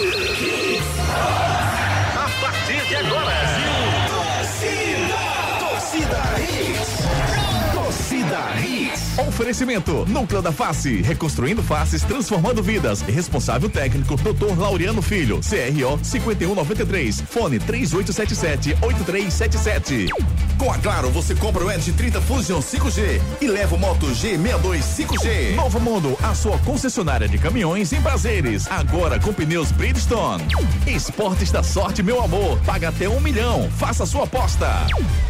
A 0.00 0.04
partir 2.40 2.88
de 2.88 2.96
agora. 2.96 3.37
Oferecimento: 9.26 10.04
Núcleo 10.06 10.40
da 10.40 10.52
Face, 10.52 11.02
reconstruindo 11.02 11.60
faces, 11.62 12.02
transformando 12.02 12.62
vidas. 12.62 13.00
Responsável 13.00 13.68
técnico: 13.68 14.16
Dr. 14.16 14.56
Laureano 14.56 15.02
Filho, 15.02 15.40
CRO 15.40 15.98
5193, 16.02 17.22
fone 17.22 17.58
3877-8377. 17.58 20.08
Com 20.56 20.72
a 20.72 20.78
Claro, 20.78 21.10
você 21.10 21.34
compra 21.34 21.64
o 21.64 21.70
Edge 21.70 21.92
30 21.92 22.20
Fusion 22.20 22.60
5G 22.60 23.20
e 23.40 23.46
leva 23.46 23.74
o 23.74 23.78
Moto 23.78 24.06
G62 24.06 24.80
5G. 24.80 25.54
Novo 25.54 25.80
Mundo, 25.80 26.16
a 26.22 26.34
sua 26.34 26.58
concessionária 26.58 27.28
de 27.28 27.38
caminhões 27.38 27.92
em 27.92 28.00
prazeres. 28.00 28.66
Agora 28.70 29.18
com 29.20 29.32
pneus 29.32 29.70
Bridgestone. 29.72 30.44
Esportes 30.86 31.50
da 31.50 31.62
sorte, 31.62 32.02
meu 32.02 32.22
amor. 32.22 32.58
Paga 32.64 32.88
até 32.88 33.08
um 33.08 33.20
milhão. 33.20 33.70
Faça 33.72 34.06
sua 34.06 34.24
aposta. 34.24 34.68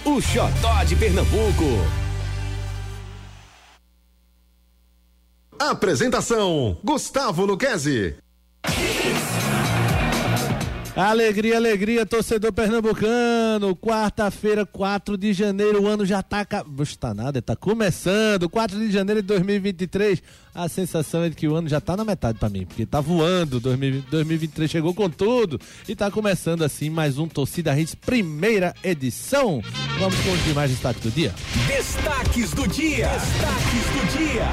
O 0.04 0.20
xodó 0.20 0.84
de 0.84 0.94
Pernambuco. 0.94 1.64
Apresentação: 5.58 6.78
Gustavo 6.84 7.44
Luquezzi. 7.44 8.16
Alegria, 10.96 11.58
alegria, 11.58 12.06
torcedor 12.06 12.50
pernambucano. 12.54 13.76
Quarta-feira, 13.76 14.64
4 14.64 15.18
de 15.18 15.34
janeiro, 15.34 15.82
o 15.82 15.86
ano 15.86 16.06
já 16.06 16.22
tá. 16.22 16.42
Ca... 16.42 16.64
Puxa, 16.64 16.96
tá 16.98 17.12
nada, 17.12 17.42
tá 17.42 17.54
começando. 17.54 18.48
4 18.48 18.78
de 18.78 18.90
janeiro 18.90 19.20
de 19.20 19.28
2023. 19.28 20.22
A 20.54 20.70
sensação 20.70 21.22
é 21.22 21.28
de 21.28 21.36
que 21.36 21.46
o 21.46 21.54
ano 21.54 21.68
já 21.68 21.82
tá 21.82 21.98
na 21.98 22.04
metade 22.04 22.38
pra 22.38 22.48
mim, 22.48 22.64
porque 22.64 22.86
tá 22.86 23.02
voando. 23.02 23.60
2023 23.60 24.70
chegou 24.70 24.94
com 24.94 25.10
tudo 25.10 25.60
e 25.86 25.94
tá 25.94 26.10
começando 26.10 26.64
assim 26.64 26.88
mais 26.88 27.18
um 27.18 27.28
Torcida 27.28 27.78
Hits, 27.78 27.94
primeira 27.94 28.74
edição. 28.82 29.60
Vamos 29.98 30.18
com 30.20 30.32
os 30.32 30.44
demais 30.44 30.70
destaques 30.70 31.02
do 31.02 31.10
dia. 31.10 31.34
Destaques 31.66 32.52
do 32.52 32.66
dia. 32.66 33.08
Destaques 33.08 33.84
do 33.92 34.16
dia. 34.16 34.46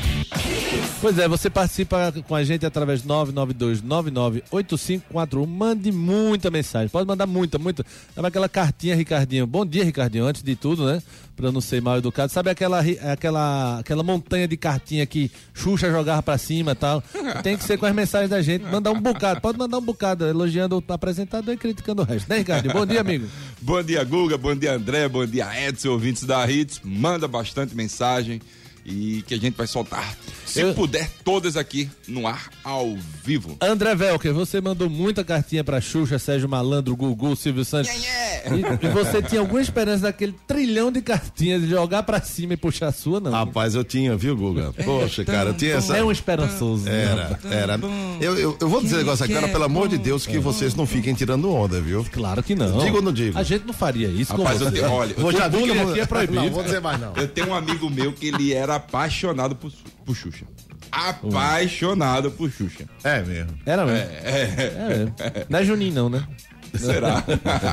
Pois 1.01 1.17
é, 1.17 1.27
você 1.29 1.49
participa 1.49 2.13
com 2.27 2.35
a 2.35 2.43
gente 2.43 2.65
através 2.65 3.03
992998541. 3.03 5.47
Mande 5.47 5.89
muita 5.91 6.51
mensagem. 6.51 6.89
Pode 6.89 7.07
mandar 7.07 7.25
muita, 7.25 7.57
muita. 7.57 7.85
Sabe 8.13 8.27
aquela 8.27 8.49
cartinha, 8.49 8.93
Ricardinho? 8.95 9.47
Bom 9.47 9.65
dia, 9.65 9.85
Ricardinho, 9.85 10.25
antes 10.25 10.43
de 10.43 10.57
tudo, 10.57 10.85
né? 10.85 11.01
Pra 11.37 11.53
não 11.53 11.61
ser 11.61 11.81
mal 11.81 11.97
educado. 11.97 12.33
Sabe 12.33 12.49
aquela, 12.49 12.83
aquela, 13.11 13.79
aquela 13.79 14.03
montanha 14.03 14.45
de 14.45 14.57
cartinha 14.57 15.05
que 15.05 15.31
Xuxa 15.53 15.89
jogava 15.89 16.21
pra 16.21 16.37
cima 16.37 16.73
e 16.73 16.75
tal? 16.75 17.01
Tem 17.41 17.57
que 17.57 17.63
ser 17.63 17.77
com 17.77 17.85
as 17.85 17.95
mensagens 17.95 18.29
da 18.29 18.41
gente. 18.41 18.63
Mandar 18.63 18.91
um 18.91 18.99
bocado. 18.99 19.39
Pode 19.39 19.57
mandar 19.57 19.77
um 19.77 19.83
bocado, 19.83 20.27
elogiando 20.27 20.83
o 20.85 20.93
apresentador 20.93 21.53
e 21.53 21.57
criticando 21.57 22.01
o 22.01 22.05
resto. 22.05 22.29
Né, 22.29 22.39
Ricardinho? 22.39 22.73
Bom 22.73 22.85
dia, 22.85 22.99
amigo. 22.99 23.25
bom 23.61 23.81
dia, 23.81 24.03
Guga. 24.03 24.37
Bom 24.37 24.53
dia, 24.53 24.73
André. 24.73 25.07
Bom 25.07 25.25
dia, 25.25 25.47
Edson, 25.65 25.91
ouvintes 25.91 26.25
da 26.25 26.45
Hits. 26.49 26.81
Manda 26.83 27.25
bastante 27.25 27.73
mensagem 27.73 28.41
e 28.89 29.21
que 29.21 29.33
a 29.33 29.37
gente 29.37 29.55
vai 29.55 29.67
soltar, 29.67 30.17
se 30.49 30.61
eu... 30.61 30.73
puder, 30.73 31.09
todas 31.23 31.55
aqui 31.55 31.89
no 32.07 32.27
ar 32.27 32.49
ao 32.63 32.97
vivo. 33.23 33.57
André 33.61 33.95
Velker, 33.95 34.33
você 34.33 34.59
mandou 34.59 34.89
muita 34.89 35.23
cartinha 35.23 35.63
pra 35.63 35.79
Xuxa, 35.79 36.17
Sérgio 36.17 36.49
Malandro, 36.49 36.95
Gugu, 36.95 37.35
Silvio 37.35 37.63
Santos. 37.63 37.91
Yeah, 37.91 38.49
yeah. 38.55 38.79
E, 38.81 38.85
e, 38.85 38.89
você 38.89 39.21
tinha 39.21 39.41
alguma 39.41 39.61
esperança 39.61 40.03
daquele 40.03 40.33
trilhão 40.47 40.91
de 40.91 41.01
cartinhas 41.01 41.61
de 41.61 41.69
jogar 41.69 42.03
pra 42.03 42.21
cima 42.21 42.53
e 42.53 42.57
puxar 42.57 42.87
a 42.87 42.91
sua, 42.91 43.19
não? 43.19 43.31
Rapaz, 43.31 43.75
eu 43.75 43.83
tinha, 43.83 44.15
viu, 44.15 44.35
Guga? 44.35 44.73
É, 44.77 44.83
Poxa, 44.83 45.23
cara, 45.23 45.49
eu 45.49 45.53
tinha 45.53 45.75
essa. 45.75 45.95
É 45.95 46.03
um 46.03 46.11
esperançoso. 46.11 46.85
Né? 46.85 47.03
Era, 47.03 47.39
era. 47.51 47.79
Eu, 48.19 48.37
eu, 48.37 48.57
eu 48.59 48.69
vou 48.69 48.81
dizer 48.81 48.95
um 48.95 48.99
negócio 48.99 49.25
aqui, 49.25 49.33
cara, 49.33 49.47
pelo 49.47 49.63
amor 49.63 49.87
de 49.87 49.97
Deus, 49.97 50.25
que 50.25 50.39
vocês 50.39 50.73
não 50.75 50.85
fiquem 50.85 51.13
tirando 51.13 51.53
onda, 51.53 51.79
viu? 51.79 52.05
Claro 52.11 52.41
que 52.41 52.55
não. 52.55 52.79
Digo 52.79 52.97
ou 52.97 53.01
não 53.01 53.13
digo? 53.13 53.37
A 53.37 53.43
gente 53.43 53.65
não 53.65 53.73
faria 53.73 54.07
isso. 54.07 54.35
Rapaz, 54.35 54.61
eu 54.61 54.71
tenho, 54.71 54.91
olha, 54.91 55.13
vou 55.15 55.31
já 55.31 55.47
vi 55.47 55.63
que 55.63 55.71
aqui 55.71 55.99
é 55.99 56.05
proibido. 56.05 56.41
Não, 56.41 56.49
vou 56.49 56.63
dizer 56.63 56.81
mais 56.81 56.99
não. 56.99 57.13
Eu 57.15 57.27
tenho 57.27 57.49
um 57.49 57.53
amigo 57.53 57.89
meu 57.89 58.11
que 58.13 58.27
ele 58.27 58.53
era 58.53 58.75
apaixonado 58.75 59.55
por, 59.55 59.71
por 60.09 60.15
Xuxa. 60.15 60.45
Apaixonado 60.91 62.31
por 62.31 62.49
Xuxa. 62.49 62.85
É 63.03 63.21
mesmo. 63.21 63.53
Era 63.63 63.85
mesmo. 63.85 64.09
É, 64.23 64.31
é. 64.33 65.13
é 65.19 65.45
Não 65.47 65.59
é 65.59 65.63
Juninho, 65.63 65.93
não, 65.93 66.09
né? 66.09 66.27
Será? 66.73 67.23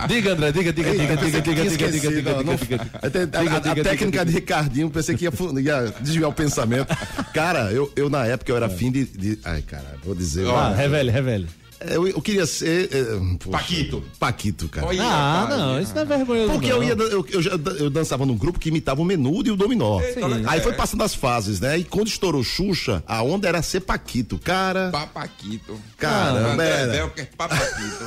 diga, 0.07 0.33
André, 0.33 0.53
diga, 0.53 0.73
diga, 0.73 0.91
diga, 0.91 1.17
diga, 1.17 1.41
diga, 1.41 1.65
diga, 1.65 1.91
diga, 1.91 2.55
diga, 2.55 3.71
A 3.71 3.75
técnica 3.83 4.25
de 4.25 4.33
Ricardinho, 4.33 4.91
pensei 4.91 5.17
que 5.17 5.25
ia, 5.25 5.33
ia 5.61 5.95
desviar 6.01 6.29
o 6.29 6.33
pensamento. 6.33 6.95
Cara, 7.33 7.73
eu, 7.73 7.91
eu 7.97 8.11
na 8.11 8.27
época 8.27 8.53
eu 8.53 8.57
era 8.57 8.69
fim 8.69 8.91
de, 8.91 9.05
de. 9.05 9.39
Ai, 9.45 9.63
cara, 9.63 9.97
vou 10.05 10.15
dizer. 10.15 10.47
Ah, 10.49 10.75
revele, 10.75 11.11
revele. 11.11 11.47
Eu, 11.81 12.09
eu, 12.09 12.23
queria 12.23 12.47
ser. 12.47 12.89
É, 12.93 13.51
Paquito. 13.51 14.03
Paquito, 14.19 14.69
cara. 14.69 14.87
Olha, 14.87 15.03
ah, 15.03 15.47
cara, 15.49 15.57
não, 15.57 15.81
isso 15.81 15.95
não 15.95 16.03
é 16.03 16.05
vergonhoso. 16.05 16.53
Porque 16.53 16.71
não. 16.71 16.77
eu 16.77 16.85
ia. 16.85 16.93
Eu, 16.93 17.27
eu, 17.29 17.77
eu, 17.79 17.91
dançava 17.91 18.25
num 18.25 18.37
grupo 18.37 18.59
que 18.59 18.69
imitava 18.71 19.01
o 19.03 19.05
menudo 19.05 19.49
e 19.49 19.53
o 19.53 19.57
dominó. 19.57 20.01
Sim. 20.01 20.21
Aí 20.47 20.61
foi 20.61 20.73
passando 20.73 21.03
as 21.03 21.15
fases, 21.15 21.61
né? 21.61 21.79
E 21.79 21.85
quando 21.85 22.09
estourou 22.09 22.43
Xuxa, 22.43 23.03
a 23.07 23.23
onda 23.23 23.47
era 23.47 23.61
ser 23.63 23.81
Paquito, 23.81 24.39
cara. 24.39 24.91
Papaquito. 24.91 25.79
Caramba, 25.99 26.63
ah, 26.63 26.67
era. 26.67 26.97
É 26.97 27.25
papaquito. 27.37 28.05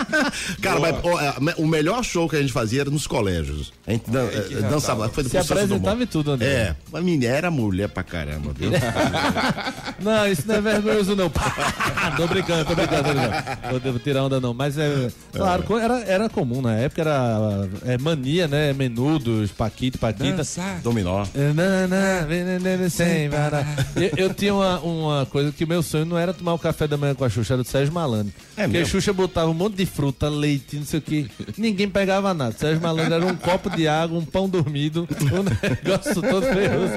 cara, 0.62 0.80
mas, 0.80 0.96
ó, 1.02 1.20
é, 1.20 1.34
o 1.58 1.66
melhor 1.66 2.02
show 2.02 2.28
que 2.28 2.36
a 2.36 2.40
gente 2.40 2.52
fazia 2.52 2.82
era 2.82 2.90
nos 2.90 3.06
colégios. 3.06 3.72
A 3.86 3.92
gente 3.92 4.10
dan, 4.10 4.24
é, 4.24 4.60
dançava. 4.62 5.08
Foi 5.08 5.24
Se 5.24 5.36
apresentava 5.36 6.02
e 6.02 6.06
tudo, 6.06 6.32
André. 6.32 6.46
É, 6.46 6.76
mas 6.90 7.04
menina 7.04 7.32
era 7.32 7.50
mulher 7.50 7.88
pra 7.88 8.02
caramba, 8.02 8.52
viu? 8.54 8.70
não, 10.00 10.26
isso 10.26 10.42
não 10.46 10.54
é 10.54 10.60
vergonhoso, 10.60 11.14
não. 11.14 11.30
tô 12.16 12.26
brincando, 12.26 12.64
tô 12.64 12.74
brincando 12.74 13.09
vou, 13.70 13.80
vou 13.80 13.98
tirar 13.98 14.24
onda 14.24 14.40
não, 14.40 14.54
mas 14.54 14.76
é, 14.78 15.10
claro, 15.32 15.64
é. 15.78 15.84
Era, 15.84 16.00
era 16.00 16.28
comum 16.28 16.60
na 16.62 16.74
época, 16.74 17.02
era 17.02 17.68
é, 17.84 17.98
mania, 17.98 18.46
né? 18.48 18.72
Menudos, 18.72 19.50
Paquito, 19.50 19.98
Paquita. 19.98 20.36
Dançar. 20.36 20.80
Dominó. 20.80 21.24
Eu, 23.96 24.26
eu 24.28 24.34
tinha 24.34 24.54
uma, 24.54 24.80
uma 24.80 25.26
coisa 25.26 25.52
que 25.52 25.64
o 25.64 25.68
meu 25.68 25.82
sonho 25.82 26.04
não 26.04 26.18
era 26.18 26.32
tomar 26.32 26.54
o 26.54 26.58
café 26.58 26.86
da 26.86 26.96
manhã 26.96 27.14
com 27.14 27.24
a 27.24 27.28
Xuxa, 27.28 27.54
era 27.54 27.62
do 27.62 27.68
Sérgio 27.68 27.92
Malandro. 27.92 28.32
É 28.56 28.62
porque 28.62 28.78
mesmo? 28.78 28.86
a 28.86 28.90
Xuxa 28.90 29.12
botava 29.12 29.50
um 29.50 29.54
monte 29.54 29.76
de 29.76 29.86
fruta, 29.86 30.28
leite, 30.28 30.76
não 30.76 30.84
sei 30.84 30.98
o 30.98 31.02
que. 31.02 31.30
Ninguém 31.56 31.88
pegava 31.88 32.32
nada. 32.34 32.54
Sérgio 32.56 32.82
Malandro 32.82 33.14
era 33.14 33.26
um 33.26 33.36
copo 33.36 33.70
de 33.70 33.88
água, 33.88 34.18
um 34.18 34.24
pão 34.24 34.48
dormido, 34.48 35.08
um 35.20 35.68
negócio 35.68 36.20
todo 36.22 36.46
feioso. 36.46 36.92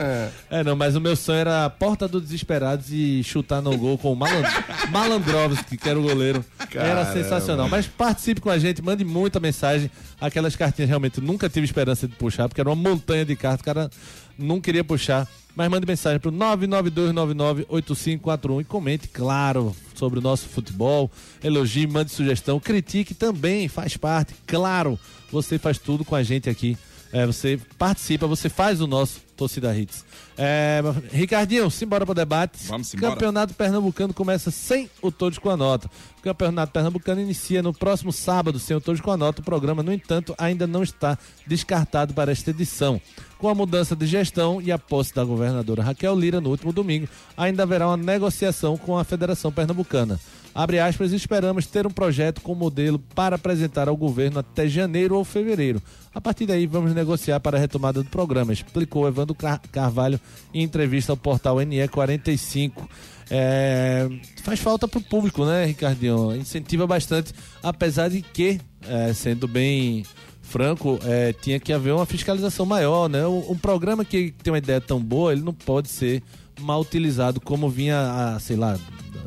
É, 0.50 0.64
não, 0.64 0.76
mas 0.76 0.96
o 0.96 1.02
meu 1.02 1.16
sonho 1.16 1.40
era 1.40 1.66
a 1.66 1.70
porta 1.70 2.08
dos 2.08 2.22
desesperados 2.22 2.88
e 2.92 3.24
chutar 3.24 3.62
no 3.62 3.78
gol 3.78 3.98
com 3.98 4.14
o 4.14 4.16
Maland... 4.16 4.48
Malandrovski, 4.92 5.78
que 5.78 5.90
era 5.90 6.00
o 6.00 6.03
goleiro. 6.04 6.44
Era 6.74 7.12
sensacional. 7.12 7.68
Mas 7.70 7.88
participe 7.88 8.42
com 8.42 8.50
a 8.50 8.58
gente, 8.58 8.82
mande 8.82 9.04
muita 9.04 9.40
mensagem. 9.40 9.90
Aquelas 10.20 10.56
cartinhas 10.56 10.90
realmente 10.90 11.20
nunca 11.20 11.50
tive 11.50 11.66
esperança 11.66 12.08
de 12.08 12.16
puxar, 12.16 12.48
porque 12.48 12.62
era 12.62 12.70
uma 12.70 12.76
montanha 12.76 13.26
de 13.26 13.36
cartas, 13.36 13.62
o 13.62 13.64
cara 13.64 13.90
não 14.38 14.62
queria 14.62 14.84
puxar. 14.84 15.28
Mas 15.56 15.70
mande 15.70 15.86
mensagem 15.86 16.20
para 16.20 16.30
o 16.30 16.34
992998541 16.34 18.62
e 18.62 18.64
comente, 18.64 19.08
claro, 19.08 19.76
sobre 19.94 20.18
o 20.20 20.22
nosso 20.22 20.50
futebol. 20.50 21.12
Elogie, 21.44 21.86
mande 21.86 22.12
sugestão, 22.12 22.60
critique 22.60 23.14
também, 23.14 23.68
faz 23.68 23.96
parte. 23.96 24.34
Claro, 24.48 25.00
você 25.32 25.60
faz 25.60 25.78
tudo 25.78 26.04
com 26.04 26.16
a 26.16 26.24
gente 26.24 26.50
aqui. 26.50 26.76
É, 27.14 27.28
você 27.28 27.62
participa, 27.78 28.26
você 28.26 28.50
faz 28.50 28.82
o 28.82 28.88
nosso 28.88 29.22
Torcida 29.38 29.76
Hits. 29.78 30.04
É, 30.36 30.82
Ricardinho, 31.12 31.70
simbora 31.70 32.06
pro 32.06 32.16
debate. 32.16 32.66
Vamos 32.66 32.92
embora. 32.92 33.14
Campeonato 33.14 33.54
Pernambucano 33.54 34.14
começa 34.16 34.50
sem 34.50 34.90
o 35.00 35.12
Todos 35.12 35.38
com 35.38 35.52
a 35.52 35.56
Nota. 35.56 35.88
O 36.18 36.22
Campeonato 36.24 36.74
Pernambucano 36.74 37.22
inicia 37.22 37.62
no 37.62 37.72
próximo 37.72 38.12
sábado 38.12 38.58
sem 38.58 38.76
o 38.76 38.82
Todos 38.82 39.00
com 39.00 39.12
a 39.12 39.18
Nota. 39.18 39.42
O 39.42 39.46
programa, 39.46 39.84
no 39.84 39.94
entanto, 39.94 40.34
ainda 40.40 40.66
não 40.66 40.82
está 40.82 41.16
descartado 41.46 42.16
para 42.16 42.32
esta 42.32 42.50
edição. 42.50 43.00
Com 43.44 43.50
a 43.50 43.56
mudança 43.56 43.94
de 43.94 44.08
gestão 44.08 44.62
e 44.62 44.72
a 44.72 44.80
posse 44.80 45.14
da 45.14 45.22
governadora 45.22 45.84
Raquel 45.84 46.18
Lira 46.18 46.40
no 46.40 46.50
último 46.50 46.72
domingo, 46.72 47.10
ainda 47.36 47.64
haverá 47.64 47.88
uma 47.88 47.98
negociação 47.98 48.78
com 48.78 48.98
a 48.98 49.04
Federação 49.04 49.52
Pernambucana. 49.52 50.18
Abre 50.56 50.80
aspas, 50.80 51.12
esperamos 51.12 51.68
ter 51.68 51.86
um 51.86 51.90
projeto 51.90 52.40
com 52.40 52.56
modelo 52.56 52.98
para 53.14 53.36
apresentar 53.36 53.90
ao 53.90 53.98
governo 53.98 54.40
até 54.40 54.66
janeiro 54.70 55.18
ou 55.18 55.26
fevereiro. 55.26 55.82
A 56.16 56.22
partir 56.22 56.46
daí, 56.46 56.66
vamos 56.66 56.96
negociar 56.96 57.42
para 57.42 57.58
a 57.58 57.60
retomada 57.60 58.02
do 58.02 58.10
programa, 58.10 58.54
explicou 58.54 59.10
Evandro 59.10 59.36
Carvalho 59.74 60.22
em 60.54 60.64
entrevista 60.64 61.12
ao 61.12 61.18
portal 61.18 61.58
NE45. 61.58 62.88
É, 63.30 64.08
faz 64.42 64.62
falta 64.62 64.88
para 64.88 65.00
o 65.00 65.04
público, 65.04 65.44
né, 65.44 65.66
Ricardinho? 65.66 66.34
Incentiva 66.34 66.88
bastante, 66.88 67.34
apesar 67.62 68.08
de 68.08 68.22
que, 68.22 68.62
é, 68.88 69.12
sendo 69.12 69.50
bem 69.50 70.06
franco, 70.54 71.00
é, 71.04 71.34
tinha 71.34 71.60
que 71.60 71.74
haver 71.74 71.92
uma 71.96 72.06
fiscalização 72.06 72.64
maior, 72.64 73.10
né? 73.10 73.26
Um, 73.26 73.58
programa 73.58 74.06
que 74.06 74.32
tem 74.44 74.54
uma 74.54 74.60
ideia 74.60 74.80
tão 74.80 75.00
boa, 75.02 75.32
ele 75.32 75.42
não 75.42 75.52
pode 75.52 75.90
ser 75.90 76.22
mal 76.62 76.80
utilizado 76.80 77.42
como 77.42 77.68
vinha 77.68 77.98
há, 77.98 78.40
sei 78.40 78.56
lá, 78.56 78.78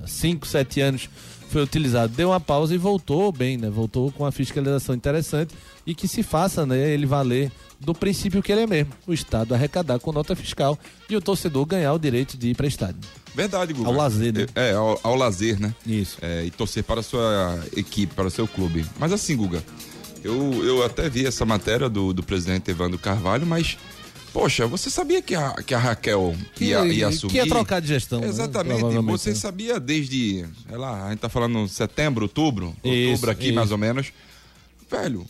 5, 0.07 0.47
7 0.47 0.81
anos 0.81 1.11
foi 1.49 1.63
utilizado. 1.63 2.13
Deu 2.15 2.29
uma 2.29 2.39
pausa 2.39 2.77
e 2.77 2.79
voltou 2.79 3.33
bem, 3.33 3.57
né? 3.57 3.69
Voltou 3.69 4.13
com 4.13 4.23
uma 4.23 4.31
fiscalização 4.31 4.95
interessante 4.95 5.53
e 5.85 5.97
que 5.97 6.07
se 6.07 6.23
faça, 6.23 6.65
né, 6.65 6.91
ele 6.91 7.07
valer 7.07 7.51
do 7.81 7.93
princípio 7.93 8.43
que 8.43 8.53
ele 8.53 8.63
é 8.63 8.67
mesmo, 8.67 8.93
o 9.07 9.13
Estado 9.13 9.53
arrecadar 9.53 9.99
com 9.99 10.13
nota 10.13 10.35
fiscal 10.35 10.79
e 11.11 11.17
o 11.17 11.21
torcedor 11.21 11.67
ganhar 11.67 11.93
o 11.93 11.99
direito 11.99 12.37
de 12.37 12.51
ir 12.51 12.55
para 12.55 12.67
estádio. 12.67 13.01
Verdade, 13.35 13.73
Guga. 13.73 13.89
Ao 13.89 13.95
lazer, 13.95 14.33
né? 14.33 14.47
É, 14.55 14.73
ao, 14.73 14.99
ao 15.03 15.15
lazer, 15.15 15.61
né? 15.61 15.75
Isso. 15.85 16.19
É, 16.23 16.45
e 16.45 16.51
torcer 16.51 16.85
para 16.85 17.01
a 17.01 17.03
sua 17.03 17.61
equipe, 17.77 18.15
para 18.15 18.27
o 18.27 18.31
seu 18.31 18.49
clube. 18.49 18.87
Mas 18.99 19.13
assim, 19.13 19.37
Guga, 19.37 19.63
eu, 20.27 20.65
eu 20.65 20.85
até 20.85 21.09
vi 21.09 21.27
essa 21.27 21.45
matéria 21.45 21.89
do, 21.89 22.13
do 22.13 22.23
presidente 22.23 22.71
Evandro 22.71 22.99
Carvalho, 22.99 23.47
mas 23.47 23.77
Poxa, 24.33 24.67
você 24.67 24.91
sabia 24.91 25.23
que 25.23 25.35
a, 25.35 25.55
que 25.63 25.73
a 25.73 25.79
Raquel 25.79 26.37
ia, 26.61 26.85
ia 26.85 27.09
assumir? 27.09 27.33
Que 27.33 27.39
ia 27.39 27.47
trocar 27.47 27.81
de 27.81 27.89
gestão. 27.89 28.21
Né? 28.21 28.29
Exatamente. 28.29 28.85
Né? 28.85 29.01
Você 29.01 29.35
sabia 29.35 29.81
desde, 29.81 30.45
sei 30.69 30.77
lá, 30.77 31.07
a 31.07 31.11
gente 31.11 31.21
tá 31.21 31.31
falando 31.31 31.67
setembro, 31.67 32.25
outubro, 32.25 32.77
isso, 32.85 33.13
outubro 33.13 33.31
aqui 33.31 33.47
isso. 33.47 33.55
mais 33.55 33.73
ou 33.73 33.79
menos. 33.79 34.13
Velho, 34.91 35.27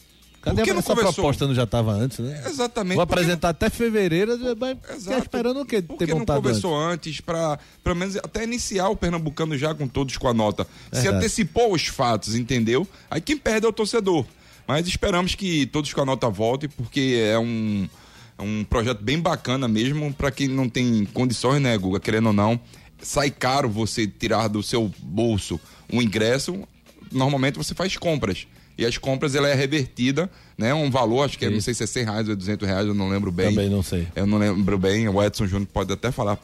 Cadê 0.46 0.58
Por 0.58 0.64
que 0.64 0.70
essa 0.70 0.94
começou? 0.94 1.12
proposta 1.12 1.46
não 1.48 1.54
já 1.56 1.64
estava 1.64 1.90
antes, 1.93 2.20
né? 2.20 2.40
Exatamente. 2.46 2.94
Vou 2.94 3.02
apresentar 3.02 3.48
até 3.48 3.69
fevereiro, 3.69 4.38
vai 4.54 4.76
ficar 4.76 5.19
esperando 5.19 5.60
o 5.60 5.66
quê? 5.66 5.82
Por 5.82 5.98
que 5.98 6.06
não 6.06 6.25
começou 6.25 6.72
antes, 6.76 7.14
antes 7.14 7.20
para 7.20 7.58
pelo 7.82 7.96
menos 7.96 8.16
até 8.16 8.44
iniciar 8.44 8.88
o 8.88 8.96
Pernambucano 8.96 9.58
já 9.58 9.75
com 9.75 9.88
todos 9.88 10.16
com 10.16 10.28
a 10.28 10.32
nota? 10.32 10.64
Se 10.93 11.08
antecipou 11.08 11.75
os 11.75 11.88
fatos, 11.88 12.37
entendeu? 12.37 12.87
Aí 13.10 13.20
quem 13.20 13.37
perde 13.37 13.66
é 13.66 13.69
o 13.69 13.72
torcedor. 13.72 14.25
Mas 14.67 14.87
esperamos 14.87 15.35
que 15.35 15.67
todos 15.67 15.93
com 15.93 16.01
a 16.01 16.05
nota 16.05 16.29
voltem, 16.29 16.69
porque 16.69 17.23
é 17.23 17.39
um 17.39 17.89
é 18.39 18.43
um 18.43 18.65
projeto 18.65 19.03
bem 19.03 19.19
bacana 19.19 19.67
mesmo, 19.67 20.13
para 20.13 20.31
quem 20.31 20.47
não 20.47 20.69
tem 20.69 21.07
condições, 21.07 21.61
né, 21.61 21.77
Guga, 21.79 21.99
querendo 21.99 22.27
ou 22.27 22.33
não. 22.33 22.61
Sai 23.01 23.31
caro 23.31 23.69
você 23.69 24.07
tirar 24.07 24.49
do 24.49 24.63
seu 24.63 24.93
bolso 24.99 25.59
um 25.91 26.03
ingresso, 26.03 26.63
normalmente 27.11 27.57
você 27.57 27.75
faz 27.75 27.97
compras. 27.97 28.47
E 28.79 28.85
as 28.85 28.99
compras 28.99 29.35
ela 29.35 29.49
é 29.49 29.55
revertida, 29.55 30.31
né? 30.57 30.75
Um 30.75 30.91
valor, 30.91 31.23
acho 31.23 31.39
que 31.39 31.47
é, 31.47 31.51
não 31.51 31.63
sei 31.63 31.73
se 31.73 31.83
é 31.83 31.87
100 31.87 32.05
reais 32.05 32.29
ou 32.29 32.37
200 32.37 32.69
reais, 32.69 32.87
eu 32.87 32.93
não 32.93 33.09
lembro 33.09 33.33
bem. 33.33 33.49
Também 33.49 33.71
não 33.71 33.83
sei. 33.83 34.07
Eu 34.15 34.27
não 34.27 34.37
lembro 34.37 34.77
bem, 34.77 35.09
o 35.09 35.23
Edson 35.23 35.47
Júnior 35.47 35.69
pode 35.73 35.91
até 35.91 36.11
falar 36.13 36.37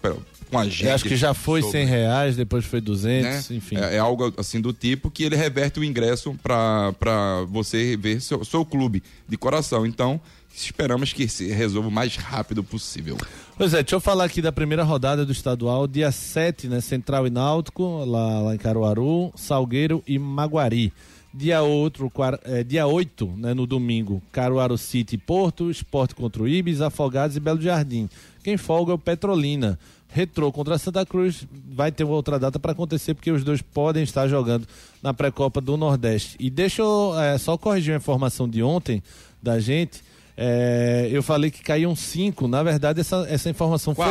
com 0.53 0.59
a 0.59 0.65
gente. 0.69 0.87
Eu 0.87 0.95
acho 0.95 1.05
que 1.05 1.17
já 1.17 1.33
foi 1.33 1.63
sobre, 1.63 1.79
100 1.79 1.87
reais, 1.87 2.37
depois 2.37 2.65
foi 2.65 2.81
200, 2.81 3.51
né? 3.51 3.57
enfim. 3.57 3.77
É, 3.77 3.97
é, 3.97 3.99
algo 3.99 4.33
assim 4.37 4.61
do 4.61 4.73
tipo 4.73 5.11
que 5.11 5.25
ele 5.25 5.35
reverte 5.35 5.81
o 5.81 5.85
ingresso 5.85 6.35
para 6.43 7.45
você 7.49 7.97
ver 7.97 8.21
seu, 8.21 8.45
seu 8.45 8.65
clube 8.65 9.03
de 9.29 9.37
coração. 9.37 9.87
Então, 9.87 10.21
Esperamos 10.55 11.15
que 11.15 11.27
se 11.29 11.51
resolva 11.51 11.89
o 11.89 11.91
mais 11.91 12.15
rápido 12.17 12.63
possível. 12.63 13.17
Pois 13.57 13.73
é, 13.73 13.83
deixa 13.83 13.97
eu 13.97 14.01
falar 14.01 14.25
aqui 14.25 14.43
da 14.43 14.53
primeira 14.53 14.83
rodada 14.83 15.25
do 15.25 15.33
estadual, 15.33 15.89
dia 15.89 16.13
7, 16.13 16.69
né? 16.69 16.81
Central 16.81 17.27
e 17.27 17.31
Náutico, 17.31 18.05
lá, 18.05 18.41
lá 18.41 18.55
em 18.55 18.59
Caruaru, 18.59 19.33
Salgueiro 19.35 20.03
e 20.07 20.19
Maguari. 20.19 20.93
Dia, 21.35 21.63
outro, 21.63 22.13
é, 22.45 22.63
dia 22.63 22.87
8, 22.87 23.27
né, 23.39 23.55
no 23.55 23.67
domingo, 23.67 24.23
Caruaru 24.31 24.77
City 24.77 25.15
e 25.15 25.19
Porto, 25.19 25.71
Esporte 25.71 26.15
contra 26.15 26.43
o 26.43 26.49
Ibis, 26.49 26.83
Afogados 26.83 27.35
e 27.39 27.41
Belo 27.41 27.59
Jardim. 27.59 28.07
Quem 28.45 28.59
folga 28.59 28.93
é 28.93 28.95
o 28.95 28.99
Petrolina. 28.99 29.79
Retrô 30.13 30.53
contra 30.53 30.77
Santa 30.77 31.07
Cruz 31.07 31.47
vai 31.71 31.91
ter 31.91 32.05
outra 32.05 32.39
data 32.39 32.59
para 32.59 32.73
acontecer 32.73 33.15
porque 33.15 33.31
os 33.31 33.43
dois 33.43 33.63
podem 33.63 34.03
estar 34.03 34.29
jogando 34.29 34.69
na 35.03 35.15
pré-copa 35.15 35.59
do 35.59 35.75
Nordeste. 35.77 36.37
E 36.39 36.51
deixa 36.51 36.83
eu 36.83 37.19
é, 37.19 37.39
só 37.39 37.57
corrigir 37.57 37.95
uma 37.95 37.97
informação 37.97 38.47
de 38.47 38.63
ontem 38.63 39.03
da 39.43 39.59
gente. 39.59 40.03
É, 40.37 41.09
eu 41.11 41.23
falei 41.23 41.51
que 41.51 41.63
caíam 41.63 41.97
cinco. 41.97 42.47
Na 42.47 42.63
verdade, 42.63 43.01
essa, 43.01 43.27
essa 43.27 43.49
informação 43.49 43.95
foi, 43.95 44.05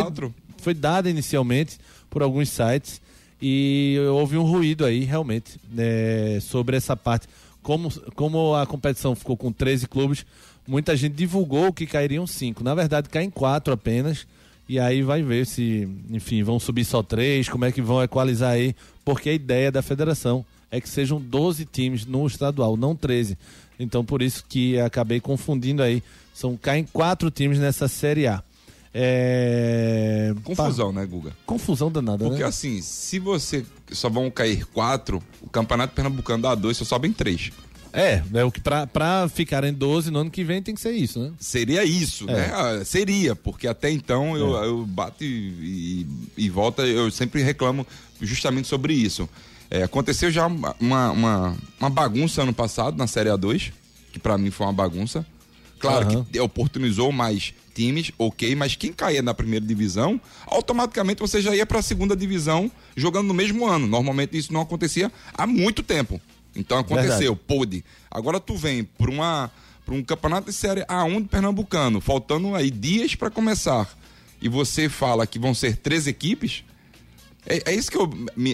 foi, 0.58 0.74
dada 0.74 1.08
inicialmente 1.08 1.78
por 2.10 2.24
alguns 2.24 2.50
sites 2.50 3.00
e 3.40 3.98
houve 4.12 4.38
um 4.38 4.44
ruído 4.44 4.86
aí, 4.86 5.04
realmente, 5.04 5.60
é, 5.78 6.40
sobre 6.42 6.76
essa 6.76 6.98
parte. 6.98 7.28
Como, 7.62 7.92
como 8.16 8.56
a 8.56 8.66
competição 8.66 9.14
ficou 9.14 9.38
com 9.38 9.52
13 9.52 9.88
clubes, 9.88 10.26
muita 10.68 10.96
gente 10.98 11.14
divulgou 11.14 11.72
que 11.72 11.86
cairiam 11.86 12.26
cinco. 12.26 12.64
Na 12.64 12.74
verdade, 12.74 13.08
caem 13.08 13.30
quatro 13.30 13.72
apenas. 13.72 14.26
E 14.72 14.80
aí 14.80 15.04
vai 15.04 15.22
ver 15.22 15.46
se, 15.46 15.86
enfim, 16.10 16.44
vão 16.44 16.58
subir 16.58 16.86
só 16.86 17.04
três, 17.04 17.50
como 17.50 17.66
é 17.66 17.74
que 17.74 17.82
vão 17.82 18.02
equalizar 18.02 18.52
aí, 18.52 18.74
porque 19.04 19.28
a 19.28 19.34
ideia 19.34 19.70
da 19.70 19.82
federação 19.82 20.46
é 20.72 20.80
que 20.80 20.88
sejam 20.88 21.20
12 21.20 21.66
times 21.66 22.06
no 22.06 22.26
estadual, 22.26 22.78
não 22.78 22.96
13. 22.96 23.38
Então 23.78 24.06
por 24.06 24.22
isso 24.22 24.46
que 24.48 24.80
acabei 24.80 25.20
confundindo 25.20 25.84
aí. 25.84 26.02
São 26.34 26.56
caem 26.56 26.86
quatro 26.86 27.30
times 27.30 27.60
nessa 27.60 27.90
Série 27.90 28.28
A. 28.28 28.42
É... 28.94 30.34
Confusão, 30.42 30.94
né, 30.94 31.06
Guga? 31.06 31.34
Confusão 31.46 31.92
danada, 31.92 32.24
Porque 32.24 32.42
né? 32.42 32.48
assim, 32.48 32.82
se 32.82 33.20
você 33.20 33.66
só 33.92 34.10
vão 34.10 34.32
cair 34.32 34.66
quatro, 34.68 35.22
o 35.42 35.50
Campeonato 35.50 35.94
Pernambucano 35.94 36.44
dá 36.44 36.56
dois, 36.56 36.78
só 36.78 36.86
sobem 36.86 37.12
três. 37.12 37.52
É, 37.94 38.24
é 38.34 38.44
o 38.44 38.52
que 38.52 38.62
pra, 38.62 38.88
pra 38.88 39.28
ficar 39.28 39.64
em 39.64 39.74
12 39.74 40.12
no 40.12 40.20
ano 40.20 40.32
que 40.32 40.44
vem 40.44 40.62
tem 40.62 40.74
que 40.74 40.82
ser 40.82 40.92
isso, 40.92 41.20
né? 41.20 41.32
Seria 41.40 41.84
isso, 41.84 42.30
é. 42.30 42.34
né? 42.34 42.52
Ah, 42.54 42.86
seria, 42.86 43.36
porque 43.36 43.68
até 43.68 43.92
então 43.92 44.38
eu, 44.38 44.62
é. 44.62 44.68
eu 44.68 44.86
bato 44.86 45.24
e, 45.24 46.08
e, 46.38 46.46
e 46.46 46.50
volta, 46.50 46.84
eu 46.84 47.12
sempre 47.12 47.42
reclamo 47.44 47.86
justamente 48.22 48.68
sobre 48.68 48.94
isso. 48.94 49.28
É, 49.70 49.84
aconteceu 49.84 50.32
já 50.32 50.48
uma, 50.48 50.76
uma, 50.80 51.58
uma, 51.80 51.90
bagunça 51.90 52.44
ano 52.44 52.54
passado 52.54 52.98
na 52.98 53.08
Série 53.08 53.30
A2, 53.30 53.72
que 54.12 54.20
para 54.20 54.38
mim 54.38 54.52
foi 54.52 54.66
uma 54.66 54.74
bagunça. 54.74 55.26
Claro 55.80 56.18
uhum. 56.18 56.24
que 56.26 56.40
oportunizou 56.40 57.12
mais 57.12 57.54
times, 57.74 58.12
ok, 58.18 58.54
mas 58.56 58.76
quem 58.76 58.94
caía 58.94 59.22
na 59.22 59.34
primeira 59.34 59.66
divisão, 59.66 60.20
automaticamente 60.46 61.22
você 61.22 61.42
já 61.42 61.56
ia 61.56 61.66
para 61.66 61.80
a 61.80 61.82
segunda 61.82 62.16
divisão 62.16 62.70
jogando 62.96 63.28
no 63.28 63.34
mesmo 63.34 63.66
ano. 63.66 63.88
Normalmente 63.88 64.38
isso 64.38 64.54
não 64.54 64.62
acontecia 64.62 65.12
há 65.34 65.48
muito 65.48 65.82
tempo. 65.82 66.22
Então 66.56 66.78
aconteceu, 66.78 67.34
Verdade. 67.34 67.40
pôde. 67.48 67.86
Agora 68.10 68.40
tu 68.40 68.56
vem 68.56 68.84
para 68.84 69.10
uma 69.10 69.52
para 69.86 69.96
um 69.96 70.04
campeonato 70.04 70.48
de 70.48 70.54
série 70.54 70.82
A1 70.86 71.24
de 71.24 71.28
Pernambucano, 71.28 72.00
faltando 72.00 72.56
aí 72.56 72.70
dias 72.70 73.16
para 73.16 73.32
começar, 73.32 73.90
e 74.40 74.48
você 74.48 74.88
fala 74.88 75.26
que 75.26 75.40
vão 75.40 75.56
ser 75.56 75.76
três 75.78 76.06
equipes, 76.06 76.64
é, 77.46 77.72
é 77.72 77.76
isso 77.76 77.90
que 77.90 77.98
eu, 77.98 78.10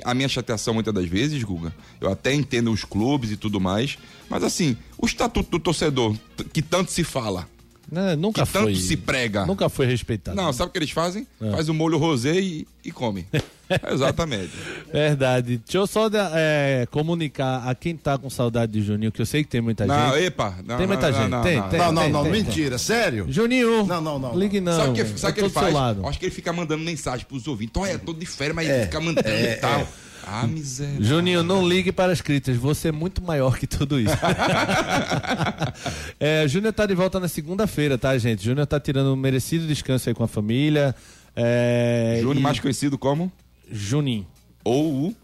a 0.06 0.14
minha 0.14 0.30
chateação 0.30 0.74
muitas 0.74 0.94
das 0.94 1.08
vezes, 1.08 1.44
Guga. 1.44 1.76
Eu 2.00 2.12
até 2.12 2.34
entendo 2.34 2.72
os 2.72 2.86
clubes 2.86 3.32
e 3.32 3.38
tudo 3.38 3.60
mais, 3.60 3.98
mas 4.30 4.44
assim, 4.44 4.78
o 4.98 5.06
estatuto 5.06 5.52
do 5.52 5.60
torcedor, 5.60 6.16
que 6.54 6.62
tanto 6.62 6.92
se 6.92 7.04
fala, 7.04 7.48
não, 7.90 8.16
nunca 8.18 8.46
que 8.46 8.52
foi, 8.52 8.74
tanto 8.74 8.76
se 8.78 8.98
prega. 8.98 9.46
Nunca 9.46 9.70
foi 9.70 9.86
respeitado. 9.86 10.36
Não, 10.36 10.52
sabe 10.52 10.70
o 10.70 10.72
que 10.74 10.80
eles 10.80 10.92
fazem? 10.92 11.26
É. 11.42 11.52
Faz 11.52 11.70
o 11.70 11.74
molho 11.74 11.98
rosé 11.98 12.40
e, 12.40 12.68
e 12.84 12.92
come. 12.92 13.26
Exatamente. 13.92 14.52
Verdade. 14.92 15.58
Deixa 15.58 15.78
eu 15.78 15.88
só 15.88 16.10
é, 16.34 16.88
comunicar 16.92 17.68
a 17.68 17.76
quem 17.76 17.96
tá 17.96 18.18
com 18.18 18.30
saudade 18.30 18.72
de 18.72 18.82
Juninho, 18.82 19.12
que 19.12 19.22
eu 19.22 19.26
sei 19.26 19.44
que 19.44 19.50
tem 19.50 19.62
muita 19.62 19.86
não, 19.86 20.14
gente. 20.14 20.26
Epa, 20.26 20.56
não, 20.66 20.78
tem 20.78 20.88
muita 20.88 21.12
não, 21.12 21.20
gente. 21.20 21.30
Não, 21.30 21.42
tem, 21.42 21.58
não, 21.58 21.70
tem, 21.70 21.80
não, 21.80 21.92
não, 21.92 22.02
tem, 22.04 22.12
não, 22.12 22.24
tem, 22.24 22.32
mentira, 22.32 22.78
sério? 22.78 23.26
Juninho. 23.30 23.86
Não, 23.86 24.02
não, 24.02 24.20
não. 24.20 24.38
Ligue 24.38 24.60
não. 24.60 24.74
Sabe 24.74 24.90
o 24.90 24.94
que, 24.94 25.20
sabe 25.20 25.32
eu 25.32 25.50
que 25.50 25.60
ele 25.60 25.74
faz? 25.74 25.76
Acho 26.06 26.20
que 26.20 26.26
ele 26.26 26.36
fica 26.36 26.52
mandando 26.54 26.84
mensagem 26.84 27.26
pros 27.26 27.48
ouvintes. 27.48 27.82
Olha, 27.82 27.92
eu 27.92 28.00
tô 28.00 28.14
de 28.14 28.26
férias, 28.26 28.56
mas 28.56 28.70
É, 28.70 28.76
ele 28.76 28.86
fica 28.86 29.00
mandando 29.00 29.28
é, 29.28 29.54
e 29.54 29.56
tal. 29.58 29.80
é. 29.80 29.88
Ah, 30.30 30.46
miséria. 30.46 31.02
Juninho, 31.02 31.42
não 31.42 31.66
ligue 31.68 31.92
para 31.92 32.12
as 32.12 32.20
críticas, 32.20 32.58
você 32.58 32.90
é 32.90 32.92
muito 32.92 33.24
maior 33.24 33.58
que 33.58 33.66
tudo 33.66 33.98
isso. 34.00 34.14
é, 36.20 36.48
Júnior 36.48 36.74
tá 36.74 36.86
de 36.86 36.94
volta 36.94 37.20
na 37.20 37.28
segunda-feira, 37.28 37.98
tá, 37.98 38.18
gente? 38.18 38.44
Júnior 38.44 38.68
tá 38.68 38.80
tirando 38.80 39.14
um 39.14 39.16
merecido 39.16 39.66
descanso 39.66 40.10
aí 40.10 40.16
com 40.16 40.24
a 40.24 40.28
família. 40.28 40.94
É, 41.36 42.18
Júnior, 42.20 42.38
e- 42.38 42.42
mais 42.42 42.60
conhecido 42.60 42.98
como? 42.98 43.32
Juninho. 43.72 44.28
Ou 44.64 45.08
o 45.10 45.16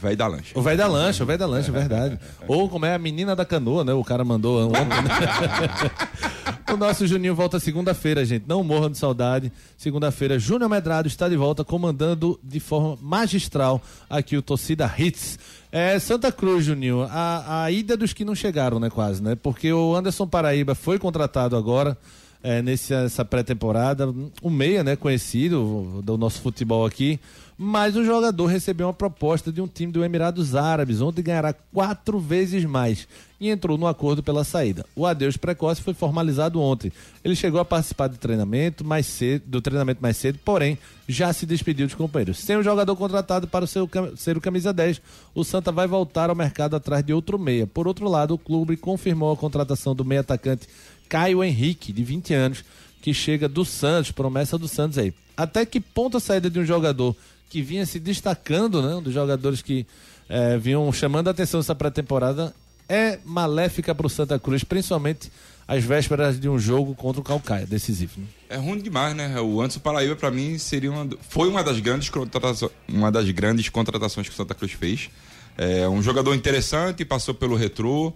velho 0.00 0.16
da 0.16 0.26
lancha. 0.26 0.58
O 0.58 0.62
velho 0.62 0.78
da 0.78 0.86
lancha, 0.86 1.22
o 1.22 1.26
velho 1.26 1.38
da 1.38 1.46
lancha, 1.46 1.68
é 1.68 1.72
verdade. 1.72 2.18
Ou 2.48 2.68
como 2.68 2.86
é 2.86 2.94
a 2.94 2.98
menina 2.98 3.36
da 3.36 3.44
canoa, 3.44 3.84
né? 3.84 3.92
O 3.92 4.02
cara 4.02 4.24
mandou 4.24 4.68
ontem. 4.68 4.80
Né? 4.80 6.72
o 6.72 6.76
nosso 6.76 7.06
Juninho 7.06 7.34
volta 7.34 7.60
segunda-feira, 7.60 8.24
gente. 8.24 8.44
Não 8.46 8.64
morram 8.64 8.90
de 8.90 8.98
saudade. 8.98 9.52
Segunda-feira, 9.76 10.38
Júnior 10.38 10.70
Medrado 10.70 11.06
está 11.06 11.28
de 11.28 11.36
volta 11.36 11.64
comandando 11.64 12.40
de 12.42 12.60
forma 12.60 12.98
magistral 13.00 13.82
aqui 14.08 14.36
o 14.36 14.42
Torcida 14.42 14.92
Hits. 14.96 15.38
É, 15.70 15.98
Santa 15.98 16.32
Cruz, 16.32 16.64
Juninho, 16.64 17.02
a, 17.10 17.64
a 17.64 17.70
ida 17.70 17.96
dos 17.96 18.12
que 18.12 18.24
não 18.24 18.34
chegaram, 18.34 18.80
né, 18.80 18.90
quase, 18.90 19.22
né? 19.22 19.36
Porque 19.36 19.72
o 19.72 19.94
Anderson 19.94 20.26
Paraíba 20.26 20.74
foi 20.74 20.98
contratado 20.98 21.56
agora. 21.56 21.96
É, 22.42 22.62
nessa 22.62 23.22
pré-temporada, 23.22 24.08
um 24.42 24.48
meia, 24.48 24.82
né, 24.82 24.96
conhecido 24.96 26.00
do 26.02 26.16
nosso 26.16 26.40
futebol 26.40 26.86
aqui, 26.86 27.20
mas 27.62 27.94
o 27.94 28.02
jogador 28.02 28.46
recebeu 28.46 28.86
uma 28.86 28.94
proposta 28.94 29.52
de 29.52 29.60
um 29.60 29.68
time 29.68 29.92
do 29.92 30.02
Emirados 30.02 30.54
Árabes, 30.54 31.02
onde 31.02 31.20
ganhará 31.20 31.52
quatro 31.52 32.18
vezes 32.18 32.64
mais, 32.64 33.06
e 33.38 33.50
entrou 33.50 33.76
no 33.76 33.86
acordo 33.86 34.22
pela 34.22 34.44
saída. 34.44 34.86
O 34.96 35.04
adeus 35.04 35.36
precoce 35.36 35.82
foi 35.82 35.92
formalizado 35.92 36.58
ontem. 36.58 36.90
Ele 37.22 37.36
chegou 37.36 37.60
a 37.60 37.64
participar 37.64 38.06
do 38.06 38.16
treinamento 38.16 38.82
mais 38.82 39.04
cedo, 39.04 39.44
do 39.46 39.60
treinamento 39.60 40.00
mais 40.00 40.16
cedo, 40.16 40.38
porém 40.42 40.78
já 41.06 41.34
se 41.34 41.44
despediu 41.44 41.86
dos 41.86 41.94
companheiros. 41.94 42.38
Sem 42.38 42.56
o 42.56 42.62
jogador 42.62 42.96
contratado 42.96 43.46
para 43.46 43.66
o 43.66 43.68
seu, 43.68 43.86
ser 44.16 44.38
o 44.38 44.40
camisa 44.40 44.72
10, 44.72 45.02
o 45.34 45.44
Santa 45.44 45.70
vai 45.70 45.86
voltar 45.86 46.30
ao 46.30 46.36
mercado 46.36 46.76
atrás 46.76 47.04
de 47.04 47.12
outro 47.12 47.38
meia. 47.38 47.66
Por 47.66 47.86
outro 47.86 48.08
lado, 48.08 48.32
o 48.32 48.38
clube 48.38 48.74
confirmou 48.74 49.32
a 49.32 49.36
contratação 49.36 49.94
do 49.94 50.02
meia 50.02 50.22
atacante 50.22 50.66
Caio 51.10 51.44
Henrique, 51.44 51.92
de 51.92 52.04
20 52.04 52.32
anos, 52.32 52.64
que 53.02 53.12
chega 53.12 53.48
do 53.48 53.64
Santos, 53.64 54.12
promessa 54.12 54.56
do 54.56 54.68
Santos 54.68 54.96
aí. 54.96 55.12
Até 55.36 55.66
que 55.66 55.80
ponto 55.80 56.16
a 56.16 56.20
saída 56.20 56.48
de 56.48 56.58
um 56.60 56.64
jogador 56.64 57.16
que 57.50 57.60
vinha 57.60 57.84
se 57.84 57.98
destacando, 57.98 58.80
né? 58.80 58.94
Um 58.94 59.02
dos 59.02 59.12
jogadores 59.12 59.60
que 59.60 59.84
eh, 60.28 60.56
vinham 60.56 60.90
chamando 60.92 61.28
a 61.28 61.32
atenção 61.32 61.58
nessa 61.58 61.74
pré-temporada 61.74 62.54
é 62.88 63.18
maléfica 63.24 63.94
para 63.94 64.06
o 64.06 64.10
Santa 64.10 64.38
Cruz, 64.38 64.62
principalmente 64.62 65.30
às 65.66 65.82
vésperas 65.82 66.38
de 66.38 66.48
um 66.48 66.58
jogo 66.58 66.94
contra 66.94 67.20
o 67.20 67.24
Calcaia, 67.24 67.66
decisivo. 67.66 68.20
Né? 68.20 68.26
É 68.48 68.56
ruim 68.56 68.78
demais, 68.80 69.14
né? 69.14 69.40
O 69.40 69.60
Anderson 69.60 69.80
Paraíba, 69.80 70.14
pra 70.14 70.30
mim, 70.30 70.58
seria 70.58 70.90
uma, 70.90 71.08
foi 71.28 71.48
uma 71.48 71.64
das 71.64 71.80
grandes 71.80 72.08
contratações, 72.08 72.72
uma 72.88 73.10
das 73.10 73.28
grandes 73.30 73.68
contratações 73.68 74.28
que 74.28 74.34
o 74.34 74.36
Santa 74.36 74.54
Cruz 74.54 74.72
fez. 74.72 75.10
É 75.58 75.88
um 75.88 76.02
jogador 76.02 76.34
interessante, 76.34 77.04
passou 77.04 77.34
pelo 77.34 77.56
Retrô, 77.56 78.12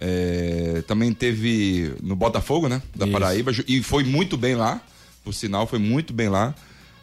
é, 0.00 0.82
também 0.86 1.12
teve 1.12 1.94
no 2.02 2.16
Botafogo, 2.16 2.68
né? 2.68 2.82
Da 2.94 3.06
Isso. 3.06 3.12
Paraíba, 3.12 3.52
e 3.66 3.82
foi 3.82 4.04
muito 4.04 4.36
bem 4.36 4.54
lá, 4.54 4.82
por 5.22 5.32
sinal, 5.32 5.66
foi 5.66 5.78
muito 5.78 6.12
bem 6.12 6.28
lá. 6.28 6.54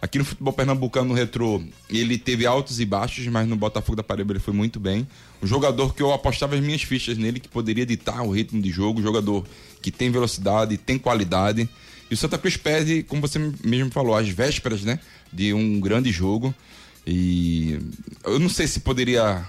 Aqui 0.02 0.18
no 0.18 0.26
futebol 0.26 0.52
pernambucano, 0.52 1.10
no 1.10 1.14
Retrô, 1.14 1.62
ele 1.88 2.18
teve 2.18 2.46
altos 2.46 2.80
e 2.80 2.86
baixos, 2.86 3.28
mas 3.28 3.48
no 3.48 3.56
Botafogo 3.56 3.96
da 3.96 4.02
Paraíba 4.02 4.34
ele 4.34 4.40
foi 4.40 4.54
muito 4.54 4.80
bem. 4.80 5.08
Um 5.44 5.46
jogador 5.46 5.94
que 5.94 6.02
eu 6.02 6.12
apostava 6.12 6.56
as 6.56 6.62
minhas 6.62 6.82
fichas 6.82 7.18
nele, 7.20 7.40
que 7.40 7.48
poderia 7.48 7.86
ditar 7.86 8.24
o 8.24 8.32
ritmo 8.32 8.60
de 8.60 8.72
jogo, 8.72 9.00
um 9.00 9.04
jogador 9.04 9.46
que 9.80 9.92
tem 9.92 10.10
velocidade, 10.10 10.76
tem 10.76 10.98
qualidade. 10.98 11.70
E 12.10 12.14
o 12.16 12.18
Santa 12.18 12.38
Cruz 12.38 12.58
perde, 12.58 13.04
como 13.04 13.22
você 13.22 13.38
mesmo 13.64 13.92
falou, 13.92 14.16
às 14.16 14.28
vésperas, 14.28 14.82
né? 14.82 15.00
De 15.32 15.54
um 15.54 15.80
grande 15.80 16.12
jogo. 16.12 16.54
E 17.06 17.80
eu 18.24 18.40
não 18.40 18.50
sei 18.50 18.66
se 18.66 18.80
poderia 18.80 19.48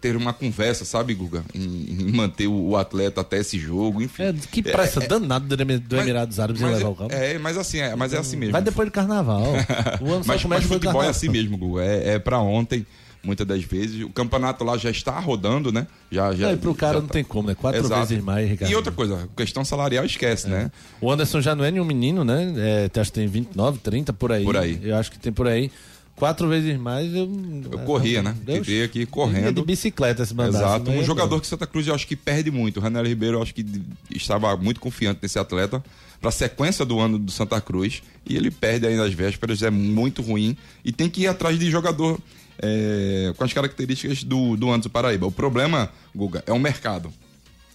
ter 0.00 0.16
uma 0.16 0.32
conversa, 0.32 0.84
sabe, 0.84 1.14
Guga? 1.14 1.42
Em, 1.54 1.60
em 2.08 2.12
manter 2.12 2.46
o, 2.46 2.68
o 2.70 2.76
atleta 2.76 3.20
até 3.22 3.38
esse 3.38 3.58
jogo, 3.58 4.00
enfim. 4.02 4.22
É, 4.24 4.32
que 4.52 4.62
pressa 4.62 5.00
danada 5.00 5.56
do, 5.56 5.60
Emi- 5.62 5.78
do 5.78 5.96
Mas- 5.96 6.04
Emirados 6.04 6.38
Árabes 6.38 6.62
em 6.62 6.66
levar 6.66 6.80
é- 6.80 6.90
o 6.90 6.94
campo. 6.94 7.14
É, 7.14 7.38
mas 7.38 7.56
assim, 7.56 7.78
é, 7.78 7.96
mas 7.96 8.12
é 8.12 8.18
assim 8.18 8.36
mesmo. 8.36 8.52
Vai 8.52 8.62
depois 8.62 8.88
do 8.88 8.92
carnaval. 8.92 9.42
O 10.00 10.12
ano 10.12 10.22
mas, 10.26 10.42
começa 10.42 10.48
mas 10.48 10.62
do 10.62 10.68
futebol 10.68 10.78
é 11.02 11.06
carnaval. 11.06 11.10
assim 11.10 11.28
mesmo, 11.28 11.56
Guga. 11.56 11.82
É, 11.82 12.14
é 12.14 12.18
para 12.18 12.38
ontem, 12.38 12.86
muitas 13.24 13.46
das 13.46 13.62
vezes. 13.64 14.02
O 14.04 14.10
campeonato 14.10 14.62
lá 14.62 14.76
já 14.76 14.90
está 14.90 15.18
rodando, 15.18 15.72
né? 15.72 15.86
Já, 16.12 16.32
já, 16.34 16.50
É, 16.50 16.52
e 16.52 16.56
pro 16.56 16.74
cara 16.74 16.94
já 16.94 17.00
não 17.00 17.06
tá- 17.08 17.14
tem 17.14 17.24
como, 17.24 17.48
né? 17.48 17.54
Quatro 17.54 17.80
Exato. 17.80 18.06
vezes 18.06 18.22
mais, 18.22 18.48
Ricardo. 18.48 18.70
E 18.70 18.74
outra 18.76 18.92
coisa, 18.92 19.28
questão 19.36 19.64
salarial 19.64 20.04
esquece, 20.04 20.48
né? 20.48 20.70
O 21.00 21.10
Anderson 21.10 21.40
já 21.40 21.54
não 21.56 21.64
é 21.64 21.70
nenhum 21.70 21.84
menino, 21.84 22.22
né? 22.24 22.52
É, 22.94 23.00
acho 23.00 23.10
que 23.10 23.18
tem 23.18 23.26
29, 23.26 23.78
30 23.78 24.12
por 24.12 24.30
aí. 24.30 24.44
Por 24.44 24.56
aí. 24.56 24.78
Eu 24.82 24.94
acho 24.96 25.10
que 25.10 25.18
tem 25.18 25.32
por 25.32 25.48
aí. 25.48 25.70
Quatro 26.16 26.48
vezes 26.48 26.78
mais 26.78 27.14
eu. 27.14 27.30
Eu 27.70 27.78
corria, 27.80 28.22
né? 28.22 28.34
Deus, 28.42 28.66
ir 28.66 28.90
ia 28.94 29.06
correndo. 29.06 29.52
de 29.52 29.62
bicicleta 29.62 30.24
se 30.24 30.34
mandasse. 30.34 30.64
Exato. 30.64 30.90
mas 30.90 30.98
Um 30.98 31.02
é 31.02 31.04
jogador 31.04 31.38
que 31.42 31.46
Santa 31.46 31.66
Cruz 31.66 31.86
eu 31.86 31.94
acho 31.94 32.06
que 32.06 32.16
perde 32.16 32.50
muito. 32.50 32.78
O 32.78 32.82
Ranel 32.82 33.04
Ribeiro 33.04 33.36
eu 33.36 33.42
acho 33.42 33.54
que 33.54 33.64
estava 34.10 34.56
muito 34.56 34.80
confiante 34.80 35.20
nesse 35.22 35.38
atleta 35.38 35.84
para 36.18 36.30
a 36.30 36.32
sequência 36.32 36.86
do 36.86 36.98
ano 36.98 37.18
do 37.18 37.30
Santa 37.30 37.60
Cruz 37.60 38.02
e 38.24 38.34
ele 38.34 38.50
perde 38.50 38.86
aí 38.86 38.96
nas 38.96 39.12
vésperas, 39.12 39.62
é 39.62 39.68
muito 39.68 40.22
ruim 40.22 40.56
e 40.82 40.90
tem 40.90 41.10
que 41.10 41.22
ir 41.22 41.26
atrás 41.26 41.58
de 41.58 41.70
jogador 41.70 42.18
é, 42.58 43.34
com 43.36 43.44
as 43.44 43.52
características 43.52 44.24
do, 44.24 44.56
do 44.56 44.70
Anderson 44.70 44.88
Paraíba. 44.88 45.26
O 45.26 45.32
problema, 45.32 45.90
Guga, 46.14 46.42
é 46.46 46.52
o 46.52 46.58
mercado. 46.58 47.12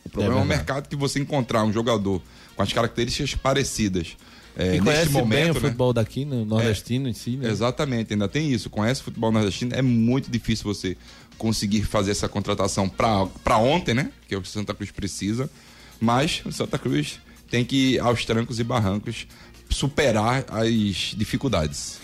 O 0.03 0.09
problema 0.09 0.33
é, 0.33 0.37
o 0.37 0.39
verdade. 0.39 0.57
mercado 0.57 0.89
que 0.89 0.95
você 0.95 1.19
encontrar 1.19 1.63
um 1.63 1.71
jogador 1.71 2.19
com 2.55 2.63
as 2.63 2.73
características 2.73 3.35
parecidas 3.35 4.17
é, 4.57 4.75
E 4.75 4.79
conhece 4.81 5.11
bem 5.11 5.21
momento, 5.21 5.51
o 5.51 5.53
né? 5.55 5.59
futebol 5.61 5.93
daqui, 5.93 6.25
no 6.25 6.45
nordestino 6.45 7.07
em 7.07 7.13
si, 7.13 7.37
né? 7.37 7.49
Exatamente, 7.49 8.13
ainda 8.13 8.27
tem 8.27 8.51
isso. 8.51 8.69
Conhece 8.69 9.01
o 9.01 9.05
futebol 9.05 9.31
nordestino, 9.31 9.73
é 9.73 9.81
muito 9.81 10.29
difícil 10.29 10.65
você 10.65 10.97
conseguir 11.37 11.83
fazer 11.83 12.11
essa 12.11 12.27
contratação 12.27 12.87
para 12.87 13.57
ontem, 13.57 13.93
né? 13.93 14.11
Que 14.27 14.35
é 14.35 14.37
o 14.37 14.41
que 14.41 14.47
o 14.47 14.51
Santa 14.51 14.73
Cruz 14.73 14.91
precisa. 14.91 15.49
Mas 15.99 16.41
o 16.45 16.51
Santa 16.51 16.77
Cruz 16.77 17.19
tem 17.49 17.63
que 17.63 17.99
aos 17.99 18.25
trancos 18.25 18.59
e 18.59 18.63
barrancos 18.63 19.27
superar 19.69 20.45
as 20.49 21.13
dificuldades. 21.15 21.99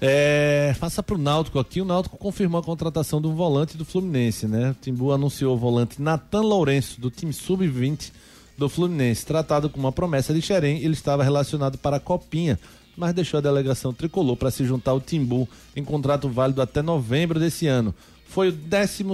É, 0.00 0.74
faça 0.78 1.02
pro 1.02 1.16
Náutico 1.16 1.58
aqui. 1.58 1.80
O 1.80 1.84
Náutico 1.84 2.18
confirmou 2.18 2.60
a 2.60 2.64
contratação 2.64 3.20
do 3.20 3.32
volante 3.32 3.76
do 3.76 3.84
Fluminense, 3.84 4.46
né? 4.46 4.72
O 4.72 4.74
Timbu 4.74 5.12
anunciou 5.12 5.54
o 5.54 5.58
volante 5.58 6.02
Natan 6.02 6.42
Lourenço, 6.42 7.00
do 7.00 7.10
time 7.10 7.32
sub-20 7.32 8.10
do 8.56 8.68
Fluminense. 8.68 9.26
Tratado 9.26 9.68
com 9.68 9.78
uma 9.78 9.92
promessa 9.92 10.32
de 10.32 10.40
Xerém, 10.42 10.78
ele 10.78 10.94
estava 10.94 11.22
relacionado 11.22 11.78
para 11.78 11.96
a 11.96 12.00
Copinha, 12.00 12.58
mas 12.96 13.12
deixou 13.12 13.38
a 13.38 13.40
delegação 13.40 13.92
tricolor 13.92 14.36
para 14.36 14.50
se 14.50 14.64
juntar 14.64 14.92
ao 14.92 15.00
Timbu 15.00 15.48
em 15.74 15.84
contrato 15.84 16.28
válido 16.28 16.62
até 16.62 16.82
novembro 16.82 17.40
desse 17.40 17.66
ano. 17.66 17.94
Foi 18.26 18.48
o 18.48 18.52
12 18.52 19.04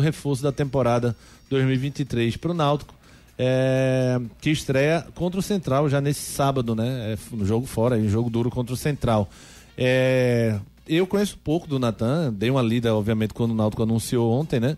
reforço 0.00 0.42
da 0.42 0.52
temporada 0.52 1.16
2023 1.50 2.36
para 2.36 2.50
o 2.50 2.54
Náutico. 2.54 2.94
é, 3.38 4.18
que 4.40 4.50
estreia 4.50 5.06
contra 5.14 5.38
o 5.38 5.42
Central 5.42 5.88
já 5.88 6.00
nesse 6.00 6.20
sábado, 6.20 6.74
né? 6.74 7.12
É, 7.12 7.36
no 7.36 7.44
jogo 7.44 7.66
fora, 7.66 7.98
em 7.98 8.08
jogo 8.08 8.30
duro 8.30 8.50
contra 8.50 8.72
o 8.72 8.76
Central. 8.76 9.28
É, 9.76 10.58
eu 10.88 11.06
conheço 11.06 11.38
pouco 11.42 11.66
do 11.66 11.78
Natan, 11.78 12.32
dei 12.32 12.50
uma 12.50 12.62
lida, 12.62 12.94
obviamente, 12.94 13.34
quando 13.34 13.50
o 13.50 13.54
Náutico 13.54 13.82
anunciou 13.82 14.32
ontem, 14.32 14.58
né? 14.58 14.76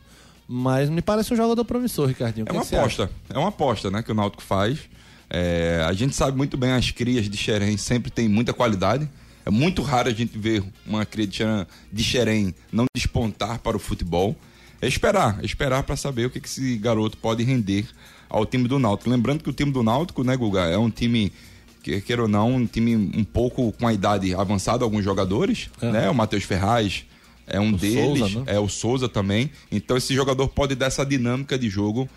Mas 0.50 0.88
me 0.88 1.02
parece 1.02 1.33
um 1.33 1.37
jogador 1.37 1.62
promissor, 1.64 2.07
Ricardinho. 2.09 2.47
É 2.49 2.52
uma 2.52 2.62
que 2.62 2.69
você 2.69 2.76
acha? 2.76 2.85
aposta, 3.05 3.11
é 3.28 3.38
uma 3.38 3.49
aposta, 3.49 3.90
né, 3.90 4.02
que 4.02 4.11
o 4.11 4.14
Náutico 4.14 4.43
faz. 4.43 4.78
É, 5.28 5.85
a 5.87 5.93
gente 5.93 6.17
sabe 6.17 6.37
muito 6.37 6.57
bem 6.57 6.73
as 6.73 6.90
crias 6.90 7.28
de 7.28 7.37
Xerém 7.37 7.76
sempre 7.76 8.11
tem 8.11 8.28
muita 8.28 8.55
qualidade. 8.55 9.07
É 9.45 9.50
muito 9.50 9.83
raro 9.83 10.09
a 10.09 10.12
gente 10.12 10.38
ver 10.38 10.62
uma 10.87 11.05
cria 11.05 11.26
de 11.93 12.02
Xerém, 12.05 12.55
não 12.73 12.87
despontar 12.97 13.59
para 13.59 13.76
o 13.76 13.81
futebol. 13.81 14.35
É 14.81 14.87
esperar, 14.87 15.38
é 15.43 15.45
esperar 15.45 15.83
para 15.83 15.97
saber 15.97 16.26
o 16.26 16.31
que, 16.31 16.40
que 16.40 16.49
esse 16.49 16.76
garoto 16.78 17.17
pode 17.19 17.43
render 17.43 17.87
ao 18.28 18.47
time 18.47 18.69
do 18.69 18.78
Náutico. 18.78 19.11
Lembrando 19.11 19.43
que 19.43 19.50
o 19.50 19.52
time 19.52 19.73
do 19.73 19.83
Náutico, 19.83 20.23
né, 20.23 20.37
Guga, 20.37 20.61
é 20.67 20.78
um 20.78 20.90
time 20.90 21.33
que, 21.83 22.00
queira 22.00 22.23
ou 22.23 22.28
não, 22.28 22.55
um 22.55 22.67
time 22.67 22.95
um 22.97 23.25
pouco 23.25 23.73
com 23.73 23.87
a 23.87 23.93
idade 23.93 24.35
avançada, 24.35 24.85
alguns 24.85 25.02
jogadores, 25.05 25.69
É. 25.81 25.90
né? 25.90 26.11
O 26.11 26.14
Matheus 26.14 26.45
Ferraz 26.45 27.05
é 27.49 27.61
um 27.61 27.73
O 27.73 27.76
deles, 27.76 28.19
Souza, 28.21 28.38
né? 28.40 28.45
é 28.47 28.59
o 28.59 28.69
Souza 28.69 29.09
também. 29.09 29.50
Então 29.71 29.97
esse 29.97 30.14
jogador 30.14 30.49
pode 30.49 30.75
dar 30.75 30.87
essa 30.87 31.05
dinâmica 31.05 31.59
de 31.59 31.69
jogo 31.69 32.09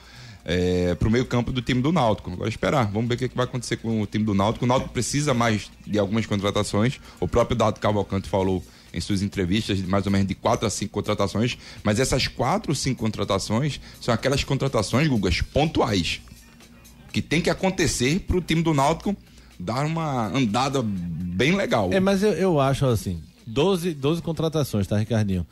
é, 0.46 0.96
para 0.96 1.08
o 1.08 1.12
meio 1.12 1.26
campo 1.26 1.52
do 1.52 1.62
time 1.62 1.82
do 1.82 1.92
Náutico. 1.92 2.32
Agora 2.32 2.50
esperar, 2.50 2.92
vamos 2.92 3.08
ver 3.08 3.16
o 3.16 3.18
que, 3.18 3.30
que 3.30 3.36
vai 3.36 3.46
acontecer 3.46 3.78
com 3.78 4.02
o 4.02 4.06
time 4.06 4.26
do 4.26 4.34
Náutico. 4.34 4.66
O 4.66 4.68
Náutico 4.68 4.92
precisa 4.92 5.34
mais 5.34 5.72
de 5.86 5.98
algumas 6.00 6.26
contratações. 6.26 7.00
O 7.20 7.28
próprio 7.28 7.56
Dado 7.56 7.80
Cavalcante 7.80 8.28
falou 8.30 8.64
em 8.94 9.00
suas 9.00 9.22
entrevistas 9.22 9.78
de 9.78 9.88
mais 9.88 10.06
ou 10.06 10.12
menos 10.12 10.28
de 10.28 10.36
quatro 10.36 10.68
a 10.68 10.70
cinco 10.70 10.92
contratações, 10.92 11.58
mas 11.82 12.00
essas 12.00 12.28
quatro 12.28 12.72
ou 12.72 12.76
cinco 12.76 13.00
contratações 13.02 13.80
são 14.02 14.14
aquelas 14.14 14.44
contratações, 14.44 15.08
Gugas, 15.08 15.42
pontuais 15.42 16.20
que 17.12 17.22
tem 17.22 17.42
que 17.42 17.50
acontecer 17.50 18.20
para 18.22 18.38
o 18.38 18.42
time 18.42 18.62
do 18.62 18.74
Náutico 18.74 19.16
dar 19.60 19.86
uma 19.86 20.28
andada 20.28 20.82
bem 20.84 21.56
legal. 21.56 21.90
É, 21.92 22.00
mas 22.00 22.24
eu, 22.24 22.32
eu 22.34 22.60
acho 22.60 22.86
assim, 22.86 23.22
12, 23.52 23.94
12 23.94 24.22
contratações, 24.22 24.88
tá, 24.88 24.98
Ricardinho? 24.98 25.46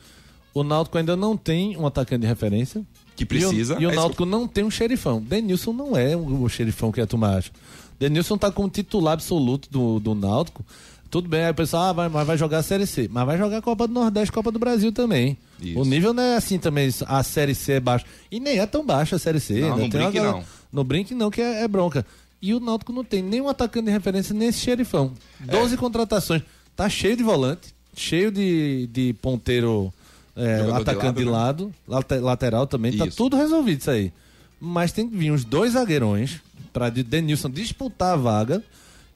O 0.52 0.64
Náutico 0.64 0.98
ainda 0.98 1.16
não 1.16 1.36
tem 1.36 1.76
um 1.76 1.86
atacante 1.86 2.22
de 2.22 2.26
referência. 2.26 2.84
Que 3.14 3.24
precisa. 3.24 3.74
E 3.74 3.76
o, 3.78 3.82
e 3.82 3.86
o 3.86 3.90
é 3.90 3.94
Náutico 3.94 4.24
não 4.24 4.48
tem 4.48 4.64
um 4.64 4.70
xerifão. 4.70 5.20
Denilson 5.20 5.72
não 5.72 5.96
é 5.96 6.16
o, 6.16 6.42
o 6.42 6.48
xerifão 6.48 6.90
que 6.90 7.00
a 7.00 7.06
turma 7.06 7.36
acha. 7.36 7.50
Denilson 7.98 8.36
tá 8.36 8.50
como 8.50 8.68
titular 8.68 9.14
absoluto 9.14 9.70
do, 9.70 10.00
do 10.00 10.14
Náutico. 10.14 10.64
Tudo 11.10 11.28
bem, 11.28 11.44
aí 11.44 11.50
o 11.50 11.54
pessoal, 11.54 11.86
ah, 11.86 11.92
vai, 11.92 12.08
mas 12.08 12.24
vai 12.24 12.38
jogar 12.38 12.58
a 12.58 12.62
Série 12.62 12.86
C. 12.86 13.08
Mas 13.10 13.26
vai 13.26 13.36
jogar 13.36 13.58
a 13.58 13.62
Copa 13.62 13.86
do 13.88 13.92
Nordeste, 13.92 14.30
Copa 14.30 14.52
do 14.52 14.60
Brasil 14.60 14.92
também. 14.92 15.36
Isso. 15.60 15.78
O 15.78 15.84
nível 15.84 16.14
não 16.14 16.22
é 16.22 16.36
assim 16.36 16.56
também, 16.56 16.88
a 17.06 17.22
Série 17.24 17.54
C 17.54 17.72
é 17.72 17.80
baixa. 17.80 18.06
E 18.30 18.38
nem 18.38 18.60
é 18.60 18.66
tão 18.66 18.86
baixa 18.86 19.16
a 19.16 19.18
Série 19.18 19.40
C. 19.40 19.60
Não, 19.60 19.76
não 19.76 19.88
brinque 19.88 20.12
galera, 20.12 20.36
não. 20.36 20.44
No 20.72 20.84
brinque 20.84 21.14
não, 21.14 21.30
que 21.30 21.42
é, 21.42 21.62
é, 21.62 21.68
bronca. 21.68 22.06
E 22.40 22.54
o 22.54 22.60
Náutico 22.60 22.92
não 22.92 23.02
tem 23.02 23.22
nenhum 23.22 23.48
atacante 23.48 23.86
de 23.86 23.90
referência 23.90 24.32
nesse 24.32 24.60
xerifão. 24.60 25.12
12 25.40 25.74
é. 25.74 25.76
contratações. 25.76 26.42
Tá 26.76 26.88
cheio 26.88 27.16
de 27.16 27.24
volante, 27.24 27.74
cheio 27.94 28.30
de, 28.30 28.88
de 28.92 29.12
ponteiro 29.14 29.92
é, 30.36 30.70
atacante 30.72 31.18
de 31.18 31.24
lado, 31.24 31.72
de 31.86 31.90
lado 31.90 32.06
né? 32.14 32.20
lateral 32.20 32.66
também. 32.66 32.96
Tá 32.96 33.06
isso. 33.06 33.16
Tá 33.16 33.24
tudo 33.24 33.36
resolvido 33.36 33.80
isso 33.80 33.90
aí. 33.90 34.12
Mas 34.60 34.92
tem 34.92 35.08
que 35.08 35.16
vir 35.16 35.32
uns 35.32 35.44
dois 35.44 35.72
zagueirões 35.72 36.40
para 36.72 36.88
Denilson 36.90 37.50
disputar 37.50 38.14
a 38.14 38.16
vaga 38.16 38.62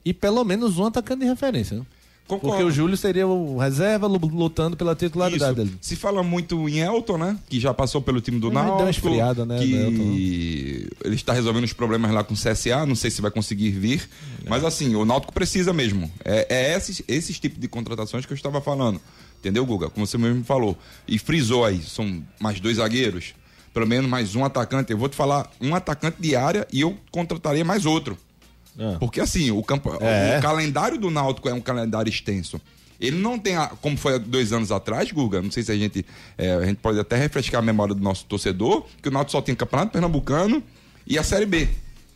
e 0.03 0.13
pelo 0.13 0.43
menos 0.43 0.77
um 0.77 0.85
atacante 0.85 1.21
de 1.21 1.27
referência. 1.27 1.85
Né? 2.25 2.27
Concordo. 2.27 2.57
Porque 2.57 2.63
o 2.63 2.71
Júlio 2.71 2.97
seria 2.97 3.27
o 3.27 3.57
reserva 3.57 4.07
lutando 4.07 4.75
pela 4.75 4.95
titularidade 4.95 5.55
dele. 5.55 5.77
Se 5.79 5.95
fala 5.95 6.23
muito 6.23 6.67
em 6.67 6.79
Elton, 6.79 7.17
né? 7.17 7.37
Que 7.47 7.59
já 7.59 7.73
passou 7.73 8.01
pelo 8.01 8.19
time 8.19 8.39
do 8.39 8.49
Náutico. 8.49 8.77
Deu 8.77 8.85
uma 8.85 8.91
esfriada, 8.91 9.45
né? 9.45 9.59
Que 9.59 9.75
Elton, 9.75 10.97
ele 11.05 11.15
está 11.15 11.33
resolvendo 11.33 11.63
os 11.63 11.73
problemas 11.73 12.11
lá 12.11 12.23
com 12.23 12.33
o 12.33 12.37
CSA, 12.37 12.85
não 12.85 12.95
sei 12.95 13.11
se 13.11 13.21
vai 13.21 13.29
conseguir 13.29 13.69
vir. 13.71 14.09
É. 14.43 14.49
Mas 14.49 14.63
assim, 14.63 14.95
o 14.95 15.05
Náutico 15.05 15.33
precisa 15.33 15.71
mesmo. 15.71 16.11
É, 16.23 16.47
é 16.49 16.75
esses, 16.75 17.03
esses 17.07 17.39
tipos 17.39 17.59
de 17.59 17.67
contratações 17.67 18.25
que 18.25 18.33
eu 18.33 18.35
estava 18.35 18.59
falando. 18.59 18.99
Entendeu, 19.39 19.63
Guga? 19.63 19.89
Como 19.89 20.07
você 20.07 20.17
mesmo 20.17 20.43
falou. 20.43 20.75
E 21.07 21.19
frisou 21.19 21.63
aí, 21.63 21.79
são 21.83 22.23
mais 22.39 22.59
dois 22.59 22.77
zagueiros, 22.77 23.35
pelo 23.71 23.85
menos 23.85 24.09
mais 24.09 24.35
um 24.35 24.43
atacante. 24.43 24.91
Eu 24.91 24.97
vou 24.97 25.07
te 25.07 25.15
falar, 25.15 25.51
um 25.61 25.75
atacante 25.75 26.17
de 26.19 26.35
área 26.35 26.67
e 26.73 26.81
eu 26.81 26.97
contrataria 27.11 27.63
mais 27.63 27.85
outro. 27.85 28.17
É. 28.77 28.97
Porque 28.97 29.21
assim, 29.21 29.51
o, 29.51 29.63
campo, 29.63 29.91
é. 30.01 30.37
o 30.37 30.41
calendário 30.41 30.97
do 30.97 31.09
Náutico 31.09 31.47
é 31.49 31.53
um 31.53 31.61
calendário 31.61 32.09
extenso. 32.09 32.59
Ele 32.99 33.17
não 33.17 33.37
tem, 33.37 33.55
a, 33.55 33.67
como 33.67 33.97
foi 33.97 34.15
há 34.15 34.17
dois 34.17 34.53
anos 34.53 34.71
atrás, 34.71 35.11
Guga, 35.11 35.41
não 35.41 35.51
sei 35.51 35.63
se 35.63 35.71
a 35.71 35.75
gente, 35.75 36.05
é, 36.37 36.53
a 36.53 36.65
gente 36.65 36.77
pode 36.77 36.99
até 36.99 37.17
refrescar 37.17 37.59
a 37.59 37.61
memória 37.61 37.93
do 37.93 38.01
nosso 38.01 38.25
torcedor, 38.25 38.85
que 39.01 39.09
o 39.09 39.11
Náutico 39.11 39.33
só 39.33 39.41
tem 39.41 39.53
Campeonato 39.53 39.91
Pernambucano 39.91 40.63
e 41.05 41.17
a 41.17 41.23
Série 41.23 41.45
B. 41.45 41.67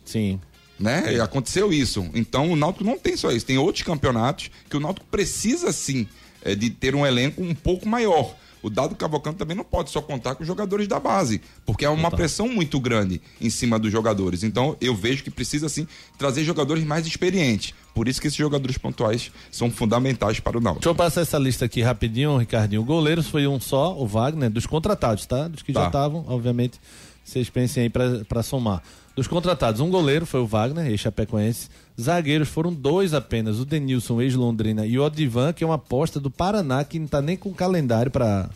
Sim. 0.04 0.40
Né? 0.78 1.14
E 1.14 1.20
aconteceu 1.20 1.70
isso. 1.72 2.08
Então 2.14 2.50
o 2.50 2.56
Náutico 2.56 2.84
não 2.84 2.98
tem 2.98 3.16
só 3.16 3.30
isso, 3.30 3.44
tem 3.44 3.58
outros 3.58 3.84
campeonatos 3.84 4.50
que 4.68 4.76
o 4.76 4.80
Náutico 4.80 5.06
precisa 5.10 5.70
sim 5.72 6.08
é, 6.42 6.54
de 6.54 6.70
ter 6.70 6.94
um 6.94 7.06
elenco 7.06 7.42
um 7.42 7.54
pouco 7.54 7.86
maior 7.86 8.34
o 8.62 8.70
Dado 8.70 8.94
Cavalcante 8.94 9.36
também 9.36 9.56
não 9.56 9.64
pode 9.64 9.90
só 9.90 10.00
contar 10.00 10.34
com 10.34 10.42
os 10.42 10.46
jogadores 10.46 10.86
da 10.86 11.00
base, 11.00 11.40
porque 11.64 11.84
é 11.84 11.88
uma 11.88 12.10
pressão 12.10 12.48
muito 12.48 12.78
grande 12.80 13.20
em 13.40 13.50
cima 13.50 13.78
dos 13.78 13.90
jogadores. 13.90 14.42
Então 14.42 14.76
eu 14.80 14.94
vejo 14.94 15.22
que 15.22 15.30
precisa 15.30 15.68
sim 15.68 15.86
trazer 16.18 16.44
jogadores 16.44 16.84
mais 16.84 17.06
experientes. 17.06 17.74
Por 17.94 18.08
isso 18.08 18.20
que 18.20 18.28
esses 18.28 18.38
jogadores 18.38 18.78
pontuais 18.78 19.32
são 19.50 19.70
fundamentais 19.70 20.40
para 20.40 20.56
o 20.56 20.60
Náutico. 20.60 20.80
Deixa 20.80 20.90
eu 20.90 20.94
passar 20.94 21.22
essa 21.22 21.38
lista 21.38 21.64
aqui 21.64 21.82
rapidinho, 21.82 22.36
Ricardinho. 22.36 22.84
Goleiros 22.84 23.28
foi 23.28 23.46
um 23.46 23.60
só, 23.60 23.96
o 23.96 24.06
Wagner, 24.06 24.50
dos 24.50 24.66
contratados, 24.66 25.26
tá? 25.26 25.48
Dos 25.48 25.62
que 25.62 25.72
tá. 25.72 25.80
já 25.80 25.86
estavam, 25.88 26.24
obviamente, 26.28 26.80
vocês 27.24 27.50
pensem 27.50 27.84
aí 27.84 27.90
para 27.90 28.42
somar. 28.42 28.82
Dos 29.16 29.26
contratados, 29.26 29.80
um 29.80 29.90
goleiro 29.90 30.24
foi 30.24 30.40
o 30.40 30.46
Wagner, 30.46 30.86
ex-chapecoense. 30.86 31.68
Zagueiros 32.00 32.48
foram 32.48 32.72
dois 32.72 33.12
apenas, 33.12 33.58
o 33.58 33.64
Denilson, 33.64 34.20
ex-Londrina, 34.20 34.86
e 34.86 34.98
o 34.98 35.04
Odivan, 35.04 35.52
que 35.52 35.62
é 35.62 35.66
uma 35.66 35.74
aposta 35.74 36.18
do 36.18 36.30
Paraná, 36.30 36.84
que 36.84 36.98
não 36.98 37.06
está 37.06 37.20
nem 37.20 37.36
com 37.36 37.52
calendário 37.52 38.10
para 38.10 38.48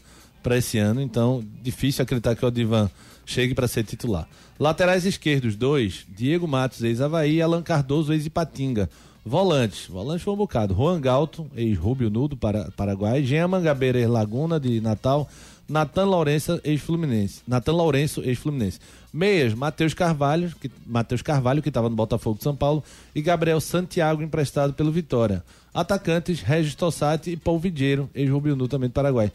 esse 0.57 0.79
ano. 0.79 1.01
Então, 1.03 1.45
difícil 1.63 2.03
acreditar 2.03 2.35
que 2.35 2.45
o 2.45 2.49
Odivan 2.49 2.91
chegue 3.27 3.55
para 3.55 3.69
ser 3.69 3.85
titular. 3.85 4.29
Laterais 4.59 5.05
esquerdos, 5.05 5.57
dois. 5.57 6.07
Diego 6.09 6.47
Matos, 6.47 6.83
ex-Havaí, 6.83 7.43
Alan 7.43 7.63
Cardoso, 7.63 8.13
ex-Ipatinga. 8.13 8.89
Volantes, 9.27 9.87
volante 9.89 10.23
foi 10.23 10.35
um 10.35 10.37
bocado. 10.37 10.75
Juan 10.75 11.01
Galto, 11.01 11.47
ex-Rubio 11.57 12.11
Nudo, 12.11 12.37
para, 12.37 12.71
Paraguai. 12.77 13.25
Jean 13.25 13.49
Mangabeira, 13.49 13.99
ex-Laguna, 13.99 14.61
de 14.61 14.81
Natal. 14.81 15.29
Natan 15.69 16.05
Lourenço, 16.05 16.61
ex-Fluminense. 16.63 17.43
Natan 17.47 17.73
Lourenço, 17.73 18.21
ex-Fluminense. 18.23 18.79
Meias, 19.13 19.55
Matheus 19.55 19.95
Carvalho, 19.95 20.53
que 20.61 20.71
Matheus 20.87 21.23
Carvalho, 21.23 21.63
que 21.63 21.69
estava 21.69 21.89
no 21.89 21.97
Botafogo 21.97 22.37
de 22.37 22.45
São 22.45 22.55
Paulo, 22.55 22.83
e 23.15 23.23
Gabriel 23.23 23.61
Santiago, 23.61 24.23
emprestado 24.23 24.75
pelo 24.75 24.93
Vitória. 24.93 25.43
Atacantes, 25.73 26.41
Regis 26.41 26.75
Tossati 26.75 27.31
e 27.31 27.37
Paul 27.37 27.59
Vidieiro, 27.59 28.11
ex-Rubio 28.15 28.57
Nu, 28.57 28.69
também 28.69 28.89
do 28.89 28.93
Paraguai. 28.93 29.33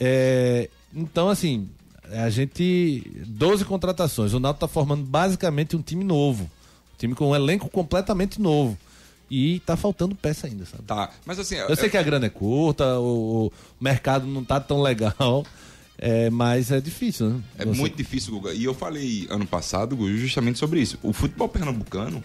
É, 0.00 0.68
então, 0.94 1.28
assim, 1.28 1.68
a 2.12 2.30
gente. 2.30 3.02
12 3.26 3.64
contratações. 3.64 4.32
O 4.32 4.40
Náutico 4.40 4.64
está 4.64 4.72
formando 4.72 5.04
basicamente 5.04 5.76
um 5.76 5.82
time 5.82 6.04
novo. 6.04 6.44
Um 6.44 6.96
time 6.98 7.14
com 7.14 7.30
um 7.30 7.34
elenco 7.34 7.68
completamente 7.68 8.40
novo. 8.40 8.76
E 9.30 9.60
tá 9.60 9.76
faltando 9.76 10.14
peça 10.14 10.46
ainda, 10.46 10.64
sabe? 10.64 10.84
Tá, 10.84 11.10
mas 11.26 11.38
assim. 11.38 11.56
Eu, 11.56 11.76
sei 11.76 11.90
que 11.90 11.98
a 11.98 12.02
grana 12.02 12.26
é 12.26 12.30
curta, 12.30 12.98
o, 12.98 13.46
o 13.46 13.52
mercado 13.78 14.26
não 14.26 14.42
tá 14.42 14.58
tão 14.58 14.80
legal. 14.80 15.44
É, 15.98 16.30
mas 16.30 16.70
é 16.70 16.80
difícil, 16.80 17.28
né? 17.28 17.40
É 17.58 17.64
Você... 17.64 17.78
muito 17.78 17.96
difícil, 17.96 18.32
Guga. 18.32 18.54
E 18.54 18.62
eu 18.64 18.72
falei 18.72 19.26
ano 19.28 19.46
passado, 19.46 19.96
Guga, 19.96 20.16
justamente 20.16 20.58
sobre 20.58 20.80
isso. 20.80 20.96
O 21.02 21.12
futebol 21.12 21.48
pernambucano, 21.48 22.22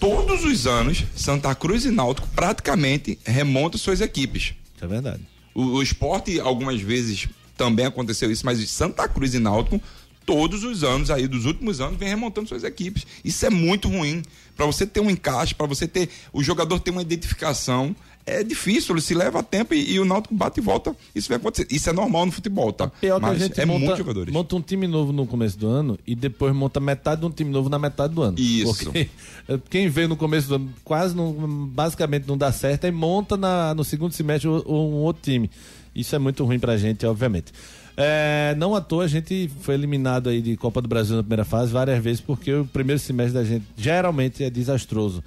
todos 0.00 0.44
os 0.44 0.66
anos, 0.66 1.04
Santa 1.14 1.54
Cruz 1.54 1.84
e 1.84 1.90
Náutico 1.90 2.26
praticamente 2.28 3.18
remontam 3.24 3.78
suas 3.78 4.00
equipes. 4.00 4.54
Isso 4.74 4.84
é 4.84 4.88
verdade. 4.88 5.20
O, 5.54 5.64
o 5.64 5.82
esporte, 5.82 6.40
algumas 6.40 6.80
vezes, 6.80 7.28
também 7.56 7.84
aconteceu 7.84 8.30
isso, 8.30 8.46
mas 8.46 8.58
Santa 8.70 9.06
Cruz 9.06 9.34
e 9.34 9.38
Náutico, 9.38 9.78
todos 10.24 10.64
os 10.64 10.82
anos 10.82 11.10
aí, 11.10 11.28
dos 11.28 11.44
últimos 11.44 11.78
anos, 11.78 11.98
vem 11.98 12.08
remontando 12.08 12.48
suas 12.48 12.64
equipes. 12.64 13.06
Isso 13.22 13.44
é 13.44 13.50
muito 13.50 13.86
ruim. 13.88 14.22
Para 14.56 14.64
você 14.64 14.86
ter 14.86 15.00
um 15.00 15.10
encaixe, 15.10 15.54
para 15.54 15.66
você 15.66 15.86
ter. 15.86 16.08
O 16.32 16.42
jogador 16.42 16.80
ter 16.80 16.90
uma 16.90 17.02
identificação 17.02 17.94
é 18.24 18.42
difícil, 18.44 18.98
se 19.00 19.14
leva 19.14 19.42
tempo 19.42 19.74
e, 19.74 19.94
e, 19.94 20.00
o 20.00 20.04
Náutico 20.04 20.34
bate 20.34 20.60
e 20.60 20.62
volta. 20.62 20.94
Isso 21.14 21.28
vai 21.28 21.38
acontecer. 21.38 21.66
Isso 21.70 21.90
é 21.90 21.92
normal 21.92 22.26
no 22.26 22.32
futebol, 22.32 22.72
tá? 22.72 22.88
Pior 22.88 23.20
Mas 23.20 23.30
que 23.30 23.36
a 23.36 23.46
gente 23.46 23.60
é 23.60 23.66
monta, 23.66 23.96
jogadores. 23.96 24.32
monta 24.32 24.56
um 24.56 24.60
time 24.60 24.86
novo 24.86 25.12
no 25.12 25.26
começo 25.26 25.58
do 25.58 25.66
ano 25.66 25.98
e 26.06 26.14
depois 26.14 26.54
monta 26.54 26.78
metade 26.78 27.20
de 27.20 27.26
um 27.26 27.30
time 27.30 27.50
novo 27.50 27.68
na 27.68 27.78
metade 27.78 28.14
do 28.14 28.22
ano. 28.22 28.38
Isso. 28.38 28.84
Porque 28.84 29.08
quem 29.68 29.88
vê 29.88 30.06
no 30.06 30.16
começo 30.16 30.48
do 30.48 30.54
ano 30.54 30.72
quase 30.84 31.16
não, 31.16 31.32
basicamente 31.66 32.26
não 32.28 32.38
dá 32.38 32.52
certo 32.52 32.86
e 32.86 32.92
monta 32.92 33.36
na, 33.36 33.74
no 33.74 33.82
segundo 33.82 34.12
semestre 34.12 34.48
um, 34.48 34.62
um 34.66 35.02
outro 35.02 35.22
time. 35.22 35.50
Isso 35.94 36.14
é 36.14 36.18
muito 36.18 36.44
ruim 36.44 36.58
pra 36.58 36.76
gente, 36.76 37.04
obviamente. 37.04 37.52
É, 37.96 38.54
não 38.56 38.74
à 38.74 38.80
toa 38.80 39.04
a 39.04 39.08
gente 39.08 39.50
foi 39.60 39.74
eliminado 39.74 40.30
aí 40.30 40.40
de 40.40 40.56
Copa 40.56 40.80
do 40.80 40.88
Brasil 40.88 41.16
na 41.16 41.22
primeira 41.22 41.44
fase 41.44 41.70
várias 41.70 42.02
vezes 42.02 42.20
porque 42.22 42.50
o 42.52 42.64
primeiro 42.64 42.98
semestre 42.98 43.34
da 43.34 43.44
gente 43.44 43.66
geralmente 43.76 44.42
é 44.42 44.48
desastroso. 44.48 45.22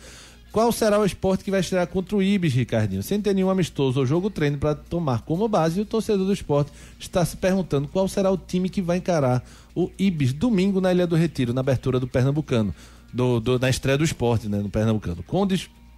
Qual 0.56 0.72
será 0.72 0.98
o 0.98 1.04
esporte 1.04 1.44
que 1.44 1.52
vai 1.52 1.60
estrear 1.60 1.86
contra 1.86 2.16
o 2.16 2.24
Ibis, 2.24 2.54
Ricardinho? 2.54 3.04
Sem 3.04 3.20
ter 3.20 3.34
nenhum 3.34 3.50
amistoso 3.50 4.00
ou 4.00 4.06
jogo 4.06 4.30
treino 4.30 4.58
para 4.58 4.74
tomar 4.74 5.22
como 5.24 5.50
base, 5.50 5.82
o 5.82 5.86
torcedor 5.86 6.26
do 6.26 6.32
esporte 6.32 6.72
está 6.98 7.26
se 7.26 7.36
perguntando 7.36 7.90
qual 7.90 8.08
será 8.08 8.32
o 8.32 8.38
time 8.38 8.70
que 8.70 8.82
vai 8.82 8.96
encarar 8.96 9.44
o 9.76 9.92
Ibis 10.00 10.32
domingo 10.32 10.80
na 10.80 10.94
Ilha 10.94 11.06
do 11.06 11.18
Retiro, 11.18 11.54
na 11.54 11.60
abertura 11.60 12.00
do 12.00 12.08
Pernambucano, 12.08 12.74
do, 13.12 13.42
do 13.42 13.60
na 13.60 13.70
estreia 13.70 13.98
do 13.98 14.06
esporte, 14.06 14.48
né, 14.48 14.60
no 14.60 14.70
Pernambucano. 14.70 15.22
Com, 15.24 15.46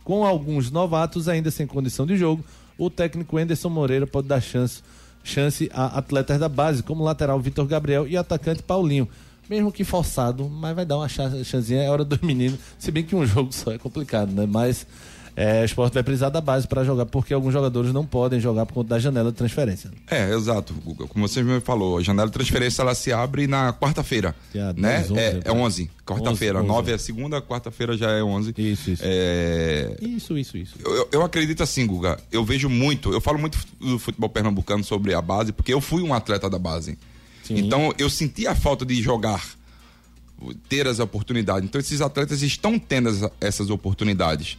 com 0.03 0.25
alguns 0.25 0.71
novatos 0.71 1.29
ainda 1.29 1.51
sem 1.51 1.67
condição 1.67 2.07
de 2.07 2.17
jogo, 2.17 2.43
o 2.79 2.89
técnico 2.89 3.37
Anderson 3.37 3.69
Moreira 3.69 4.07
pode 4.07 4.27
dar 4.27 4.41
chance, 4.41 4.81
chance 5.23 5.69
a 5.71 5.99
atletas 5.99 6.39
da 6.39 6.49
base, 6.49 6.81
como 6.81 7.03
lateral 7.03 7.39
Vitor 7.39 7.67
Gabriel 7.67 8.07
e 8.07 8.17
atacante 8.17 8.63
Paulinho 8.63 9.07
mesmo 9.49 9.71
que 9.71 9.83
forçado, 9.83 10.49
mas 10.49 10.75
vai 10.75 10.85
dar 10.85 10.97
uma 10.97 11.07
chancezinha, 11.07 11.83
é 11.83 11.89
hora 11.89 12.03
dos 12.03 12.19
meninos. 12.19 12.59
Se 12.77 12.91
bem 12.91 13.03
que 13.03 13.15
um 13.15 13.25
jogo 13.27 13.51
só 13.51 13.71
é 13.71 13.77
complicado, 13.77 14.31
né? 14.31 14.45
Mas 14.45 14.85
é, 15.37 15.61
o 15.61 15.65
esporte 15.65 15.93
vai 15.93 16.01
precisar 16.01 16.29
da 16.29 16.41
base 16.41 16.67
para 16.67 16.83
jogar, 16.83 17.05
porque 17.05 17.31
alguns 17.31 17.53
jogadores 17.53 17.93
não 17.93 18.03
podem 18.03 18.39
jogar 18.39 18.65
por 18.65 18.73
conta 18.73 18.89
da 18.89 18.99
janela 18.99 19.29
de 19.29 19.37
transferência. 19.37 19.91
É, 20.09 20.33
exato, 20.33 20.73
Guga. 20.73 21.05
Como 21.05 21.27
você 21.27 21.43
me 21.43 21.59
falou, 21.61 21.99
a 21.99 22.01
janela 22.01 22.27
de 22.27 22.33
transferência 22.33 22.81
ela 22.81 22.95
se 22.95 23.13
abre 23.13 23.45
na 23.45 23.71
quarta-feira. 23.71 24.35
né? 24.75 25.01
11, 25.01 25.19
é, 25.19 25.41
é 25.45 25.51
11, 25.51 25.91
quarta-feira. 26.03 26.63
9 26.63 26.91
é 26.91 26.97
segunda, 26.97 27.39
quarta-feira 27.39 27.95
já 27.95 28.09
é 28.09 28.23
11. 28.23 28.55
Isso, 28.57 28.89
isso. 28.89 29.03
É... 29.05 29.95
Isso, 30.01 30.35
isso, 30.39 30.57
isso. 30.57 30.73
Eu, 30.83 31.07
eu 31.11 31.21
acredito 31.21 31.61
assim, 31.61 31.85
Guga. 31.85 32.17
Eu 32.31 32.43
vejo 32.43 32.67
muito, 32.67 33.13
eu 33.13 33.21
falo 33.21 33.37
muito 33.37 33.59
do 33.79 33.99
futebol 33.99 34.29
pernambucano 34.29 34.83
sobre 34.83 35.13
a 35.13 35.21
base, 35.21 35.53
porque 35.53 35.71
eu 35.71 35.79
fui 35.79 36.01
um 36.01 36.15
atleta 36.15 36.49
da 36.49 36.57
base. 36.57 36.97
Sim. 37.47 37.57
Então 37.57 37.93
eu 37.97 38.09
senti 38.09 38.45
a 38.45 38.55
falta 38.55 38.85
de 38.85 39.01
jogar, 39.01 39.43
ter 40.67 40.87
as 40.87 40.99
oportunidades. 40.99 41.67
Então 41.67 41.79
esses 41.79 42.01
atletas 42.01 42.41
estão 42.41 42.77
tendo 42.77 43.09
as, 43.09 43.21
essas 43.39 43.69
oportunidades. 43.69 44.57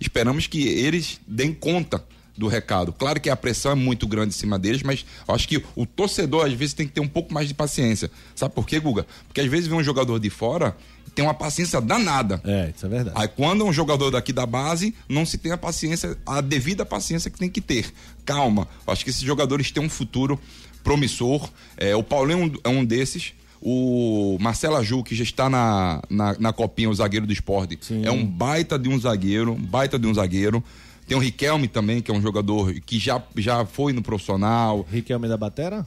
Esperamos 0.00 0.46
que 0.46 0.66
eles 0.66 1.20
deem 1.26 1.52
conta 1.52 2.02
do 2.36 2.48
recado. 2.48 2.90
Claro 2.92 3.20
que 3.20 3.28
a 3.28 3.36
pressão 3.36 3.72
é 3.72 3.74
muito 3.74 4.06
grande 4.08 4.34
em 4.34 4.38
cima 4.38 4.58
deles, 4.58 4.82
mas 4.82 5.04
eu 5.28 5.34
acho 5.34 5.46
que 5.46 5.62
o 5.76 5.84
torcedor 5.84 6.46
às 6.46 6.52
vezes 6.54 6.72
tem 6.72 6.86
que 6.86 6.92
ter 6.92 7.00
um 7.00 7.08
pouco 7.08 7.34
mais 7.34 7.46
de 7.46 7.52
paciência. 7.52 8.10
Sabe 8.34 8.54
por 8.54 8.66
quê, 8.66 8.80
Guga? 8.80 9.06
Porque 9.26 9.42
às 9.42 9.46
vezes 9.46 9.66
vem 9.66 9.78
um 9.78 9.84
jogador 9.84 10.18
de 10.18 10.30
fora 10.30 10.74
tem 11.14 11.24
uma 11.24 11.34
paciência 11.34 11.80
danada. 11.80 12.40
É, 12.44 12.72
isso 12.74 12.86
é 12.86 12.88
verdade. 12.88 13.16
Aí 13.18 13.28
quando 13.28 13.64
um 13.64 13.72
jogador 13.72 14.10
daqui 14.10 14.32
da 14.32 14.46
base, 14.46 14.94
não 15.08 15.26
se 15.26 15.38
tem 15.38 15.52
a 15.52 15.58
paciência, 15.58 16.16
a 16.24 16.40
devida 16.40 16.86
paciência 16.86 17.30
que 17.30 17.38
tem 17.38 17.48
que 17.50 17.60
ter. 17.60 17.92
Calma. 18.24 18.68
Acho 18.86 19.04
que 19.04 19.10
esses 19.10 19.22
jogadores 19.22 19.70
têm 19.70 19.82
um 19.82 19.88
futuro 19.88 20.38
promissor. 20.82 21.48
É, 21.76 21.94
o 21.94 22.02
Paulinho 22.02 22.58
é 22.64 22.68
um 22.68 22.84
desses. 22.84 23.32
O 23.62 24.38
Marcelo 24.40 24.76
Aju, 24.76 25.02
que 25.02 25.14
já 25.14 25.22
está 25.22 25.50
na, 25.50 26.02
na, 26.08 26.36
na 26.38 26.52
copinha, 26.52 26.88
o 26.88 26.94
zagueiro 26.94 27.26
do 27.26 27.32
esporte, 27.32 27.78
Sim. 27.82 28.06
é 28.06 28.10
um 28.10 28.24
baita 28.24 28.78
de 28.78 28.88
um 28.88 28.98
zagueiro, 28.98 29.54
baita 29.54 29.98
de 29.98 30.06
um 30.06 30.14
zagueiro. 30.14 30.64
Tem 31.10 31.16
o 31.16 31.20
Riquelme 31.20 31.66
também, 31.66 32.00
que 32.00 32.08
é 32.08 32.14
um 32.14 32.22
jogador 32.22 32.72
que 32.72 32.96
já, 32.96 33.20
já 33.36 33.66
foi 33.66 33.92
no 33.92 34.00
profissional. 34.00 34.86
Riquelme 34.88 35.26
da 35.26 35.36
Batera? 35.36 35.84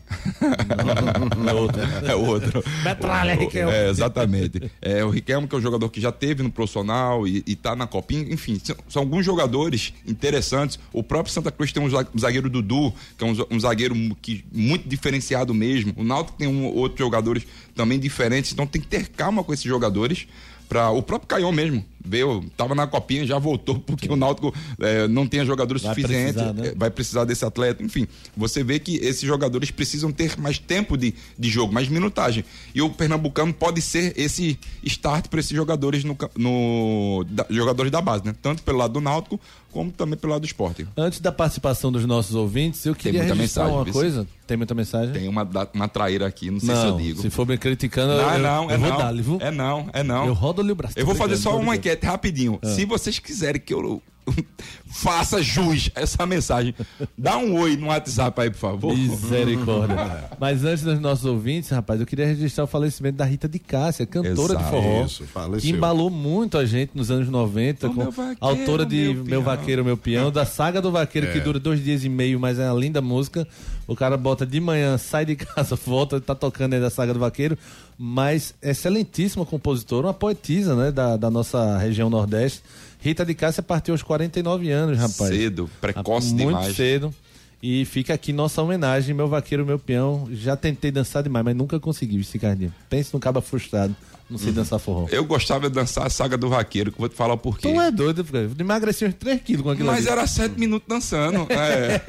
Não, 1.37 1.47
é 1.49 1.53
outro. 1.53 1.81
É 2.05 2.13
outro. 2.13 2.63
Metralha, 2.83 3.33
Riquelme. 3.33 3.71
É, 3.71 3.89
exatamente. 3.89 4.69
É, 4.81 5.01
o 5.05 5.09
Riquelme, 5.09 5.47
que 5.47 5.55
é 5.55 5.57
um 5.57 5.61
jogador 5.61 5.87
que 5.87 6.01
já 6.01 6.11
teve 6.11 6.43
no 6.43 6.51
profissional 6.51 7.25
e, 7.25 7.41
e 7.47 7.55
tá 7.55 7.73
na 7.73 7.87
copinha. 7.87 8.33
Enfim, 8.33 8.59
são, 8.61 8.75
são, 8.89 9.01
alguns 9.01 9.25
jogadores 9.25 9.93
interessantes. 10.05 10.77
O 10.91 11.01
próprio 11.01 11.33
Santa 11.33 11.53
Cruz 11.53 11.71
tem 11.71 11.81
um 11.81 12.19
zagueiro 12.19 12.49
Dudu, 12.49 12.93
que 13.17 13.23
é 13.23 13.27
um, 13.27 13.33
um 13.49 13.59
zagueiro 13.61 13.95
que, 14.21 14.43
muito 14.51 14.89
diferenciado 14.89 15.53
mesmo. 15.53 15.93
O 15.95 16.03
Náutico 16.03 16.37
tem 16.37 16.49
um, 16.49 16.65
outros 16.65 16.99
jogadores 16.99 17.47
também 17.73 17.97
diferentes. 17.97 18.51
Então 18.51 18.67
tem 18.67 18.81
que 18.81 18.89
ter 18.89 19.07
calma 19.07 19.41
com 19.41 19.53
esses 19.53 19.63
jogadores 19.63 20.27
para 20.67 20.89
o 20.89 21.01
próprio 21.01 21.29
Caion 21.29 21.53
mesmo 21.53 21.85
veio, 22.03 22.43
tava 22.57 22.75
na 22.75 22.87
copinha, 22.87 23.25
já 23.25 23.39
voltou 23.39 23.79
porque 23.79 24.07
Sim. 24.07 24.13
o 24.13 24.15
Náutico 24.15 24.53
é, 24.79 25.07
não 25.07 25.27
tem 25.27 25.45
jogadores 25.45 25.81
suficientes, 25.81 26.35
né? 26.35 26.67
É, 26.67 26.75
vai 26.75 26.89
precisar 26.89 27.25
desse 27.25 27.45
atleta, 27.45 27.83
enfim. 27.83 28.07
Você 28.35 28.63
vê 28.63 28.79
que 28.79 28.97
esses 28.97 29.21
jogadores 29.21 29.71
precisam 29.71 30.11
ter 30.11 30.37
mais 30.37 30.57
tempo 30.57 30.97
de, 30.97 31.13
de 31.37 31.49
jogo, 31.49 31.73
mais 31.73 31.87
minutagem. 31.87 32.43
E 32.73 32.81
o 32.81 32.89
Pernambucano 32.89 33.53
pode 33.53 33.81
ser 33.81 34.13
esse 34.17 34.59
start 34.83 35.27
para 35.27 35.39
esses 35.39 35.55
jogadores 35.55 36.03
no, 36.03 36.17
no 36.35 37.25
da, 37.29 37.45
jogadores 37.49 37.91
da 37.91 38.01
base, 38.01 38.25
né? 38.25 38.35
Tanto 38.41 38.63
pelo 38.63 38.77
lado 38.77 38.93
do 38.93 39.01
Náutico 39.01 39.39
como 39.73 39.91
também 39.91 40.17
pelo 40.17 40.31
lado 40.31 40.43
do 40.43 40.45
esporte. 40.45 40.87
Antes 40.95 41.19
da 41.19 41.31
participação 41.31 41.91
dos 41.91 42.05
nossos 42.05 42.35
ouvintes, 42.35 42.85
eu 42.85 42.93
queria 42.93 43.23
registrar 43.23 43.65
mensagem, 43.65 43.73
uma 43.73 43.85
coisa. 43.91 44.27
Tem 44.45 44.55
muita 44.55 44.75
mensagem? 44.75 45.13
Tem 45.13 45.27
uma, 45.27 45.49
uma 45.73 45.87
traíra 45.87 46.27
aqui, 46.27 46.51
não 46.51 46.59
sei 46.59 46.69
não, 46.69 46.81
se 46.81 46.87
eu 46.87 46.97
digo. 46.97 47.21
Se 47.21 47.29
for 47.31 47.47
me 47.47 47.57
criticando, 47.57 48.13
não, 48.15 48.33
eu, 48.33 48.39
não, 48.39 48.63
eu 48.65 48.69
é 48.69 48.77
vou 48.77 48.89
não, 48.89 48.97
dar, 48.97 49.13
viu? 49.15 49.37
É 49.41 49.51
não, 49.51 49.89
é 49.91 50.03
não. 50.03 50.27
Eu 50.27 50.33
rodo 50.33 50.61
ali 50.61 50.71
o 50.71 50.75
braço. 50.75 50.93
Eu 50.97 51.05
vou 51.05 51.15
fazer 51.15 51.37
só 51.37 51.57
uma 51.57 51.75
enquete 51.75 51.92
rapidinho. 52.01 52.59
Ah. 52.61 52.69
Se 52.69 52.85
vocês 52.85 53.19
quiserem 53.19 53.61
que 53.61 53.73
eu 53.73 54.01
faça 54.87 55.41
jus 55.41 55.89
essa 55.95 56.25
mensagem. 56.25 56.73
Dá 57.17 57.37
um 57.37 57.59
oi 57.59 57.75
no 57.75 57.87
WhatsApp 57.87 58.41
aí, 58.41 58.49
por 58.49 58.57
favor. 58.57 58.95
Misericórdia. 58.95 60.29
Mas 60.39 60.63
antes 60.63 60.83
dos 60.83 60.99
nossos 60.99 61.25
ouvintes, 61.25 61.69
rapaz, 61.69 61.99
eu 61.99 62.05
queria 62.05 62.25
registrar 62.25 62.63
o 62.63 62.67
falecimento 62.67 63.17
da 63.17 63.25
Rita 63.25 63.47
de 63.47 63.59
Cássia, 63.59 64.05
cantora 64.05 64.53
Exato, 64.53 64.63
de 64.63 64.69
forró. 64.69 65.05
Isso, 65.05 65.25
que 65.59 65.69
embalou 65.69 66.09
muito 66.09 66.57
a 66.57 66.65
gente 66.65 66.91
nos 66.95 67.09
anos 67.09 67.27
90, 67.29 67.89
com 67.89 68.11
vaqueiro, 68.11 68.37
autora 68.39 68.85
de 68.85 69.13
Meu, 69.13 69.25
meu 69.25 69.41
Vaqueiro, 69.41 69.83
Meu 69.83 69.97
Peão, 69.97 70.31
da 70.31 70.45
saga 70.45 70.81
do 70.81 70.91
Vaqueiro, 70.91 71.27
é. 71.27 71.31
que 71.31 71.39
dura 71.39 71.59
dois 71.59 71.83
dias 71.83 72.03
e 72.03 72.09
meio, 72.09 72.39
mas 72.39 72.59
é 72.59 72.69
uma 72.71 72.79
linda 72.79 73.01
música. 73.01 73.47
O 73.85 73.95
cara 73.95 74.15
bota 74.15 74.45
de 74.45 74.59
manhã, 74.59 74.97
sai 74.97 75.25
de 75.25 75.35
casa, 75.35 75.75
volta, 75.85 76.21
tá 76.21 76.33
tocando 76.33 76.73
aí 76.73 76.79
da 76.79 76.89
saga 76.89 77.13
do 77.13 77.19
Vaqueiro. 77.19 77.57
Mas 77.97 78.55
excelentíssima 78.61 79.45
compositora, 79.45 80.07
uma 80.07 80.13
poetisa, 80.13 80.75
né, 80.75 80.91
da, 80.91 81.15
da 81.15 81.29
nossa 81.29 81.77
região 81.77 82.09
Nordeste 82.09 82.61
Rita 83.03 83.25
de 83.25 83.33
Cássia 83.33 83.61
partiu 83.61 83.93
aos 83.93 84.01
49 84.01 84.71
anos, 84.71 84.97
rapaz. 84.97 85.35
Cedo, 85.35 85.69
precoce 85.81 86.27
Muito 86.27 86.37
demais. 86.37 86.65
Muito 86.67 86.77
cedo. 86.77 87.13
E 87.61 87.83
fica 87.83 88.13
aqui 88.13 88.31
nossa 88.31 88.61
homenagem, 88.61 89.13
meu 89.13 89.27
vaqueiro, 89.27 89.65
meu 89.65 89.77
peão. 89.77 90.29
Já 90.31 90.55
tentei 90.55 90.89
dançar 90.89 91.21
demais, 91.21 91.43
mas 91.43 91.55
nunca 91.55 91.77
consegui, 91.81 92.23
Cicardinho. 92.23 92.73
Pense 92.89 93.13
no 93.13 93.19
cabo 93.19 93.41
frustrado. 93.41 93.93
Não 94.29 94.37
sei 94.37 94.49
uhum. 94.49 94.53
dançar 94.53 94.79
forró. 94.79 95.07
Eu 95.11 95.25
gostava 95.25 95.69
de 95.69 95.75
dançar 95.75 96.07
a 96.07 96.09
saga 96.09 96.37
do 96.37 96.47
vaqueiro, 96.47 96.93
que 96.93 96.97
vou 96.97 97.09
te 97.09 97.15
falar 97.15 97.33
o 97.33 97.37
porquê. 97.37 97.69
Tu 97.73 97.81
é 97.81 97.91
doido, 97.91 98.25
eu 98.33 98.51
emagreci 98.57 99.05
uns 99.05 99.15
3 99.15 99.41
quilos 99.41 99.63
com 99.63 99.71
aquilo 99.71 99.87
Mas 99.87 100.07
ali. 100.07 100.17
era 100.17 100.25
7 100.25 100.57
minutos 100.57 100.87
dançando. 100.87 101.45
é. 101.51 102.01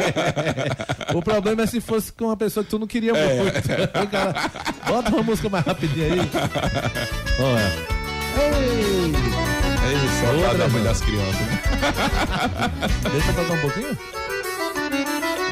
o 1.13 1.21
problema 1.21 1.63
é 1.63 1.67
se 1.67 1.81
fosse 1.81 2.13
com 2.13 2.27
uma 2.27 2.37
pessoa 2.37 2.63
que 2.63 2.71
tu 2.71 2.79
não 2.79 2.87
queria 2.87 3.13
é. 3.17 3.43
muito. 3.43 3.53
Cara, 4.11 4.51
bota 4.87 5.11
uma 5.11 5.25
música 5.25 5.49
mais 5.49 5.65
rapidinha 5.65 6.07
aí. 6.07 6.21
Olha. 7.41 7.95
Ei! 9.49 9.54
É 9.85 10.27
saudade 10.27 10.59
da 10.59 10.69
mãe 10.69 10.83
das 10.83 11.01
crianças. 11.01 11.41
Né? 11.41 11.61
Deixa 13.13 13.31
eu 13.31 13.35
tocar 13.35 13.53
um 13.53 13.61
pouquinho. 13.61 13.99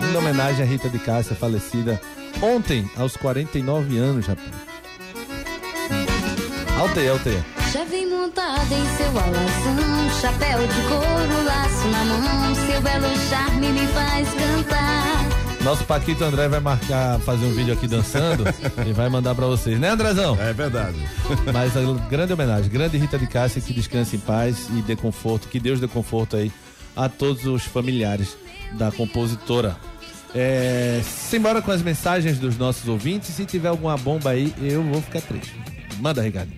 Em 0.03 0.16
homenagem 0.16 0.64
à 0.64 0.68
Rita 0.68 0.88
de 0.88 0.99
Cássia, 0.99 1.37
falecida 1.37 2.01
ontem, 2.40 2.90
aos 2.97 3.16
49 3.16 3.99
anos, 3.99 4.27
rapaz. 4.27 4.49
Alteia, 6.79 7.12
alteia. 7.12 7.45
Já 7.73 7.85
vem 7.85 8.09
montada 8.09 8.75
em 8.75 8.97
seu 8.97 9.09
alazão, 9.09 10.21
chapéu 10.21 10.66
de 10.66 10.83
couro, 10.88 11.45
laço 11.45 11.88
na 11.88 12.05
mão, 12.05 12.55
seu 12.55 12.81
belo 12.81 13.18
charme 13.29 13.68
me 13.68 13.87
faz 13.88 14.29
cantar. 14.29 15.41
Nosso 15.64 15.85
Paquito 15.85 16.25
André 16.25 16.48
vai 16.48 16.59
marcar, 16.59 17.20
fazer 17.20 17.46
um 17.46 17.53
vídeo 17.53 17.72
aqui 17.72 17.87
dançando 17.87 18.42
e 18.85 18.92
vai 18.92 19.09
mandar 19.09 19.33
para 19.33 19.46
vocês, 19.46 19.79
né, 19.79 19.90
Andrezão? 19.90 20.37
É 20.40 20.53
verdade. 20.53 20.96
Mas 21.53 21.77
a 21.77 21.81
grande 22.09 22.33
homenagem, 22.33 22.68
grande 22.68 22.98
Rita 22.98 23.16
de 23.16 23.29
Cássia, 23.29 23.62
que 23.62 23.72
descanse 23.72 24.16
em 24.16 24.18
paz 24.18 24.66
e 24.70 24.83
dê 24.83 24.96
conforto, 24.96 25.46
que 25.46 25.61
Deus 25.61 25.79
dê 25.79 25.87
conforto 25.87 26.37
aí 26.37 26.51
a 26.96 27.09
todos 27.09 27.46
os 27.46 27.62
familiares 27.62 28.37
da 28.72 28.90
compositora. 28.90 29.77
É, 30.35 31.01
simbora 31.05 31.62
com 31.62 31.70
as 31.70 31.81
mensagens 31.81 32.38
dos 32.38 32.59
nossos 32.59 32.88
ouvintes. 32.88 33.31
Se 33.31 33.44
tiver 33.44 33.68
alguma 33.68 33.96
bomba 33.96 34.31
aí, 34.31 34.53
eu 34.61 34.83
vou 34.83 35.01
ficar 35.01 35.20
triste. 35.20 35.55
Manda, 36.01 36.22
Ricardo. 36.22 36.51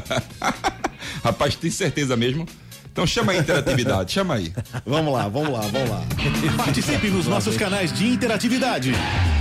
Rapaz, 1.22 1.54
tem 1.54 1.70
certeza 1.70 2.16
mesmo? 2.16 2.46
Então 2.92 3.06
chama 3.06 3.32
a 3.32 3.38
interatividade, 3.38 4.12
chama 4.12 4.34
aí. 4.34 4.52
Vamos 4.84 5.14
lá, 5.14 5.26
vamos 5.26 5.50
lá, 5.50 5.62
vamos 5.62 5.88
lá. 5.88 6.04
Participe 6.62 7.08
nos 7.08 7.26
nossos 7.26 7.56
canais 7.56 7.90
de 7.92 8.06
interatividade. 8.06 8.92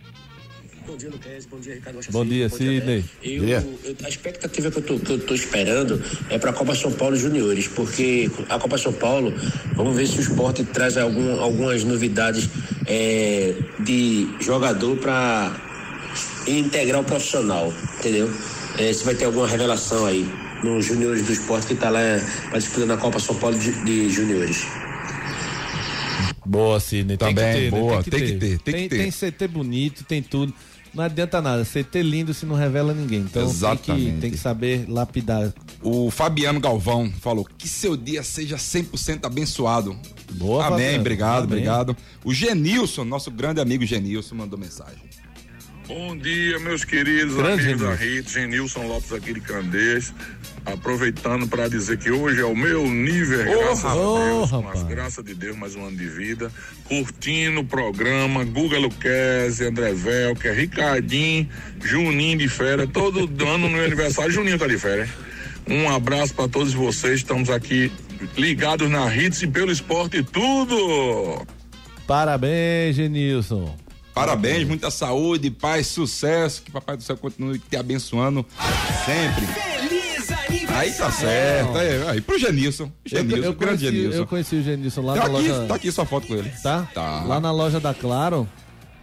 Bom 0.88 0.96
dia, 0.96 1.10
Luquez. 1.10 1.44
Bom 1.44 1.60
dia, 1.60 1.74
Ricardo 1.74 2.00
Bom 2.10 2.24
dia, 2.24 2.48
Sidney. 2.48 3.04
Eu, 3.22 3.46
eu, 3.46 3.96
a 4.02 4.08
expectativa 4.08 4.70
que 4.70 4.78
eu, 4.78 4.98
que 4.98 5.18
tô 5.18 5.34
esperando 5.34 6.02
é 6.30 6.38
para 6.38 6.48
a 6.48 6.52
Copa 6.54 6.74
São 6.74 6.90
Paulo 6.90 7.14
Juniores, 7.14 7.68
porque 7.68 8.30
a 8.48 8.58
Copa 8.58 8.78
São 8.78 8.94
Paulo, 8.94 9.34
vamos 9.74 9.94
ver 9.94 10.06
se 10.06 10.16
o 10.16 10.22
esporte 10.22 10.64
traz 10.64 10.96
algum, 10.96 11.38
algumas 11.40 11.84
novidades 11.84 12.48
é, 12.86 13.54
de 13.80 14.28
jogador 14.40 14.96
para 14.96 15.60
integrar 16.46 17.02
o 17.02 17.04
profissional, 17.04 17.70
entendeu? 17.98 18.30
É, 18.78 18.90
se 18.90 19.04
vai 19.04 19.14
ter 19.14 19.26
alguma 19.26 19.46
revelação 19.46 20.06
aí 20.06 20.26
nos 20.64 20.86
juniores 20.86 21.26
do 21.26 21.32
esporte 21.34 21.66
que 21.66 21.74
está 21.74 21.90
lá 21.90 22.00
participando 22.50 22.88
da 22.88 22.96
Copa 22.96 23.20
São 23.20 23.34
Paulo 23.34 23.58
de, 23.58 23.72
de 23.84 24.08
juniores. 24.08 24.66
Boa, 26.46 26.80
Sidney. 26.80 27.18
Também, 27.18 27.34
tem 27.34 27.52
que 27.52 27.60
ter, 27.60 27.70
boa, 27.70 27.96
né? 27.98 28.02
tem, 28.02 28.04
que 28.04 28.10
tem, 28.10 28.26
que 28.26 28.38
ter. 28.38 28.58
Tem, 28.60 28.88
tem, 28.88 29.10
tem 29.10 29.10
CT 29.10 29.48
bonito, 29.48 30.02
tem 30.04 30.22
tudo 30.22 30.54
não 30.94 31.04
adianta 31.04 31.40
nada. 31.40 31.64
CT 31.64 32.02
lindo 32.02 32.32
se 32.34 32.44
não 32.46 32.54
revela 32.54 32.92
ninguém. 32.94 33.20
Então 33.20 33.42
Exatamente. 33.42 34.04
Tem, 34.04 34.14
que, 34.14 34.20
tem 34.20 34.30
que 34.30 34.36
saber 34.38 34.86
lapidar. 34.88 35.52
O 35.82 36.10
Fabiano 36.10 36.60
Galvão 36.60 37.10
falou 37.20 37.46
que 37.56 37.68
seu 37.68 37.96
dia 37.96 38.22
seja 38.22 38.56
100% 38.56 39.24
abençoado. 39.24 39.96
Boa, 40.32 40.66
Amém, 40.66 40.78
Fabiano. 40.78 41.00
obrigado, 41.00 41.36
Amém. 41.36 41.46
obrigado. 41.46 41.96
O 42.24 42.34
Genilson, 42.34 43.04
nosso 43.04 43.30
grande 43.30 43.60
amigo 43.60 43.84
Genilson, 43.86 44.34
mandou 44.34 44.58
mensagem. 44.58 45.02
Bom 45.88 46.14
dia, 46.18 46.58
meus 46.58 46.84
queridos 46.84 47.34
grande 47.34 47.62
amigos 47.62 47.80
da 47.80 47.94
Rede, 47.94 48.30
Genilson 48.30 48.86
Lopes 48.86 49.10
aqui 49.10 49.32
de 49.32 49.40
Candeias 49.40 50.12
aproveitando 50.72 51.48
para 51.48 51.66
dizer 51.66 51.96
que 51.96 52.10
hoje 52.10 52.42
é 52.42 52.44
o 52.44 52.54
meu 52.54 52.86
nível, 52.86 53.40
oh, 53.40 53.58
graças 53.58 53.84
oh, 53.84 54.16
a 54.16 54.24
Deus, 54.24 54.52
oh, 54.52 54.62
mas 54.62 54.82
graças 54.82 55.24
de 55.24 55.34
Deus, 55.34 55.56
mais 55.56 55.74
um 55.74 55.86
ano 55.86 55.96
de 55.96 56.06
vida, 56.06 56.52
curtindo 56.84 57.60
o 57.60 57.64
programa, 57.64 58.44
Guga 58.44 58.78
Luquezzi, 58.78 59.64
André 59.64 59.94
Velker, 59.94 60.54
Ricardinho, 60.54 61.48
Juninho 61.82 62.38
de 62.38 62.48
férias, 62.48 62.88
todo 62.92 63.20
ano 63.46 63.58
no 63.58 63.70
meu 63.70 63.84
aniversário, 63.84 64.30
Juninho 64.30 64.58
tá 64.58 64.66
de 64.66 64.78
férias. 64.78 65.08
Um 65.66 65.88
abraço 65.88 66.34
para 66.34 66.48
todos 66.48 66.74
vocês, 66.74 67.20
estamos 67.20 67.48
aqui 67.48 67.90
ligados 68.36 68.90
na 68.90 69.14
Hits 69.14 69.42
e 69.42 69.46
pelo 69.46 69.70
esporte 69.70 70.22
tudo. 70.22 71.46
Parabéns, 72.06 72.96
Genilson. 72.96 73.87
Parabéns, 74.18 74.66
muita 74.66 74.90
saúde, 74.90 75.48
paz, 75.48 75.86
sucesso. 75.86 76.60
Que 76.62 76.72
Papai 76.72 76.96
do 76.96 77.04
Céu 77.04 77.16
continue 77.16 77.56
te 77.60 77.76
abençoando 77.76 78.44
sempre. 79.06 79.46
Feliz 79.46 80.32
aniversário! 80.32 80.76
Aí 80.76 80.92
tá 80.92 81.12
certo. 81.12 81.78
Aí, 81.78 82.08
aí 82.08 82.20
pro 82.20 82.36
Genilson. 82.36 82.90
Genilson, 83.06 83.36
eu, 83.36 83.44
eu, 83.44 83.52
grande 83.52 83.78
conheci, 83.84 83.96
Genilson. 83.96 84.18
eu 84.18 84.26
conheci 84.26 84.56
o 84.56 84.62
Genilson 84.64 85.02
lá 85.02 85.14
Tá 85.14 85.28
na 85.28 85.38
aqui, 85.38 85.48
loja. 85.48 85.66
tá 85.68 85.74
aqui 85.76 85.92
sua 85.92 86.04
foto 86.04 86.26
com 86.26 86.34
ele. 86.34 86.50
Tá? 86.60 86.88
Tá. 86.92 87.22
Lá 87.22 87.38
na 87.38 87.52
loja 87.52 87.78
da 87.78 87.94
Claro. 87.94 88.48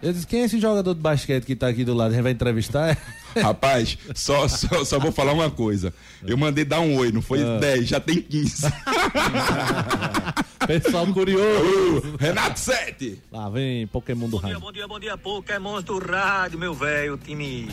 Eu 0.06 0.12
disse, 0.12 0.24
quem 0.24 0.42
é 0.42 0.44
esse 0.44 0.60
jogador 0.60 0.94
de 0.94 1.00
basquete 1.00 1.44
que 1.44 1.56
tá 1.56 1.66
aqui 1.66 1.82
do 1.84 1.92
lado? 1.92 2.12
A 2.12 2.14
gente 2.14 2.22
vai 2.22 2.30
entrevistar? 2.30 2.96
Rapaz, 3.42 3.98
só, 4.14 4.46
só, 4.46 4.84
só 4.84 5.00
vou 5.00 5.10
falar 5.10 5.32
uma 5.32 5.50
coisa. 5.50 5.92
Eu 6.24 6.36
mandei 6.36 6.64
dar 6.64 6.78
um 6.78 6.94
oi, 6.96 7.10
não 7.10 7.20
foi 7.20 7.42
Ah. 7.42 7.58
10, 7.58 7.88
já 7.88 7.98
tem 7.98 8.22
15. 8.22 8.66
Pessoal 10.64 11.06
curioso. 11.08 12.16
Renato 12.20 12.60
7. 12.60 13.20
Lá 13.32 13.48
vem 13.48 13.88
Pokémon 13.88 14.28
do 14.28 14.36
Raio. 14.36 14.60
Bom 14.60 14.70
dia, 14.70 14.86
bom 14.86 15.00
dia, 15.00 15.18
Pokémons 15.18 15.82
do 15.82 15.98
rádio, 15.98 16.56
meu 16.56 16.72
velho. 16.72 17.14
O 17.14 17.18
time 17.18 17.68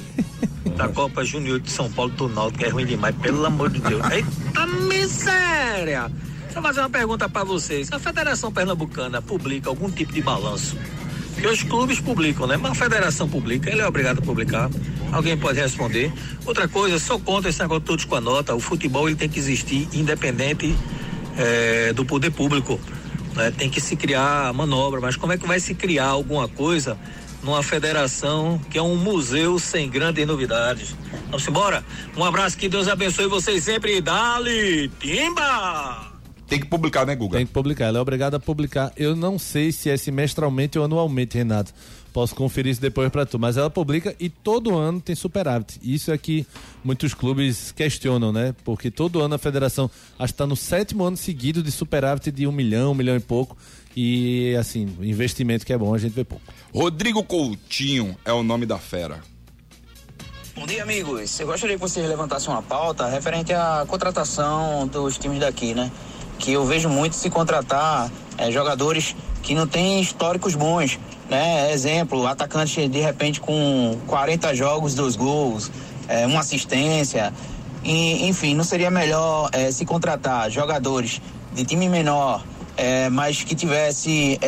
da 0.75 0.89
Copa 0.89 1.23
Júnior 1.23 1.59
de 1.59 1.69
São 1.69 1.91
Paulo 1.91 2.11
do 2.13 2.27
Náutico 2.27 2.57
que 2.59 2.65
é 2.65 2.69
ruim 2.69 2.87
demais, 2.87 3.15
pelo 3.17 3.45
amor 3.45 3.69
de 3.69 3.79
Deus. 3.79 4.03
Eita 4.09 4.65
miséria! 4.65 6.11
Deixa 6.45 6.57
eu 6.57 6.63
fazer 6.63 6.79
uma 6.79 6.89
pergunta 6.89 7.29
pra 7.29 7.43
vocês. 7.43 7.91
A 7.91 7.99
Federação 7.99 8.51
Pernambucana 8.51 9.21
publica 9.21 9.69
algum 9.69 9.89
tipo 9.91 10.11
de 10.11 10.21
balanço? 10.21 10.75
Que 11.39 11.47
os 11.47 11.63
clubes 11.63 11.99
publicam, 11.99 12.47
né? 12.47 12.57
Mas 12.57 12.71
a 12.71 12.75
federação 12.75 13.27
publica, 13.27 13.69
ele 13.69 13.81
é 13.81 13.87
obrigado 13.87 14.19
a 14.19 14.21
publicar. 14.21 14.69
Alguém 15.11 15.37
pode 15.37 15.59
responder. 15.59 16.11
Outra 16.45 16.67
coisa, 16.67 16.97
sou 16.99 17.19
contra 17.19 17.49
esse 17.49 17.59
negócio 17.59 17.81
todos 17.83 18.05
com 18.05 18.15
a 18.15 18.21
nota. 18.21 18.55
O 18.55 18.59
futebol 18.59 19.07
ele 19.09 19.15
tem 19.17 19.27
que 19.29 19.39
existir 19.39 19.87
independente 19.93 20.75
eh, 21.37 21.91
do 21.93 22.05
poder 22.05 22.31
público. 22.31 22.79
né? 23.35 23.51
Tem 23.51 23.69
que 23.69 23.81
se 23.81 23.95
criar 23.95 24.53
manobra, 24.53 25.01
mas 25.01 25.15
como 25.15 25.33
é 25.33 25.37
que 25.37 25.47
vai 25.47 25.59
se 25.59 25.73
criar 25.73 26.07
alguma 26.07 26.47
coisa 26.47 26.97
numa 27.43 27.61
federação 27.61 28.61
que 28.69 28.77
é 28.77 28.81
um 28.81 28.95
museu 28.95 29.59
sem 29.59 29.89
grandes 29.89 30.25
novidades? 30.25 30.95
Vamos 31.25 31.47
embora? 31.47 31.83
Um 32.15 32.23
abraço, 32.23 32.57
que 32.57 32.69
Deus 32.69 32.87
abençoe 32.87 33.27
vocês 33.27 33.63
sempre. 33.63 33.99
Dali, 34.01 34.89
Timba! 34.99 36.12
Tem 36.53 36.59
que 36.59 36.67
publicar, 36.67 37.03
né, 37.03 37.15
Guga? 37.15 37.37
Tem 37.37 37.47
que 37.47 37.51
publicar, 37.51 37.85
ela 37.85 37.97
é 37.97 38.01
obrigada 38.01 38.37
a 38.37 38.39
publicar. 38.39 38.93
Eu 38.95 39.15
não 39.15 39.39
sei 39.39 39.71
se 39.71 39.89
é 39.89 39.97
semestralmente 39.97 40.77
ou 40.77 40.85
anualmente, 40.85 41.35
Renato. 41.35 41.73
Posso 42.13 42.35
conferir 42.35 42.71
isso 42.71 42.79
depois 42.79 43.09
pra 43.09 43.25
tu, 43.25 43.39
mas 43.39 43.57
ela 43.57 43.71
publica 43.71 44.15
e 44.19 44.29
todo 44.29 44.77
ano 44.77 45.01
tem 45.01 45.15
superávit. 45.15 45.79
Isso 45.81 46.11
é 46.11 46.17
que 46.17 46.45
muitos 46.83 47.15
clubes 47.15 47.71
questionam, 47.71 48.31
né? 48.31 48.53
Porque 48.63 48.91
todo 48.91 49.19
ano 49.19 49.33
a 49.33 49.39
federação 49.39 49.89
acho 50.19 50.31
que 50.31 50.37
tá 50.37 50.45
no 50.45 50.55
sétimo 50.55 51.03
ano 51.03 51.17
seguido 51.17 51.63
de 51.63 51.71
superávit 51.71 52.29
de 52.29 52.45
um 52.45 52.51
milhão, 52.51 52.91
um 52.91 52.93
milhão 52.93 53.15
e 53.15 53.19
pouco. 53.19 53.57
E 53.97 54.55
assim, 54.55 54.95
investimento 55.01 55.65
que 55.65 55.73
é 55.73 55.77
bom, 55.77 55.91
a 55.91 55.97
gente 55.97 56.13
vê 56.13 56.23
pouco. 56.23 56.45
Rodrigo 56.71 57.23
Coutinho 57.23 58.15
é 58.23 58.31
o 58.31 58.43
nome 58.43 58.67
da 58.67 58.77
fera. 58.77 59.21
Bom 60.55 60.67
dia, 60.67 60.83
amigos. 60.83 61.39
Eu 61.39 61.47
gostaria 61.47 61.77
que 61.77 61.81
vocês 61.81 62.07
levantassem 62.07 62.53
uma 62.53 62.61
pauta 62.61 63.07
referente 63.07 63.51
à 63.51 63.83
contratação 63.87 64.87
dos 64.87 65.17
times 65.17 65.39
daqui, 65.39 65.73
né? 65.73 65.91
Que 66.43 66.51
eu 66.51 66.65
vejo 66.65 66.89
muito 66.89 67.15
se 67.15 67.29
contratar 67.29 68.11
eh, 68.37 68.51
jogadores 68.51 69.15
que 69.41 69.55
não 69.55 69.65
têm 69.65 70.01
históricos 70.01 70.55
bons, 70.55 70.99
né? 71.29 71.71
Exemplo, 71.71 72.27
atacante 72.27 72.85
de 72.89 72.99
repente 72.99 73.39
com 73.39 73.97
40 74.07 74.53
jogos, 74.53 74.93
dois 74.93 75.15
gols, 75.15 75.71
eh, 76.09 76.27
uma 76.27 76.41
assistência. 76.41 77.33
E, 77.81 78.27
enfim, 78.27 78.55
não 78.55 78.65
seria 78.65 78.91
melhor 78.91 79.49
eh, 79.53 79.71
se 79.71 79.85
contratar 79.85 80.51
jogadores 80.51 81.21
de 81.53 81.63
time 81.63 81.87
menor, 81.87 82.43
mas 83.11 83.43
que 83.43 83.53
tivesse 83.53 84.39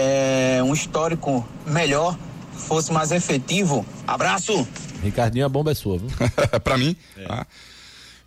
um 0.65 0.73
histórico 0.73 1.47
melhor, 1.67 2.17
fosse 2.51 2.91
mais 2.91 3.11
efetivo? 3.11 3.85
Abraço! 4.07 4.67
Ricardinho, 5.03 5.45
a 5.45 5.49
bomba 5.49 5.71
é 5.71 5.75
sua, 5.75 5.99
viu? 5.99 6.09
pra 6.63 6.79
mim? 6.79 6.97
Ah, 7.29 7.45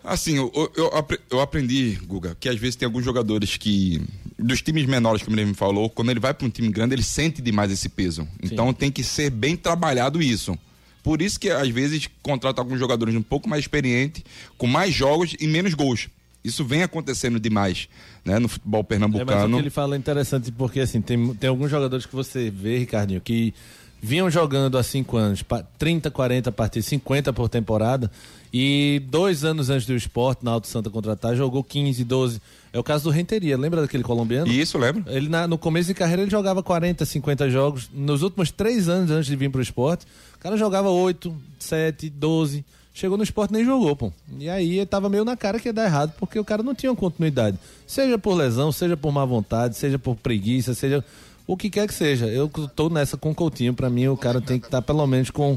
assim, 0.05 0.37
eu, 0.37 0.51
eu, 0.55 0.73
eu 0.77 0.87
apre- 0.97 1.21
eu 1.31 1.41
aprendi, 1.41 1.99
Guga, 2.07 2.37
que 2.39 2.49
às 2.49 2.59
vezes 2.59 2.77
tem 2.77 2.87
alguns 2.87 3.05
jogadores 3.05 3.57
que. 3.57 4.03
Dos 4.41 4.63
times 4.63 4.87
menores, 4.87 5.21
como 5.23 5.35
ele 5.37 5.47
me 5.47 5.55
falou, 5.55 5.91
quando 5.91 6.11
ele 6.11 6.21
vai 6.21 6.33
para 6.33 6.47
um 6.47 6.51
time 6.51 6.69
grande, 6.69 6.95
ele 6.95 7.03
sente 7.03 7.43
demais 7.43 7.73
esse 7.73 7.89
peso. 7.89 8.27
Então 8.41 8.73
tem 8.73 8.89
que 8.91 9.03
ser 9.03 9.31
bem 9.31 9.57
trabalhado 9.57 10.23
isso. 10.23 10.57
Por 11.03 11.21
isso 11.21 11.41
que 11.41 11.51
às 11.51 11.69
vezes 11.71 12.09
contrata 12.23 12.61
alguns 12.61 12.79
jogadores 12.79 13.17
um 13.17 13.23
pouco 13.23 13.49
mais 13.49 13.65
experientes, 13.65 14.23
com 14.57 14.69
mais 14.69 14.95
jogos 14.95 15.35
e 15.41 15.47
menos 15.49 15.75
gols. 15.75 16.09
Isso 16.45 16.65
vem 16.65 16.85
acontecendo 16.85 17.41
demais, 17.41 17.89
né, 18.25 18.39
no 18.39 18.47
futebol 18.49 18.79
É, 18.81 18.83
mas 18.83 18.85
o 18.85 18.89
pernambucano. 19.11 19.57
que 19.57 19.63
ele 19.63 19.71
fala 19.71 19.97
é 19.97 19.99
interessante 19.99 20.53
porque 20.53 20.79
assim, 20.81 21.01
tem, 21.01 21.35
tem 21.35 21.51
alguns 21.51 21.69
jogadores 21.71 22.07
que 22.07 22.15
você 22.15 22.49
vê, 22.49 22.79
Ricardinho, 22.79 23.21
que 23.21 23.53
vinham 24.01 24.31
jogando 24.31 24.79
há 24.79 24.83
cinco 24.85 25.17
anos, 25.17 25.43
pa- 25.43 25.65
30, 25.79 26.13
40 26.13 26.53
partidas, 26.53 26.87
50 26.87 27.33
por 27.33 27.49
temporada, 27.49 28.09
e 28.53 29.03
dois 29.11 29.45
anos 29.45 29.69
antes 29.71 29.87
do 29.87 29.95
esporte, 29.95 30.45
na 30.45 30.53
Alto 30.53 30.67
Santa 30.69 30.89
contratar, 30.91 31.37
jogou 31.37 31.63
15, 31.63 32.03
12. 32.05 32.41
É 32.73 32.79
o 32.79 32.83
caso 32.83 33.05
do 33.05 33.11
Renteria, 33.11 33.57
lembra 33.57 33.81
daquele 33.83 34.03
colombiano? 34.03 34.51
Isso, 34.51 34.77
lembra? 34.79 35.03
Ele 35.15 35.29
na- 35.29 35.47
no 35.47 35.57
começo 35.59 35.89
de 35.89 35.95
carreira 35.95 36.23
ele 36.23 36.31
jogava 36.31 36.63
40, 36.63 37.05
50 37.05 37.49
jogos. 37.51 37.89
Nos 37.93 38.23
últimos 38.23 38.51
três 38.51 38.89
anos 38.89 39.11
antes 39.11 39.27
de 39.27 39.37
vir 39.37 39.51
pro 39.51 39.61
esporte, 39.63 40.07
o 40.35 40.39
cara 40.39 40.57
jogava 40.57 40.89
8, 40.91 41.35
7, 41.59 42.11
12. 42.11 42.65
Chegou 42.93 43.17
no 43.17 43.23
esporte 43.23 43.51
e 43.53 43.55
nem 43.55 43.65
jogou, 43.65 43.95
pô. 43.95 44.13
E 44.39 44.49
aí 44.51 44.85
tava 44.85 45.09
meio 45.09 45.25
na 45.25 45.37
cara 45.37 45.61
que 45.61 45.69
ia 45.69 45.73
dar 45.73 45.85
errado, 45.85 46.13
porque 46.19 46.39
o 46.39 46.45
cara 46.45 46.63
não 46.63 46.75
tinha 46.75 46.91
uma 46.91 46.97
continuidade. 46.97 47.57
Seja 47.87 48.19
por 48.19 48.35
lesão, 48.35 48.73
seja 48.73 48.97
por 48.97 49.13
má 49.13 49.25
vontade, 49.25 49.77
seja 49.77 49.99
por 49.99 50.17
preguiça, 50.17 50.75
seja 50.75 51.05
o 51.47 51.57
que 51.57 51.71
quer 51.71 51.87
que 51.87 51.95
seja. 51.95 52.27
Eu 52.27 52.49
tô 52.75 52.89
nessa 52.91 53.17
com 53.17 53.31
o 53.31 53.35
Coutinho, 53.35 53.73
pra 53.73 53.89
mim 53.89 54.09
o 54.09 54.17
cara 54.17 54.41
tem 54.41 54.59
que 54.59 54.67
estar 54.67 54.83
pelo 54.83 55.07
menos 55.07 55.31
com 55.31 55.57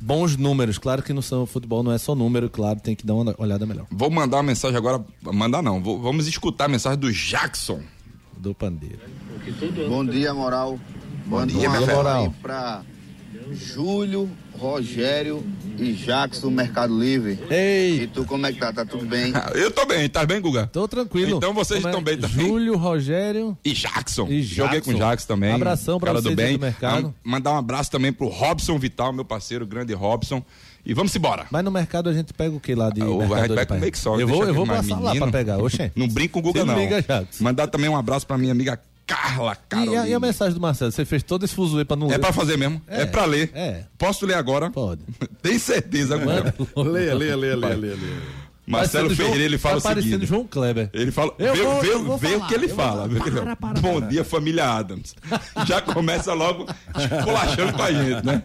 bons 0.00 0.36
números. 0.36 0.78
Claro 0.78 1.02
que 1.02 1.12
no 1.12 1.22
são 1.22 1.44
futebol 1.46 1.82
não 1.82 1.92
é 1.92 1.98
só 1.98 2.14
número, 2.14 2.48
claro, 2.48 2.80
tem 2.80 2.94
que 2.96 3.04
dar 3.06 3.14
uma 3.14 3.34
olhada 3.38 3.66
melhor. 3.66 3.86
Vou 3.90 4.10
mandar 4.10 4.36
uma 4.38 4.42
mensagem 4.44 4.76
agora. 4.76 5.04
Mandar 5.22 5.62
não, 5.62 5.82
vou- 5.82 6.00
vamos 6.00 6.26
escutar 6.26 6.64
a 6.66 6.68
mensagem 6.68 6.98
do 6.98 7.12
Jackson. 7.12 7.80
Do 8.36 8.54
Pandeiro. 8.54 9.00
Bom 9.88 10.04
dia, 10.04 10.32
Moral. 10.32 10.78
Bom 11.26 11.36
Manda 11.40 11.52
dia, 11.52 11.68
Moral. 11.68 12.34
pra 12.40 12.82
Júlio, 13.52 14.28
Rogério 14.58 15.44
e 15.78 15.92
Jackson 15.92 16.48
do 16.48 16.50
Mercado 16.50 16.98
Livre. 16.98 17.38
Ei! 17.50 18.02
E 18.02 18.06
tu, 18.06 18.24
como 18.24 18.46
é 18.46 18.52
que 18.52 18.58
tá? 18.58 18.72
Tá 18.72 18.84
tudo 18.84 19.06
bem? 19.06 19.32
Eu 19.54 19.70
tô 19.70 19.86
bem, 19.86 20.08
tá 20.08 20.26
bem, 20.26 20.40
Guga? 20.40 20.66
Tô 20.72 20.86
tranquilo. 20.88 21.36
Então 21.36 21.54
vocês 21.54 21.80
Como 21.82 21.88
é? 21.88 21.90
estão 21.98 22.02
bem 22.04 22.18
também? 22.18 22.46
Júlio, 22.46 22.76
Rogério. 22.76 23.56
E 23.64 23.72
Jackson. 23.72 24.26
E 24.28 24.42
Joguei 24.42 24.80
com 24.80 24.90
o 24.90 24.94
Jackson. 24.94 25.10
Jackson 25.10 25.26
também. 25.28 25.52
Abração 25.52 25.98
pra 26.00 26.08
cara 26.12 26.22
do 26.22 26.34
bem. 26.34 26.56
do 26.58 26.60
mercado. 26.62 27.14
Ah, 27.16 27.20
Mandar 27.28 27.52
um 27.52 27.56
abraço 27.58 27.90
também 27.90 28.12
pro 28.12 28.28
Robson 28.28 28.78
Vital, 28.78 29.12
meu 29.12 29.24
parceiro, 29.24 29.66
grande 29.66 29.92
Robson. 29.94 30.42
E 30.84 30.94
vamos 30.94 31.14
embora. 31.14 31.46
Mas 31.50 31.64
no 31.64 31.70
mercado 31.70 32.08
a 32.08 32.12
gente 32.12 32.32
pega 32.32 32.54
o 32.54 32.60
que 32.60 32.74
lá 32.74 32.88
de 32.90 33.02
O- 33.02 33.20
a 33.34 33.46
gente 33.46 33.80
Make 33.80 33.98
Só, 33.98 34.18
Eu 34.18 34.26
vou, 34.26 34.44
eu 34.44 34.54
vou 34.54 34.64
mais 34.64 34.86
passar 34.86 35.00
lá 35.00 35.10
menino. 35.12 35.30
pra 35.30 35.38
pegar. 35.38 35.58
Oxê. 35.58 35.92
Não 35.94 36.08
brinca 36.08 36.32
com 36.32 36.38
o 36.38 36.42
Guga, 36.42 36.60
Se 36.60 36.66
não. 36.66 36.78
liga, 36.78 37.02
Jackson. 37.02 37.44
Mandar 37.44 37.66
também 37.66 37.90
um 37.90 37.96
abraço 37.96 38.26
pra 38.26 38.38
minha 38.38 38.52
amiga 38.52 38.80
Carla 39.08 39.48
E 39.48 39.52
a, 39.52 39.56
Carolina. 39.56 40.06
e 40.08 40.14
a 40.14 40.20
mensagem 40.20 40.54
do 40.54 40.60
Marcelo? 40.60 40.92
Você 40.92 41.04
fez 41.04 41.22
todo 41.22 41.44
esse 41.44 41.54
fuzuê 41.54 41.82
pra 41.84 41.96
não 41.96 42.08
É 42.08 42.10
ler? 42.10 42.18
pra 42.20 42.32
fazer 42.32 42.56
mesmo. 42.58 42.80
É, 42.86 43.02
É, 43.02 43.06
pra 43.06 43.24
ler. 43.24 43.50
é. 43.54 43.84
Posso 43.96 44.26
ler 44.26 44.34
agora? 44.34 44.70
Pode. 44.70 45.00
Tem 45.42 45.58
certeza, 45.58 46.16
Guga? 46.18 46.54
Leia, 46.76 47.14
leia, 47.14 47.34
leia, 47.36 47.56
leia, 47.56 47.74
leia. 47.76 47.96
Marcelo 48.68 49.14
Ferreira, 49.14 49.44
ele 49.44 49.58
fala 49.58 49.80
tá 49.80 49.92
o 49.92 50.02
seguinte. 50.02 50.26
João 50.26 50.46
Kleber. 50.46 50.90
Ele 50.92 51.10
fala, 51.10 51.32
Eu 51.38 51.54
vê, 51.54 51.62
vou- 51.62 51.80
vê- 51.80 51.92
eu 51.92 52.04
vou 52.04 52.18
vê 52.18 52.28
falar, 52.28 52.44
o 52.44 52.48
que 52.48 52.54
ele 52.54 52.64
eu 52.64 52.68
vou 52.68 52.76
fala. 52.76 53.04
ele 53.06 53.20
Para, 53.40 53.56
para, 53.56 53.80
Bom 53.80 53.98
para. 54.00 54.08
dia, 54.08 54.24
família 54.24 54.64
Adams. 54.70 55.14
Já 55.66 55.80
começa 55.80 56.32
logo 56.34 56.66
esculachando 56.96 57.72
com 57.72 57.82
a 57.82 57.92
gente, 57.92 58.24
né? 58.26 58.42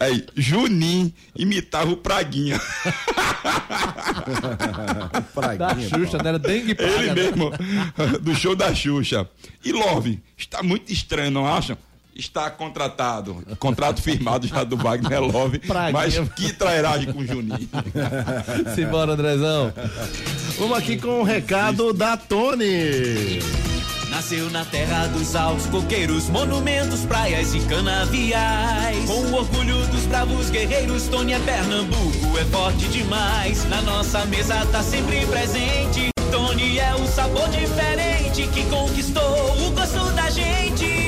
Aí, 0.00 0.24
Juninho 0.36 1.12
imitava 1.36 1.90
o 1.90 1.96
Praguinha. 1.96 2.60
Da 5.58 5.74
Xuxa, 5.78 6.18
né? 6.18 6.28
Era 6.30 6.38
dengue 6.38 6.74
praga, 6.74 6.92
Ele 6.94 7.06
né? 7.08 7.14
mesmo, 7.14 7.50
do 8.20 8.34
show 8.34 8.54
da 8.56 8.74
Xuxa. 8.74 9.28
E 9.64 9.72
Love, 9.72 10.20
está 10.36 10.62
muito 10.62 10.92
estranho, 10.92 11.30
não 11.30 11.46
acham? 11.46 11.76
Está 12.14 12.50
contratado, 12.50 13.42
contrato 13.58 14.02
firmado 14.02 14.46
já 14.46 14.64
do 14.64 14.76
Wagner 14.76 15.20
Love, 15.22 15.62
mas 15.92 16.18
que 16.36 16.52
trairagem 16.52 17.10
com 17.12 17.20
o 17.20 17.26
Juninho. 17.26 17.68
Simbora, 18.74 19.12
Andrezão. 19.12 19.72
Vamos 20.58 20.76
aqui 20.76 20.98
com 20.98 21.20
o 21.20 21.22
recado 21.22 21.92
da 21.92 22.16
Tony. 22.16 23.40
Nasceu 24.10 24.50
na 24.50 24.62
terra 24.62 25.06
dos 25.06 25.34
altos 25.34 25.64
coqueiros, 25.66 26.28
monumentos, 26.28 27.00
praias 27.06 27.54
e 27.54 27.60
canaviais. 27.60 29.06
Com 29.06 29.14
o 29.14 29.34
orgulho 29.34 29.86
dos 29.86 30.02
bravos 30.02 30.50
guerreiros, 30.50 31.08
Tony 31.08 31.32
é 31.32 31.38
Pernambuco, 31.38 32.38
é 32.38 32.44
forte 32.44 32.88
demais. 32.88 33.64
Na 33.70 33.80
nossa 33.80 34.26
mesa 34.26 34.66
tá 34.66 34.82
sempre 34.82 35.24
presente. 35.24 36.10
Tony 36.30 36.78
é 36.78 36.94
o 36.94 37.06
sabor 37.06 37.48
diferente 37.48 38.46
que 38.48 38.64
conquistou 38.66 39.66
o 39.66 39.70
gosto 39.70 40.12
da 40.12 40.28
gente. 40.28 41.01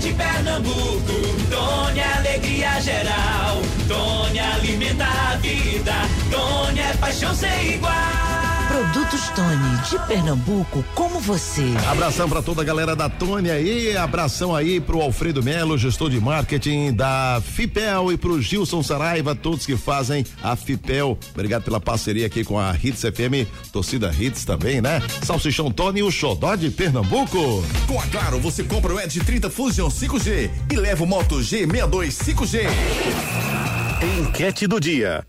De 0.00 0.12
Pernambuco, 0.12 1.12
é 1.98 2.18
alegria 2.18 2.80
geral. 2.80 3.60
Tony 3.88 4.38
alimenta 4.38 5.04
a 5.04 5.36
vida, 5.38 5.92
Tony 6.30 6.78
é 6.78 6.96
paixão 6.98 7.34
sem 7.34 7.74
igual. 7.74 8.27
Produtos 8.78 9.28
Tony 9.30 9.76
de 9.90 9.98
Pernambuco 10.06 10.84
como 10.94 11.18
você. 11.18 11.64
Abração 11.90 12.28
para 12.28 12.40
toda 12.40 12.62
a 12.62 12.64
galera 12.64 12.94
da 12.94 13.08
Tony 13.08 13.50
aí, 13.50 13.96
abração 13.96 14.54
aí 14.54 14.78
pro 14.78 15.02
Alfredo 15.02 15.42
Melo, 15.42 15.76
gestor 15.76 16.08
de 16.08 16.20
marketing 16.20 16.92
da 16.92 17.42
Fipel 17.44 18.12
e 18.12 18.16
pro 18.16 18.40
Gilson 18.40 18.80
Saraiva, 18.80 19.34
todos 19.34 19.66
que 19.66 19.76
fazem 19.76 20.24
a 20.40 20.54
Fipel. 20.54 21.18
Obrigado 21.34 21.64
pela 21.64 21.80
parceria 21.80 22.26
aqui 22.26 22.44
com 22.44 22.56
a 22.56 22.72
Hits 22.80 23.00
FM, 23.00 23.50
torcida 23.72 24.14
Hits 24.16 24.44
também, 24.44 24.80
né? 24.80 25.02
Salsichão 25.24 25.72
Tony, 25.72 26.04
o 26.04 26.10
xodó 26.12 26.54
de 26.54 26.70
Pernambuco. 26.70 27.64
Com 27.88 27.98
a 27.98 28.06
Claro, 28.06 28.38
você 28.38 28.62
compra 28.62 28.94
o 28.94 29.00
Edge 29.00 29.18
30 29.18 29.50
Fusion 29.50 29.88
5G 29.88 30.50
e 30.70 30.76
leva 30.76 31.02
o 31.02 31.06
Moto 31.06 31.40
G62 31.40 32.10
5G. 32.12 32.68
Enquete 34.20 34.68
do 34.68 34.78
dia. 34.78 35.26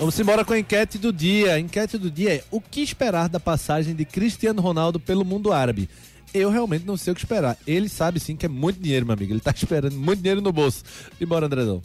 Vamos 0.00 0.18
embora 0.18 0.46
com 0.46 0.54
a 0.54 0.58
enquete 0.58 0.96
do 0.96 1.12
dia. 1.12 1.52
A 1.52 1.60
enquete 1.60 1.98
do 1.98 2.10
dia 2.10 2.36
é: 2.36 2.44
o 2.50 2.58
que 2.58 2.80
esperar 2.80 3.28
da 3.28 3.38
passagem 3.38 3.94
de 3.94 4.06
Cristiano 4.06 4.62
Ronaldo 4.62 4.98
pelo 4.98 5.26
mundo 5.26 5.52
árabe? 5.52 5.90
Eu 6.32 6.48
realmente 6.48 6.86
não 6.86 6.96
sei 6.96 7.12
o 7.12 7.14
que 7.14 7.20
esperar. 7.20 7.54
Ele 7.66 7.86
sabe 7.86 8.18
sim 8.18 8.34
que 8.34 8.46
é 8.46 8.48
muito 8.48 8.80
dinheiro, 8.80 9.04
meu 9.04 9.12
amigo. 9.12 9.30
Ele 9.30 9.40
tá 9.40 9.52
esperando 9.54 9.94
muito 9.96 10.20
dinheiro 10.20 10.40
no 10.40 10.50
bolso. 10.54 10.82
Embora, 11.20 11.44
Andrezão. 11.44 11.82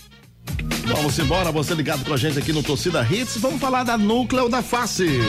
Vamos 0.87 1.17
embora, 1.17 1.51
você 1.51 1.73
ligado 1.73 2.05
com 2.05 2.13
a 2.13 2.17
gente 2.17 2.37
aqui 2.37 2.53
no 2.53 2.61
Torcida 2.61 3.05
Hits, 3.09 3.37
vamos 3.37 3.59
falar 3.59 3.83
da 3.83 3.97
núcleo 3.97 4.47
da 4.47 4.61
face. 4.61 5.19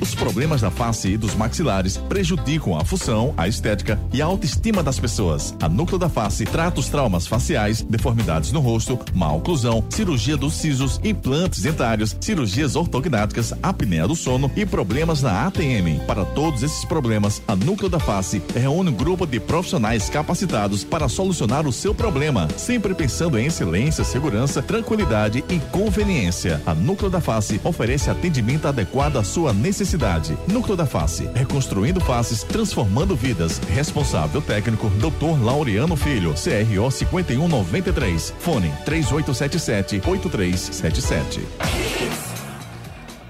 Os 0.00 0.14
problemas 0.14 0.60
da 0.60 0.70
face 0.70 1.08
e 1.08 1.16
dos 1.16 1.34
maxilares 1.34 1.96
prejudicam 1.96 2.78
a 2.78 2.84
função, 2.84 3.34
a 3.36 3.48
estética 3.48 4.00
e 4.12 4.22
a 4.22 4.26
autoestima 4.26 4.84
das 4.84 5.00
pessoas. 5.00 5.54
A 5.60 5.68
núcleo 5.68 5.98
da 5.98 6.08
face 6.08 6.44
trata 6.44 6.78
os 6.78 6.88
traumas 6.88 7.26
faciais, 7.26 7.82
deformidades 7.82 8.52
no 8.52 8.60
rosto, 8.60 8.98
má 9.12 9.32
oclusão, 9.32 9.84
cirurgia 9.90 10.36
dos 10.36 10.54
sisos, 10.54 11.00
implantes 11.02 11.62
dentários, 11.62 12.16
cirurgias 12.20 12.76
ortognáticas, 12.76 13.52
apneia 13.62 14.06
do 14.06 14.14
sono 14.14 14.50
e 14.54 14.64
problemas 14.64 15.22
na 15.22 15.46
ATM. 15.46 16.04
Para 16.06 16.24
todos 16.24 16.62
esses 16.62 16.84
problemas, 16.84 17.42
a 17.48 17.56
núcleo 17.56 17.90
da 17.90 17.98
face 17.98 18.40
reúne 18.54 18.90
um 18.90 18.94
grupo 18.94 19.26
de 19.26 19.40
profissionais 19.40 20.08
capacitados 20.08 20.84
para 20.84 21.08
solucionar 21.08 21.66
o 21.66 21.72
seu 21.72 21.94
problema, 21.94 22.48
sempre 22.56 22.94
pensando 22.94 23.36
em 23.36 23.46
excelência, 23.46 24.04
segurança 24.04 24.59
tranquilidade 24.62 25.44
e 25.48 25.58
conveniência. 25.70 26.60
A 26.66 26.74
Núcleo 26.74 27.10
da 27.10 27.20
Face 27.20 27.60
oferece 27.64 28.10
atendimento 28.10 28.66
adequado 28.66 29.16
à 29.16 29.24
sua 29.24 29.52
necessidade. 29.52 30.36
Núcleo 30.48 30.76
da 30.76 30.86
Face, 30.86 31.28
reconstruindo 31.34 32.00
faces, 32.00 32.42
transformando 32.42 33.14
vidas. 33.16 33.58
Responsável 33.74 34.40
técnico, 34.40 34.88
Dr. 34.90 35.42
Laureano 35.42 35.96
Filho, 35.96 36.34
CRO 36.34 36.90
5193. 36.90 38.34
Fone 38.38 38.72
3877 38.84 40.02
8377. 40.06 41.40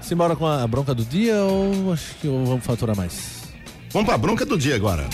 Simbora 0.01 0.35
com 0.35 0.45
a 0.45 0.67
bronca 0.67 0.93
do 0.93 1.05
dia 1.05 1.35
ou 1.35 1.93
acho 1.93 2.15
que 2.15 2.27
vamos 2.27 2.65
faturar 2.65 2.95
mais? 2.97 3.43
Vamos 3.91 4.07
pra 4.07 4.17
bronca 4.17 4.45
do 4.45 4.57
dia 4.57 4.75
agora. 4.75 5.07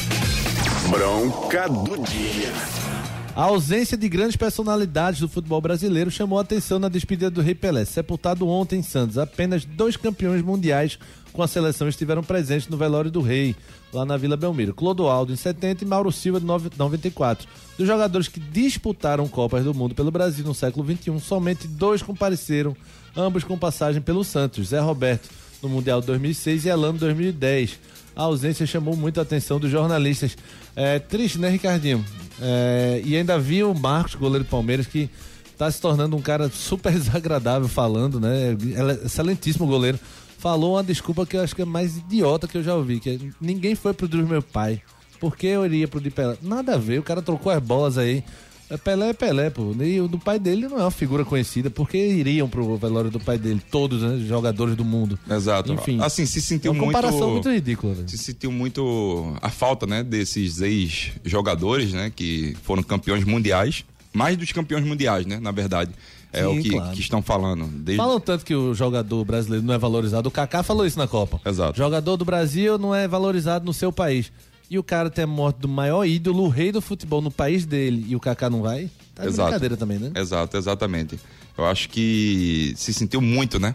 Bronca 0.89 1.67
do 1.67 1.97
dia. 2.03 2.96
A 3.38 3.43
ausência 3.43 3.95
de 3.95 4.10
grandes 4.10 4.36
personalidades 4.36 5.19
do 5.19 5.30
futebol 5.30 5.62
brasileiro 5.62 6.10
chamou 6.10 6.39
a 6.39 6.41
atenção 6.41 6.80
na 6.80 6.89
despedida 6.89 7.30
do 7.30 7.39
Rei 7.39 7.54
Pelé, 7.54 7.86
sepultado 7.86 8.47
ontem 8.47 8.80
em 8.80 8.82
Santos. 8.82 9.15
Apenas 9.15 9.63
dois 9.63 9.95
campeões 9.95 10.41
mundiais 10.41 10.97
com 11.32 11.43
a 11.43 11.47
seleção 11.47 11.88
estiveram 11.88 12.23
presentes 12.23 12.67
no 12.67 12.76
velório 12.78 13.12
do 13.12 13.21
Rei, 13.21 13.56
lá 13.93 14.04
na 14.04 14.17
Vila 14.17 14.36
Belmiro. 14.36 14.73
Clodoaldo 14.73 15.32
em 15.32 15.36
70 15.36 15.84
e 15.84 15.88
Mauro 15.88 16.12
Silva 16.12 16.39
em 16.39 16.76
94. 16.76 17.47
Dos 17.78 17.86
jogadores 17.86 18.28
que 18.28 18.39
disputaram 18.39 19.28
Copas 19.28 19.63
do 19.63 19.71
Mundo 19.71 19.93
pelo 19.93 20.10
Brasil 20.10 20.43
no 20.43 20.56
século 20.56 20.84
XXI, 20.84 21.19
somente 21.19 21.67
dois 21.67 22.02
compareceram, 22.02 22.76
ambos 23.15 23.43
com 23.43 23.56
passagem 23.56 24.02
pelo 24.02 24.23
Santos. 24.23 24.69
Zé 24.69 24.80
Roberto 24.80 25.30
no 25.62 25.69
Mundial 25.69 26.02
2006 26.02 26.65
e 26.65 26.69
Elano 26.69 26.97
2010. 26.97 27.80
A 28.17 28.23
ausência 28.23 28.65
chamou 28.65 28.95
muito 28.97 29.19
a 29.19 29.23
atenção 29.23 29.60
dos 29.60 29.69
jornalistas. 29.69 30.36
É 30.75 30.97
triste, 30.97 31.38
né, 31.38 31.49
Ricardinho? 31.49 32.03
É, 32.41 32.99
e 33.06 33.15
ainda 33.15 33.38
vi 33.38 33.63
o 33.63 33.75
Marcos, 33.75 34.15
goleiro 34.15 34.43
do 34.43 34.49
Palmeiras, 34.49 34.88
que 34.88 35.08
está 35.51 35.69
se 35.69 35.80
tornando 35.80 36.17
um 36.17 36.21
cara 36.21 36.49
super 36.49 36.91
desagradável 36.97 37.67
falando, 37.67 38.19
né? 38.19 38.58
É 38.75 39.06
excelentíssimo 39.06 39.67
goleiro. 39.67 39.99
Falou 40.39 40.73
uma 40.73 40.84
desculpa 40.84 41.27
que 41.27 41.38
eu 41.38 41.41
acho 41.41 41.56
que 41.56 41.62
é 41.62 41.65
mais 41.65 41.97
idiota 41.97 42.47
que 42.47 42.58
eu 42.58 42.63
já 42.63 42.73
ouvi, 42.73 42.99
que 42.99 43.10
é, 43.12 43.19
ninguém 43.39 43.75
foi 43.75 43.93
pro 43.93 44.10
meu 44.27 44.41
pai. 44.41 44.82
Por 45.19 45.38
que 45.38 45.45
eu 45.45 45.63
iria 45.63 45.88
pro 45.88 46.01
de 46.01 46.10
Pelé? 46.10 46.38
Nada 46.41 46.73
a 46.73 46.77
ver, 46.77 46.99
o 46.99 47.03
cara 47.03 47.21
trocou 47.21 47.51
as 47.51 47.62
bolas 47.62 47.99
aí. 47.99 48.23
É 48.69 48.75
Pelé 48.75 49.10
é 49.10 49.13
Pelé, 49.13 49.49
pô. 49.49 49.73
E 49.82 50.01
o 50.01 50.08
do 50.08 50.19
pai 50.19 50.38
dele 50.38 50.67
não 50.67 50.77
é 50.77 50.82
uma 50.82 50.91
figura 50.91 51.23
conhecida, 51.23 51.69
porque 51.69 51.97
iriam 51.97 52.49
pro 52.49 52.75
velório 52.75 53.10
do 53.10 53.19
pai 53.19 53.38
dele, 53.38 53.62
todos, 53.71 54.01
né? 54.01 54.17
Jogadores 54.27 54.75
do 54.75 54.84
mundo. 54.84 55.17
Exato. 55.30 55.71
Enfim. 55.71 55.99
Assim, 56.01 56.25
se 56.25 56.41
sentiu 56.41 56.71
é 56.71 56.73
uma 56.73 56.84
muito. 56.84 56.95
comparação 56.95 57.32
muito 57.32 57.49
ridícula. 57.49 57.95
Né? 57.95 58.03
Se 58.08 58.17
sentiu 58.17 58.51
muito 58.51 59.34
a 59.41 59.49
falta, 59.49 59.86
né, 59.86 60.03
desses 60.03 60.60
ex-jogadores, 60.62 61.93
né, 61.93 62.12
que 62.13 62.58
foram 62.63 62.84
campeões 62.84 63.23
mundiais. 63.23 63.86
Mais 64.13 64.36
dos 64.36 64.51
campeões 64.51 64.84
mundiais, 64.84 65.25
né, 65.25 65.39
na 65.39 65.51
verdade. 65.51 65.91
É 66.34 66.41
Sim, 66.41 66.60
o 66.60 66.62
que, 66.62 66.69
claro. 66.71 66.91
que 66.91 66.99
estão 66.99 67.21
falando. 67.21 67.67
Desde... 67.67 67.97
Falam 67.97 68.19
tanto 68.19 68.43
que 68.43 68.53
o 68.53 68.73
jogador 68.73 69.23
brasileiro 69.23 69.65
não 69.65 69.73
é 69.73 69.77
valorizado. 69.77 70.27
O 70.27 70.32
Kaká 70.32 70.62
falou 70.62 70.86
isso 70.86 70.97
na 70.97 71.08
Copa. 71.08 71.39
Exato. 71.45 71.77
Jogador 71.77 72.17
do 72.17 72.25
Brasil 72.25 72.77
não 72.77 72.93
é 72.93 73.08
valorizado 73.08 73.65
no 73.65 73.73
seu 73.73 73.91
país. 73.91 74.32
E 74.69 74.77
o 74.77 74.84
cara 74.84 75.10
tem 75.10 75.23
a 75.23 75.27
morte 75.27 75.60
do 75.60 75.67
maior 75.67 76.06
ídolo, 76.06 76.43
o 76.43 76.49
rei 76.49 76.71
do 76.71 76.82
futebol 76.82 77.21
no 77.21 77.32
país 77.32 77.65
dele, 77.65 78.06
e 78.08 78.15
o 78.15 78.19
Kaká 78.19 78.49
não 78.49 78.62
vai? 78.62 78.89
Tá 79.15 79.23
de 79.23 79.30
Exato. 79.30 79.49
brincadeira 79.49 79.77
também, 79.77 79.97
né? 79.97 80.12
Exato, 80.15 80.58
exatamente. 80.58 81.19
Eu 81.58 81.65
acho 81.65 81.89
que 81.89 82.73
se 82.75 82.93
sentiu 82.93 83.21
muito, 83.21 83.60
né? 83.60 83.73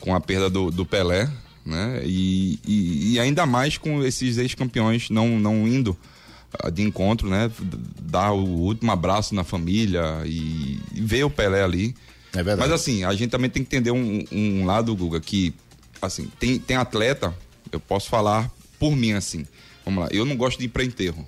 Com 0.00 0.14
a 0.14 0.20
perda 0.20 0.50
do, 0.50 0.70
do 0.70 0.84
Pelé, 0.84 1.30
né? 1.64 2.02
E, 2.04 2.58
e, 2.66 3.12
e 3.14 3.20
ainda 3.20 3.46
mais 3.46 3.78
com 3.78 4.04
esses 4.04 4.36
ex-campeões 4.36 5.08
não, 5.08 5.38
não 5.38 5.66
indo 5.66 5.96
ah, 6.58 6.68
de 6.68 6.82
encontro, 6.82 7.28
né? 7.28 7.50
Dar 8.02 8.32
o 8.32 8.44
último 8.44 8.90
abraço 8.90 9.34
na 9.34 9.44
família 9.44 10.22
e, 10.26 10.80
e 10.92 11.00
ver 11.00 11.24
o 11.24 11.30
Pelé 11.30 11.62
ali. 11.62 11.94
É 12.32 12.42
verdade. 12.42 12.58
Mas 12.58 12.72
assim, 12.72 13.04
a 13.04 13.12
gente 13.14 13.30
também 13.30 13.48
tem 13.48 13.64
que 13.64 13.74
entender 13.74 13.92
um, 13.92 14.24
um 14.30 14.66
lado, 14.66 14.94
Guga, 14.94 15.20
que 15.20 15.54
assim, 16.02 16.28
tem, 16.38 16.58
tem 16.58 16.76
atleta, 16.76 17.34
eu 17.72 17.80
posso 17.80 18.08
falar 18.10 18.50
por 18.78 18.94
mim 18.94 19.12
assim. 19.12 19.46
Vamos 19.84 20.02
lá, 20.04 20.08
eu 20.10 20.24
não 20.24 20.36
gosto 20.36 20.58
de 20.58 20.64
ir 20.64 20.68
pra 20.68 20.84
enterro. 20.84 21.24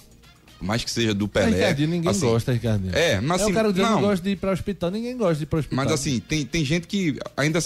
Por 0.58 0.64
mais 0.64 0.82
que 0.82 0.90
seja 0.90 1.12
do 1.12 1.28
Pelé. 1.28 1.50
Ricardinho, 1.50 1.88
ninguém 1.90 2.10
assim, 2.10 2.20
gosta, 2.20 2.52
Ricardinho. 2.52 2.94
É, 2.96 3.20
mas 3.20 3.40
é 3.40 3.44
assim, 3.44 3.52
o 3.52 3.54
cara 3.54 3.70
dizendo 3.70 3.90
não. 3.90 3.96
que 3.98 4.02
gosta 4.06 4.24
de 4.24 4.30
ir 4.30 4.36
para 4.36 4.50
o 4.50 4.52
hospital, 4.54 4.90
ninguém 4.90 5.16
gosta 5.16 5.34
de 5.36 5.42
ir 5.42 5.46
para 5.46 5.56
o 5.56 5.60
hospital. 5.60 5.84
Mas 5.84 5.92
assim, 5.92 6.18
tem, 6.18 6.46
tem 6.46 6.64
gente 6.64 6.86
que 6.86 7.18
ainda, 7.36 7.58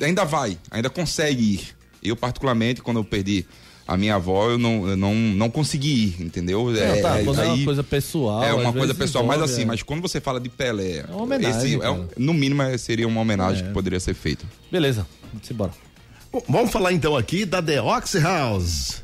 ainda 0.00 0.24
vai, 0.24 0.58
ainda 0.70 0.90
consegue 0.90 1.54
ir. 1.54 1.76
Eu, 2.02 2.16
particularmente, 2.16 2.82
quando 2.82 2.96
eu 2.98 3.04
perdi 3.04 3.46
a 3.86 3.96
minha 3.96 4.16
avó, 4.16 4.50
eu 4.50 4.58
não, 4.58 4.88
eu 4.88 4.96
não, 4.96 5.14
não 5.14 5.48
consegui 5.48 6.16
ir, 6.18 6.22
entendeu? 6.22 6.70
Não, 6.70 7.02
tá, 7.02 7.22
quando 7.22 7.40
é 7.40 7.44
uma 7.44 7.54
aí- 7.54 7.64
coisa 7.64 7.84
pessoal. 7.84 8.42
É 8.42 8.52
uma 8.52 8.72
coisa 8.72 8.94
pessoal, 8.94 9.24
mas 9.24 9.36
envolve, 9.36 9.52
assim, 9.52 9.62
é. 9.62 9.66
mas 9.66 9.82
quando 9.82 10.02
você 10.02 10.20
fala 10.20 10.40
de 10.40 10.48
Pelé, 10.48 10.98
É 10.98 11.04
uma 11.10 11.22
homenagem, 11.22 11.74
esse 11.74 11.82
é 11.84 11.90
um- 11.90 12.08
no 12.18 12.34
mínimo 12.34 12.62
é- 12.62 12.76
seria 12.76 13.06
uma 13.06 13.20
homenagem 13.20 13.62
É. 13.62 13.66
que 13.68 13.72
poderia 13.72 14.00
ser 14.00 14.14
feita. 14.14 14.44
Beleza, 14.72 15.06
vamos 15.32 15.48
embora. 15.48 15.70
Bom, 16.32 16.42
vamos 16.48 16.72
falar 16.72 16.92
então 16.92 17.16
aqui 17.16 17.44
da 17.44 17.62
The 17.62 17.80
Ox 17.80 18.14
House. 18.16 19.03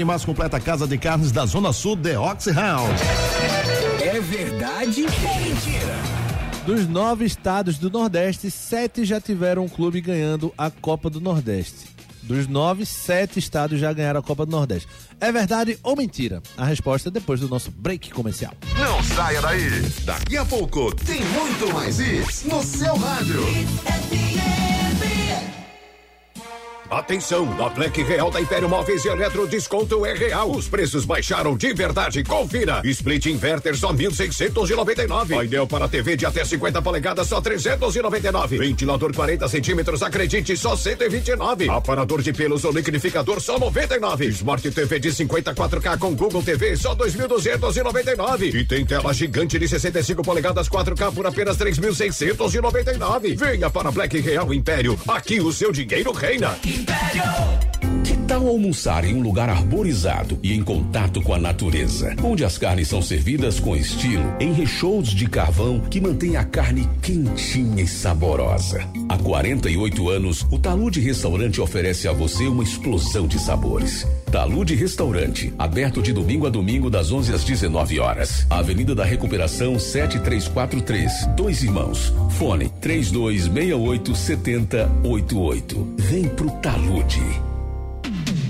e 0.00 0.04
mais 0.04 0.24
completa 0.24 0.58
casa 0.60 0.86
de 0.86 0.96
carnes 0.96 1.32
da 1.32 1.44
Zona 1.44 1.72
Sul, 1.72 1.96
The 1.96 2.18
Ox 2.18 2.46
House. 2.46 3.00
É 4.00 4.20
verdade 4.20 5.04
ou 5.04 5.40
mentira? 5.40 6.22
Dos 6.64 6.88
nove 6.88 7.24
estados 7.24 7.76
do 7.76 7.90
Nordeste, 7.90 8.50
sete 8.50 9.04
já 9.04 9.20
tiveram 9.20 9.64
um 9.64 9.68
clube 9.68 10.00
ganhando 10.00 10.52
a 10.56 10.70
Copa 10.70 11.10
do 11.10 11.20
Nordeste. 11.20 11.92
Dos 12.22 12.46
nove, 12.46 12.86
sete 12.86 13.40
estados 13.40 13.80
já 13.80 13.92
ganharam 13.92 14.20
a 14.20 14.22
Copa 14.22 14.46
do 14.46 14.52
Nordeste. 14.52 14.88
É 15.20 15.32
verdade 15.32 15.76
ou 15.82 15.96
mentira? 15.96 16.40
A 16.56 16.64
resposta 16.64 17.08
é 17.08 17.12
depois 17.12 17.40
do 17.40 17.48
nosso 17.48 17.70
break 17.70 18.10
comercial. 18.10 18.54
Não 18.78 19.02
saia 19.02 19.40
daí. 19.42 19.82
Daqui 20.04 20.36
a 20.36 20.44
pouco 20.44 20.94
tem 20.94 21.20
muito 21.20 21.74
mais 21.74 21.98
isso 21.98 22.48
no 22.48 22.62
seu 22.62 22.94
rádio. 22.96 23.42
Atenção, 26.92 27.46
na 27.56 27.70
Black 27.70 28.02
Real 28.02 28.30
da 28.30 28.38
Império 28.38 28.68
Móveis 28.68 29.02
e 29.06 29.08
Eletro, 29.08 29.48
desconto 29.48 30.04
é 30.04 30.12
real. 30.12 30.50
Os 30.50 30.68
preços 30.68 31.06
baixaram 31.06 31.56
de 31.56 31.72
verdade. 31.72 32.22
Confira. 32.22 32.82
Split 32.84 33.24
inverter 33.26 33.74
só 33.74 33.94
1.699. 33.94 35.34
Painel 35.34 35.66
para 35.66 35.88
TV 35.88 36.18
de 36.18 36.26
até 36.26 36.44
50 36.44 36.82
polegadas 36.82 37.26
só 37.28 37.40
399. 37.40 38.58
Ventilador 38.58 39.14
40 39.14 39.48
centímetros, 39.48 40.02
acredite, 40.02 40.54
só 40.54 40.76
129. 40.76 41.70
Aparador 41.70 42.20
de 42.20 42.30
pelos 42.30 42.62
ou 42.62 42.72
liquidificador 42.72 43.40
só 43.40 43.58
99. 43.58 44.26
Smart 44.26 44.70
TV 44.70 45.00
de 45.00 45.08
54K 45.12 45.98
com 45.98 46.14
Google 46.14 46.42
TV 46.42 46.76
só 46.76 46.94
2.299. 46.94 48.54
E 48.54 48.66
tem 48.66 48.84
tela 48.84 49.14
gigante 49.14 49.58
de 49.58 49.66
65 49.66 50.22
polegadas 50.22 50.68
4K 50.68 51.14
por 51.14 51.26
apenas 51.26 51.56
3.699. 51.56 53.34
Venha 53.34 53.70
para 53.70 53.90
Black 53.90 54.20
Real 54.20 54.52
Império. 54.52 55.00
Aqui 55.08 55.40
o 55.40 55.50
seu 55.50 55.72
dinheiro 55.72 56.12
reina. 56.12 56.54
Que 58.04 58.16
tal 58.26 58.48
almoçar 58.48 59.04
em 59.04 59.14
um 59.14 59.22
lugar 59.22 59.48
arborizado 59.48 60.38
e 60.42 60.52
em 60.52 60.62
contato 60.62 61.20
com 61.22 61.32
a 61.32 61.38
natureza, 61.38 62.14
onde 62.22 62.44
as 62.44 62.58
carnes 62.58 62.88
são 62.88 63.00
servidas 63.00 63.60
com 63.60 63.76
estilo, 63.76 64.34
em 64.40 64.52
recheios 64.52 65.10
de 65.10 65.28
carvão 65.28 65.80
que 65.80 66.00
mantém 66.00 66.36
a 66.36 66.44
carne 66.44 66.88
quentinha 67.00 67.82
e 67.82 67.86
saborosa? 67.86 68.84
Há 69.08 69.16
48 69.18 70.08
anos, 70.08 70.46
o 70.50 70.58
Talude 70.58 71.00
Restaurante 71.00 71.60
oferece 71.60 72.08
a 72.08 72.12
você 72.12 72.46
uma 72.46 72.62
explosão 72.62 73.26
de 73.26 73.38
sabores. 73.38 74.06
Talude 74.30 74.74
Restaurante, 74.74 75.52
aberto 75.58 76.02
de 76.02 76.12
domingo 76.12 76.46
a 76.46 76.50
domingo 76.50 76.90
das 76.90 77.12
11 77.12 77.34
às 77.34 77.44
19 77.44 78.00
horas. 78.00 78.46
Avenida 78.50 78.94
da 78.94 79.04
Recuperação 79.04 79.78
7343, 79.78 81.26
Dois 81.36 81.62
Irmãos. 81.62 82.12
Fone 82.30 82.68
3268 82.80 84.14
7088. 84.14 85.94
Vem 85.98 86.28
pro 86.28 86.50
Talude. 86.50 86.71
Salude. 86.72 87.51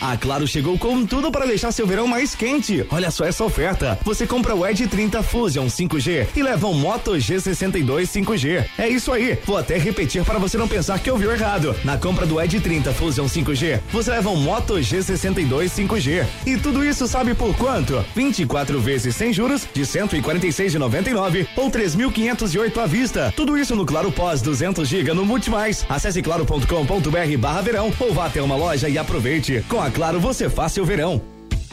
A 0.00 0.16
Claro 0.16 0.46
chegou 0.46 0.78
com 0.78 1.04
tudo 1.04 1.30
para 1.30 1.46
deixar 1.46 1.72
seu 1.72 1.86
verão 1.86 2.06
mais 2.06 2.34
quente. 2.34 2.86
Olha 2.90 3.10
só 3.10 3.24
essa 3.24 3.44
oferta. 3.44 3.98
Você 4.04 4.26
compra 4.26 4.54
o 4.54 4.66
Edge 4.66 4.86
30 4.86 5.22
Fusion 5.22 5.66
5G 5.66 6.28
e 6.36 6.42
leva 6.42 6.68
um 6.68 6.74
Moto 6.74 7.12
G62 7.12 8.02
5G. 8.02 8.64
É 8.78 8.88
isso 8.88 9.12
aí. 9.12 9.36
Vou 9.44 9.56
até 9.56 9.76
repetir 9.76 10.24
para 10.24 10.38
você 10.38 10.56
não 10.56 10.68
pensar 10.68 10.98
que 11.00 11.10
ouviu 11.10 11.32
errado. 11.32 11.74
Na 11.84 11.96
compra 11.96 12.26
do 12.26 12.40
Edge 12.40 12.60
30 12.60 12.92
Fusion 12.92 13.26
5G, 13.26 13.80
você 13.90 14.10
leva 14.10 14.30
um 14.30 14.36
Moto 14.36 14.74
G62 14.74 15.64
5G. 15.68 16.26
E 16.46 16.56
tudo 16.56 16.84
isso 16.84 17.06
sabe 17.08 17.34
por 17.34 17.56
quanto? 17.56 18.04
24 18.14 18.80
vezes 18.80 19.16
sem 19.16 19.32
juros 19.32 19.66
de 19.74 19.82
146,99 19.82 21.46
ou 21.56 21.70
3.508 21.70 22.78
à 22.78 22.86
vista. 22.86 23.32
Tudo 23.34 23.58
isso 23.58 23.74
no 23.74 23.84
Claro 23.84 24.12
Pós 24.12 24.40
200 24.42 24.88
GB 24.88 25.12
no 25.12 25.26
Multimais. 25.26 25.84
Acesse 25.88 26.22
claro.com.br/verão 26.22 27.92
ou 27.98 28.14
vá 28.14 28.26
até 28.26 28.40
uma 28.40 28.56
loja 28.56 28.88
e 28.88 28.96
aproveite. 28.96 29.64
Com 29.68 29.82
a 29.82 29.87
Claro 29.90 30.20
você 30.20 30.48
faz 30.48 30.72
seu 30.72 30.84
verão. 30.84 31.20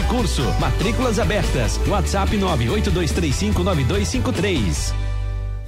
e 0.00 0.04
Curso. 0.04 0.42
Matrículas 0.58 1.18
abertas. 1.18 1.78
WhatsApp 1.86 2.34
982359253. 2.38 5.11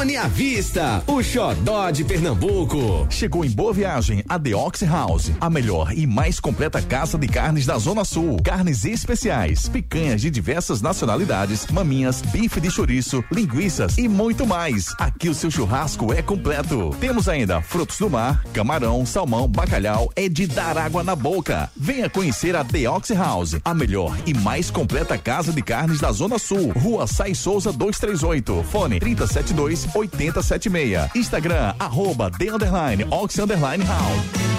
à 0.00 0.26
vista. 0.28 1.04
O 1.06 1.22
xodó 1.22 1.90
de 1.90 2.02
Pernambuco. 2.04 3.06
Chegou 3.10 3.44
em 3.44 3.50
Boa 3.50 3.70
Viagem 3.70 4.24
a 4.26 4.38
The 4.38 4.56
Ox 4.56 4.80
House, 4.82 5.30
a 5.38 5.50
melhor 5.50 5.92
e 5.92 6.06
mais 6.06 6.40
completa 6.40 6.80
casa 6.80 7.18
de 7.18 7.28
carnes 7.28 7.66
da 7.66 7.76
Zona 7.76 8.02
Sul. 8.02 8.38
Carnes 8.42 8.86
especiais, 8.86 9.68
picanhas 9.68 10.22
de 10.22 10.30
diversas 10.30 10.80
nacionalidades, 10.80 11.66
maminhas, 11.66 12.22
bife 12.22 12.62
de 12.62 12.70
chouriço, 12.70 13.22
linguiças 13.30 13.98
e 13.98 14.08
muito 14.08 14.46
mais. 14.46 14.86
Aqui 14.98 15.28
o 15.28 15.34
seu 15.34 15.50
churrasco 15.50 16.14
é 16.14 16.22
completo. 16.22 16.96
Temos 16.98 17.28
ainda 17.28 17.60
frutos 17.60 17.98
do 17.98 18.08
mar, 18.08 18.42
camarão, 18.54 19.04
salmão, 19.04 19.46
bacalhau, 19.46 20.10
é 20.16 20.30
de 20.30 20.46
dar 20.46 20.78
água 20.78 21.04
na 21.04 21.14
boca. 21.14 21.70
Venha 21.76 22.08
conhecer 22.08 22.56
a 22.56 22.64
The 22.64 22.88
Ox 22.88 23.10
House, 23.10 23.56
a 23.62 23.74
melhor 23.74 24.16
e 24.24 24.32
mais 24.32 24.70
completa 24.70 25.18
casa 25.18 25.52
de 25.52 25.60
carnes 25.60 26.00
da 26.00 26.10
Zona 26.10 26.38
Sul. 26.38 26.72
Rua 26.72 27.06
Sai 27.06 27.34
Souza 27.34 27.70
238, 27.70 28.64
fone 28.70 28.98
372 28.98 29.79
8076. 29.94 31.10
Instagram, 31.14 31.74
arroba 31.78 32.30
The 32.30 32.50
Underline, 32.52 33.06
Ox 33.10 33.38
Underline 33.38 33.84
House. 33.84 34.50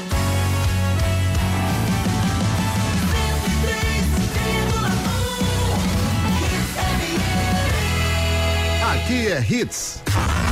Aqui 8.94 9.28
é 9.28 9.42
Hits. 9.42 10.02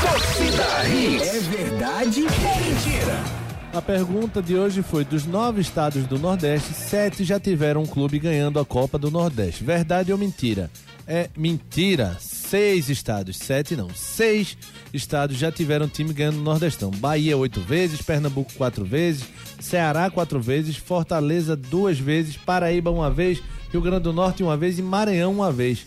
Torcida 0.01 0.87
Hits. 0.89 1.27
É 1.27 1.39
verdade 1.39 2.21
ou 2.21 2.55
mentira? 2.65 3.39
A 3.73 3.81
pergunta 3.81 4.41
de 4.41 4.57
hoje 4.57 4.81
foi: 4.81 5.05
dos 5.05 5.25
nove 5.25 5.61
estados 5.61 6.05
do 6.07 6.17
Nordeste, 6.17 6.73
sete 6.73 7.23
já 7.23 7.39
tiveram 7.39 7.83
um 7.83 7.85
clube 7.85 8.17
ganhando 8.19 8.59
a 8.59 8.65
Copa 8.65 8.97
do 8.97 9.11
Nordeste. 9.11 9.63
Verdade 9.63 10.11
ou 10.11 10.17
mentira? 10.17 10.69
É 11.11 11.27
mentira. 11.35 12.15
Seis 12.19 12.87
estados, 12.87 13.35
sete 13.35 13.75
não, 13.75 13.89
seis 13.89 14.55
estados 14.93 15.37
já 15.37 15.51
tiveram 15.51 15.87
time 15.87 16.13
ganhando 16.13 16.37
no 16.37 16.43
Nordestão. 16.43 16.91
Bahia 16.91 17.35
oito 17.35 17.59
vezes, 17.61 17.99
Pernambuco 17.99 18.53
quatro 18.53 18.85
vezes, 18.85 19.23
Ceará 19.59 20.11
quatro 20.11 20.39
vezes, 20.39 20.75
Fortaleza 20.75 21.55
duas 21.55 21.97
vezes, 21.97 22.37
Paraíba 22.37 22.91
uma 22.91 23.09
vez, 23.09 23.41
Rio 23.71 23.81
Grande 23.81 24.03
do 24.03 24.13
Norte 24.13 24.43
uma 24.43 24.55
vez 24.55 24.77
e 24.77 24.83
Maranhão 24.83 25.31
uma 25.31 25.51
vez. 25.51 25.83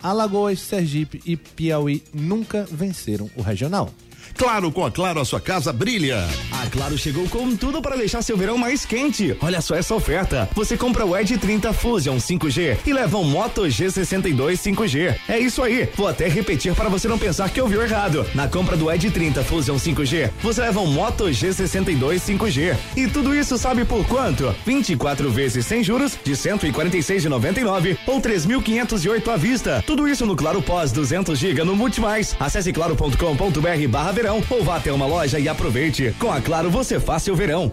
Alagoas, 0.00 0.60
Sergipe 0.60 1.20
e 1.26 1.36
Piauí 1.36 2.00
nunca 2.14 2.64
venceram 2.70 3.28
o 3.36 3.42
regional. 3.42 3.92
Claro, 4.36 4.70
com 4.72 4.84
a 4.84 4.90
Claro 4.90 5.20
a 5.20 5.24
sua 5.24 5.40
casa 5.40 5.72
brilha. 5.72 6.26
A 6.52 6.66
Claro 6.70 6.96
chegou 6.98 7.28
com 7.28 7.54
tudo 7.56 7.80
para 7.80 7.96
deixar 7.96 8.22
seu 8.22 8.36
verão 8.36 8.56
mais 8.56 8.84
quente. 8.84 9.36
Olha 9.40 9.60
só 9.60 9.74
essa 9.74 9.94
oferta. 9.94 10.48
Você 10.54 10.76
compra 10.76 11.04
o 11.04 11.16
Edge 11.16 11.36
30 11.38 11.72
Fusion 11.72 12.16
5G 12.16 12.78
e 12.86 12.92
leva 12.92 13.18
um 13.18 13.24
Moto 13.24 13.62
G62 13.62 14.52
5G. 14.54 15.16
É 15.28 15.38
isso 15.38 15.62
aí. 15.62 15.88
Vou 15.96 16.06
até 16.06 16.28
repetir 16.28 16.74
para 16.74 16.88
você 16.88 17.08
não 17.08 17.18
pensar 17.18 17.50
que 17.50 17.60
ouviu 17.60 17.82
errado. 17.82 18.26
Na 18.34 18.48
compra 18.48 18.76
do 18.76 18.90
Edge 18.90 19.10
30 19.10 19.42
Fusion 19.44 19.76
5G, 19.76 20.30
você 20.42 20.60
leva 20.60 20.80
um 20.80 20.86
Moto 20.86 21.24
G62 21.24 22.20
5G. 22.20 22.76
E 22.96 23.06
tudo 23.08 23.34
isso 23.34 23.58
sabe 23.58 23.84
por 23.84 24.06
quanto? 24.06 24.54
24 24.64 25.30
vezes 25.30 25.66
sem 25.66 25.82
juros 25.82 26.18
de 26.22 26.32
146,99 26.32 27.98
ou 28.06 28.20
3.508 28.20 29.28
à 29.28 29.36
vista. 29.36 29.82
Tudo 29.86 30.06
isso 30.06 30.26
no 30.26 30.36
Claro 30.36 30.62
Pós 30.62 30.92
200 30.92 31.38
GB 31.38 31.64
no 31.64 31.74
Multimais. 31.74 32.36
Acesse 32.38 32.72
claro.com.br/barra 32.72 34.11
verão 34.12 34.42
ou 34.50 34.62
vá 34.62 34.76
até 34.76 34.92
uma 34.92 35.06
loja 35.06 35.38
e 35.38 35.48
aproveite. 35.48 36.14
Com 36.18 36.30
a 36.30 36.40
Claro 36.40 36.70
você 36.70 37.00
faz 37.00 37.22
seu 37.22 37.34
verão. 37.34 37.72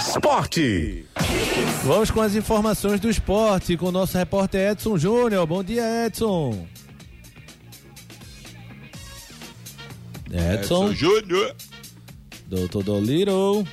Esporte. 0.00 1.06
Vamos 1.84 2.10
com 2.10 2.20
as 2.20 2.34
informações 2.34 2.98
do 2.98 3.10
esporte 3.10 3.76
com 3.76 3.86
o 3.86 3.92
nosso 3.92 4.16
repórter 4.16 4.72
Edson 4.72 4.96
Júnior. 4.96 5.46
Bom 5.46 5.62
dia, 5.62 6.06
Edson. 6.06 6.66
Edson. 10.30 10.52
Edson 10.54 10.92
Júnior. 10.94 11.54
Doutor 12.46 12.82
Dolittle. 12.82 13.66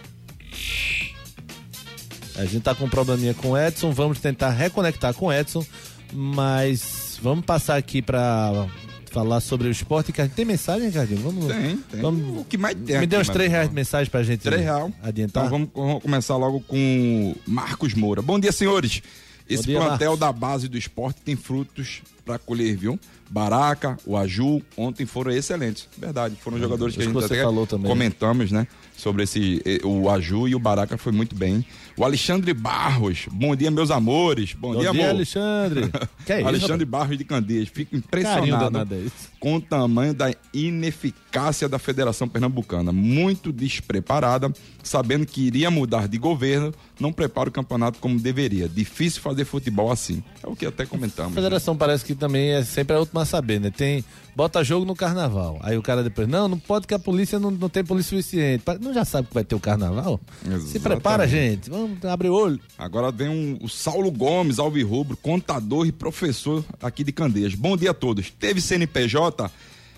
A 2.35 2.45
gente 2.45 2.61
tá 2.61 2.73
com 2.73 2.85
um 2.85 2.89
probleminha 2.89 3.33
com 3.33 3.51
o 3.51 3.57
Edson. 3.57 3.91
Vamos 3.91 4.19
tentar 4.19 4.49
reconectar 4.49 5.13
com 5.13 5.27
o 5.27 5.33
Edson. 5.33 5.65
Mas 6.13 7.19
vamos 7.21 7.45
passar 7.45 7.77
aqui 7.77 8.01
para 8.01 8.67
falar 9.11 9.41
sobre 9.41 9.67
o 9.67 9.71
esporte. 9.71 10.11
Tem 10.35 10.45
mensagem, 10.45 10.87
Ricardinho? 10.87 11.21
Vamos, 11.21 11.45
Tem, 11.45 11.77
tem. 11.77 12.01
Vamos, 12.01 12.41
o 12.41 12.45
que 12.45 12.57
mais 12.57 12.75
tem 12.75 12.99
me 12.99 13.05
dê 13.07 13.17
uns 13.17 13.29
3 13.29 13.51
reais 13.51 13.69
de 13.69 13.75
mensagem 13.75 14.09
pra 14.09 14.23
gente 14.23 14.41
3 14.41 14.61
real. 14.61 14.91
adiantar. 15.03 15.45
Então 15.45 15.69
vamos, 15.73 16.01
começar 16.01 16.37
logo 16.37 16.61
com 16.61 17.35
Marcos 17.45 17.93
Moura. 17.93 18.21
Bom 18.21 18.39
dia, 18.39 18.51
senhores. 18.51 19.01
Esse 19.49 19.63
dia, 19.63 19.79
plantel 19.79 20.15
da 20.15 20.31
base 20.31 20.69
do 20.69 20.77
esporte 20.77 21.21
tem 21.21 21.35
frutos 21.35 22.01
para 22.23 22.39
colher, 22.39 22.75
viu? 22.77 22.97
Baraca, 23.29 23.97
o 24.05 24.15
Aju, 24.15 24.61
ontem 24.77 25.05
foram 25.05 25.31
excelentes. 25.31 25.87
Verdade, 25.97 26.35
foram 26.39 26.57
jogadores 26.57 26.95
que 26.95 27.01
a 27.01 27.05
gente 27.05 27.13
que 27.13 27.21
você 27.21 27.33
até 27.33 27.43
falou 27.43 27.67
também. 27.67 27.89
comentamos, 27.89 28.51
né? 28.51 28.65
Sobre 29.01 29.23
esse. 29.23 29.59
O 29.83 30.07
Aju 30.11 30.47
e 30.47 30.53
o 30.53 30.59
Baraca 30.59 30.95
foi 30.95 31.11
muito 31.11 31.35
bem. 31.35 31.65
O 31.97 32.05
Alexandre 32.05 32.53
Barros, 32.53 33.25
bom 33.31 33.55
dia, 33.55 33.71
meus 33.71 33.89
amores. 33.89 34.53
Bom, 34.53 34.73
Bom 34.73 34.79
dia, 34.79 34.91
dia, 34.91 35.01
amor. 35.01 35.15
Alexandre. 35.15 35.91
Que 36.23 36.33
é 36.33 36.37
isso, 36.37 36.47
Alexandre? 36.47 36.85
Barros 36.85 37.17
de 37.17 37.23
Candeias. 37.23 37.67
Fico 37.67 37.95
impressionado 37.95 38.77
é 38.77 39.09
com 39.39 39.55
o 39.55 39.61
tamanho 39.61 40.13
da 40.13 40.31
ineficácia 40.53 41.67
da 41.67 41.79
Federação 41.79 42.27
Pernambucana. 42.27 42.91
Muito 42.91 43.51
despreparada, 43.51 44.53
sabendo 44.83 45.25
que 45.25 45.41
iria 45.41 45.69
mudar 45.71 46.07
de 46.07 46.17
governo, 46.17 46.73
não 46.99 47.11
prepara 47.13 47.49
o 47.49 47.51
campeonato 47.51 47.99
como 47.99 48.19
deveria. 48.19 48.67
Difícil 48.67 49.21
fazer 49.21 49.45
futebol 49.45 49.91
assim. 49.91 50.23
É 50.43 50.47
o 50.47 50.55
que 50.55 50.65
até 50.65 50.83
A 50.83 50.87
comentamos. 50.87 51.33
federação 51.33 51.75
parece 51.77 52.03
que 52.05 52.15
também 52.15 52.51
é 52.51 52.63
sempre 52.63 52.95
a 52.95 52.99
última 52.99 53.21
a 53.21 53.25
saber, 53.25 53.59
né? 53.59 53.69
Tem, 53.71 54.03
bota 54.35 54.63
jogo 54.63 54.85
no 54.85 54.95
carnaval. 54.95 55.59
Aí 55.61 55.77
o 55.77 55.81
cara 55.81 56.03
depois, 56.03 56.27
não, 56.27 56.47
não 56.47 56.59
pode 56.59 56.87
que 56.87 56.93
a 56.93 56.99
polícia 56.99 57.39
não, 57.39 57.51
não 57.51 57.69
tem 57.69 57.83
polícia 57.83 58.09
suficiente. 58.09 58.63
Não 58.79 58.93
já 58.93 59.05
sabe 59.05 59.27
que 59.27 59.33
vai 59.33 59.43
ter 59.43 59.55
o 59.55 59.59
carnaval? 59.59 60.19
Se 60.41 60.47
Exatamente. 60.47 60.79
prepara, 60.79 61.27
gente. 61.27 61.69
Vamos 61.69 62.03
abrir 62.05 62.29
o 62.29 62.33
olho. 62.33 62.59
Agora 62.77 63.11
vem 63.11 63.29
um- 63.29 63.57
o 63.61 63.69
Saulo 63.69 64.11
Gomes, 64.11 64.59
Alvirrubro, 64.59 65.15
contador 65.17 65.85
e 65.87 65.91
professor 65.91 66.63
aqui 66.81 67.03
de 67.03 67.11
Candeias. 67.11 67.53
Bom 67.55 67.75
dia 67.77 67.91
a 67.91 67.93
todos. 67.93 68.29
Teve 68.31 68.61
CNPJ, 68.61 69.49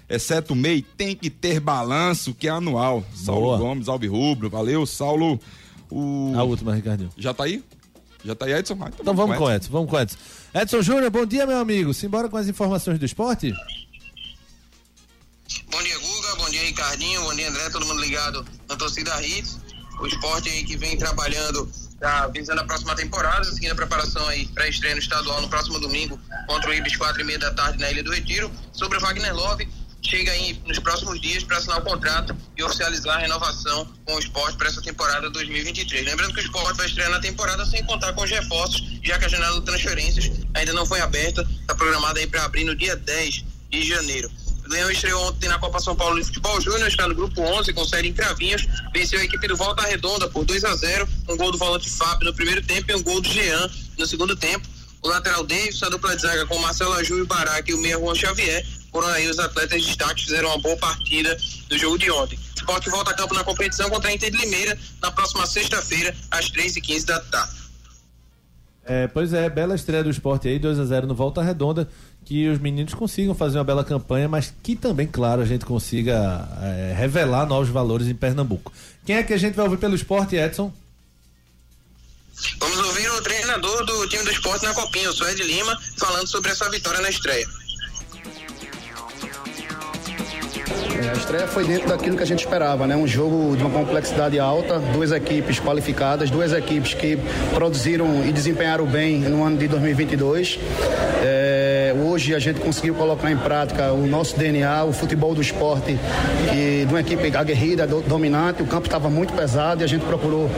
exceto 0.10 0.54
o 0.54 0.56
MEI, 0.56 0.82
tem 0.82 1.16
que 1.16 1.30
ter 1.30 1.60
balanço, 1.60 2.34
que 2.34 2.48
é 2.48 2.52
anual. 2.52 3.04
Saulo 3.16 3.42
Boa. 3.42 3.58
Gomes, 3.58 3.88
Alvirrubro. 3.88 4.50
Valeu, 4.50 4.86
Saulo. 4.86 5.40
O... 5.90 6.34
A 6.36 6.44
última, 6.44 6.74
Ricardinho. 6.74 7.12
Já 7.18 7.34
tá 7.34 7.44
aí? 7.44 7.64
Já 8.26 8.34
tá 8.36 8.46
aí, 8.46 8.54
Edson? 8.54 8.78
Ah, 8.82 8.90
Então 9.00 9.14
vamos 9.14 9.38
com 9.38 9.44
o 9.44 9.52
Edson, 9.52 9.70
vamos 9.72 9.90
com 9.90 9.96
o 9.96 10.00
Edson. 10.00 10.18
Edson 10.54 10.82
Júnior, 10.82 11.10
bom 11.12 11.26
dia, 11.26 11.46
meu 11.46 11.58
amigo. 11.58 11.94
Simbora 11.94 12.30
com 12.30 12.38
as 12.38 12.48
informações 12.48 12.98
do 12.98 13.06
esporte? 13.06 13.54
Bom 15.70 15.84
dia, 15.84 15.98
Guga. 16.00 16.36
Bom 16.38 16.50
dia, 16.50 16.62
Ricardinho. 16.64 17.22
Bom 17.24 17.34
dia, 17.36 17.50
André. 17.50 17.70
Todo 17.70 17.86
mundo 17.86 18.02
ligado 18.02 18.46
na 18.70 18.76
torcida 18.76 19.22
Hits. 19.22 19.60
O 20.00 20.08
esporte 20.08 20.50
aí 20.50 20.64
que 20.64 20.76
vem 20.78 20.98
trabalhando, 20.98 21.70
tá 22.00 22.28
visando 22.28 22.62
a 22.62 22.64
próxima 22.64 22.96
temporada, 22.96 23.44
seguindo 23.46 23.72
a 23.74 23.76
preparação 23.76 24.26
aí 24.28 24.48
para 24.48 24.68
estreia 24.68 24.96
no 24.96 25.02
estadual 25.02 25.42
no 25.42 25.48
próximo 25.50 25.80
domingo 25.80 26.20
contra 26.48 26.70
o 26.72 26.74
Ibis, 26.74 26.96
quatro 26.98 27.22
e 27.22 27.24
meia 27.24 27.38
da 27.40 27.52
tarde 27.54 27.80
na 27.80 27.92
Ilha 27.92 28.04
do 28.04 28.12
Retiro. 28.12 28.52
Sobre 28.72 28.98
o 28.98 29.02
Wagner 29.02 29.36
Love, 29.36 29.68
chega 30.06 30.32
aí 30.32 30.62
nos 30.66 30.80
próximos 30.80 31.20
dias 31.20 31.44
para 31.44 31.58
assinar 31.58 31.80
o 31.80 31.82
contrato 31.82 32.36
e 32.58 32.64
oficializar 32.64 33.18
a 33.18 33.20
renovação 33.20 33.88
com 34.06 34.16
o 34.16 34.20
esporte 34.20 34.58
para 34.58 34.68
essa 34.68 34.82
temporada 34.82 35.30
2023. 35.30 36.06
Lembrando 36.06 36.34
que 36.34 36.40
o 36.40 36.44
esporte 36.44 36.78
vai 36.78 36.86
estrear 36.86 37.10
na 37.10 37.20
temporada 37.20 37.66
sem 37.66 37.84
contar 37.86 38.14
com 38.14 38.24
os 38.24 38.30
reforços, 38.30 38.84
já 39.04 39.18
que 39.18 39.26
a 39.26 39.30
janela 39.30 39.60
de 39.60 39.66
transferências 39.66 40.32
ainda 40.54 40.74
não 40.74 40.86
foi 40.86 41.00
aberta, 41.00 41.48
está 41.62 41.74
programada 41.76 42.20
aí 42.20 42.28
para 42.28 42.44
abrir 42.44 42.64
no 42.64 42.76
dia 42.76 42.96
10 42.96 43.46
de 43.70 43.84
janeiro. 43.84 44.30
O 44.66 44.70
Leão 44.70 44.90
estreou 44.90 45.28
ontem 45.28 45.50
na 45.50 45.60
Copa 45.60 45.80
São 45.80 45.96
Paulo 45.96 46.18
de 46.18 46.26
Futebol 46.26 46.60
Júnior, 46.62 46.88
está 46.88 47.08
no 47.08 47.16
grupo 47.16 47.42
11 47.42 47.74
com 47.74 47.86
série 47.86 48.08
em 48.08 48.14
Cravinhos, 48.14 48.66
venceu 48.94 49.20
a 49.20 49.24
equipe 49.24 49.48
do 49.48 49.58
Volta 49.58 49.84
Redonda 49.84 50.30
por 50.30 50.46
2 50.46 50.64
a 50.64 50.76
0 50.76 51.08
um 51.30 51.36
gol 51.36 51.52
do 51.52 51.58
volante 51.58 51.90
Fábio 51.90 52.26
no 52.26 52.34
primeiro 52.34 52.62
tempo 52.62 52.90
e 52.90 52.96
um 52.96 53.04
gol 53.04 53.20
do 53.20 53.28
Jean 53.28 53.70
no 53.98 54.06
segundo 54.06 54.36
tempo. 54.36 54.66
O 55.02 55.10
lateral 55.10 55.44
Davis, 55.44 55.84
a 55.84 55.90
dupla 55.90 56.16
de 56.16 56.22
zaga 56.22 56.46
com 56.46 56.58
Marcelo 56.60 56.94
Aju 56.94 57.20
e 57.20 57.26
Baraca 57.26 57.70
e 57.70 57.74
o 57.74 57.78
meia 57.78 57.98
Juan 57.98 58.16
Xavier, 58.16 58.66
foram 58.94 59.08
aí 59.08 59.28
os 59.28 59.40
atletas 59.40 59.82
de 59.82 59.88
destaque, 59.88 60.24
fizeram 60.24 60.50
uma 60.50 60.60
boa 60.60 60.78
partida 60.78 61.36
no 61.70 61.78
jogo 61.78 61.98
de 61.98 62.10
ontem. 62.12 62.38
O 62.38 62.60
Sport 62.60 62.88
volta 62.90 63.12
a 63.12 63.14
campo 63.16 63.34
na 63.34 63.44
competição 63.44 63.90
contra 63.90 64.10
a 64.10 64.14
Inter 64.14 64.32
de 64.32 64.38
Limeira 64.38 64.78
na 65.02 65.12
próxima 65.12 65.46
sexta-feira, 65.48 66.16
às 66.30 66.50
3h15 66.52 67.06
da 67.06 67.20
tarde. 67.20 67.64
É, 68.86 69.08
pois 69.08 69.34
é, 69.34 69.50
bela 69.50 69.76
estreia 69.76 70.04
do 70.04 70.10
esporte 70.10 70.48
aí, 70.48 70.60
2 70.60 70.78
a 70.78 70.86
0 70.86 71.08
no 71.08 71.16
Volta 71.16 71.42
Redonda. 71.42 71.90
Que 72.26 72.48
os 72.48 72.58
meninos 72.58 72.94
consigam 72.94 73.36
fazer 73.36 73.58
uma 73.58 73.66
bela 73.66 73.84
campanha, 73.84 74.30
mas 74.30 74.54
que 74.64 74.78
também, 74.78 75.06
claro, 75.06 75.42
a 75.42 75.46
gente 75.46 75.66
consiga 75.66 76.48
é, 76.62 76.94
revelar 76.96 77.46
novos 77.46 77.68
valores 77.68 78.08
em 78.08 78.16
Pernambuco. 78.16 78.72
Quem 79.06 79.18
é 79.18 79.24
que 79.24 79.34
a 79.34 79.38
gente 79.38 79.56
vai 79.56 79.66
ouvir 79.66 79.78
pelo 79.78 79.94
esporte, 79.94 80.38
Edson? 80.38 80.72
Vamos 82.60 82.78
ouvir 82.78 83.10
o 83.10 83.22
treinador 83.22 83.86
do 83.86 84.08
time 84.08 84.24
do 84.24 84.32
esporte 84.32 84.64
na 84.64 84.74
Copinha, 84.74 85.10
o 85.10 85.14
Suede 85.14 85.44
Lima, 85.44 85.78
falando 85.98 86.28
sobre 86.28 86.52
essa 86.52 86.70
vitória 86.70 87.02
na 87.02 87.10
estreia. 87.10 87.46
A 91.10 91.14
estreia 91.14 91.48
foi 91.48 91.66
dentro 91.66 91.88
daquilo 91.90 92.16
que 92.18 92.24
a 92.24 92.26
gente 92.26 92.40
esperava, 92.40 92.88
né? 92.88 92.96
Um 92.96 93.06
jogo 93.08 93.56
de 93.56 93.64
uma 93.64 93.70
complexidade 93.70 94.40
alta, 94.40 94.80
duas 94.80 95.12
equipes 95.12 95.60
qualificadas, 95.60 96.30
duas 96.30 96.54
equipes 96.54 96.94
que 96.94 97.18
produziram 97.54 98.24
e 98.26 98.32
desempenharam 98.32 98.86
bem 98.86 99.20
no 99.20 99.44
ano 99.44 99.58
de 99.58 99.68
2022. 99.68 100.60
É, 101.24 101.94
hoje 102.06 102.34
a 102.34 102.40
gente 102.40 102.60
conseguiu 102.60 102.96
colocar 102.96 103.32
em 103.32 103.38
prática 103.38 103.92
o 103.92 104.06
nosso 104.08 104.38
DNA, 104.38 104.84
o 104.86 104.94
futebol 104.94 105.34
do 105.36 105.42
esporte, 105.42 105.98
e 106.54 106.86
de 106.86 106.94
uma 106.94 107.02
equipe 107.02 107.36
aguerrida, 107.36 107.86
do- 107.86 108.02
dominante. 108.02 108.62
O 108.64 108.66
campo 108.66 108.88
estava 108.88 109.10
muito 109.10 109.34
pesado 109.34 109.82
e 109.82 109.84
a 109.84 109.88
gente 109.88 110.06
procurou 110.06 110.50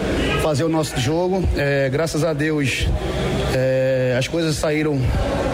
fazer 0.41 0.63
o 0.63 0.69
nosso 0.69 0.99
jogo. 0.99 1.43
É, 1.57 1.89
graças 1.89 2.23
a 2.23 2.33
Deus, 2.33 2.87
é, 3.53 4.15
as 4.17 4.27
coisas 4.27 4.55
saíram 4.55 4.99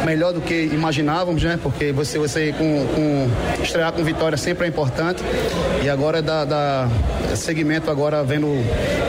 melhor 0.06 0.34
do 0.34 0.42
que 0.42 0.66
imaginávamos, 0.74 1.44
né? 1.44 1.60
Porque 1.62 1.92
você, 1.92 2.18
você 2.18 2.54
com, 2.54 2.88
com- 2.88 3.64
estrear 3.64 3.92
com 3.92 4.04
vitória 4.04 4.38
sempre 4.38 4.66
é 4.66 4.70
importante. 4.70 5.24
E 5.84 5.90
agora 5.90 6.22
dá, 6.22 6.46
dá 6.46 6.88
segmento 7.36 7.90
agora 7.90 8.24
vendo 8.24 8.48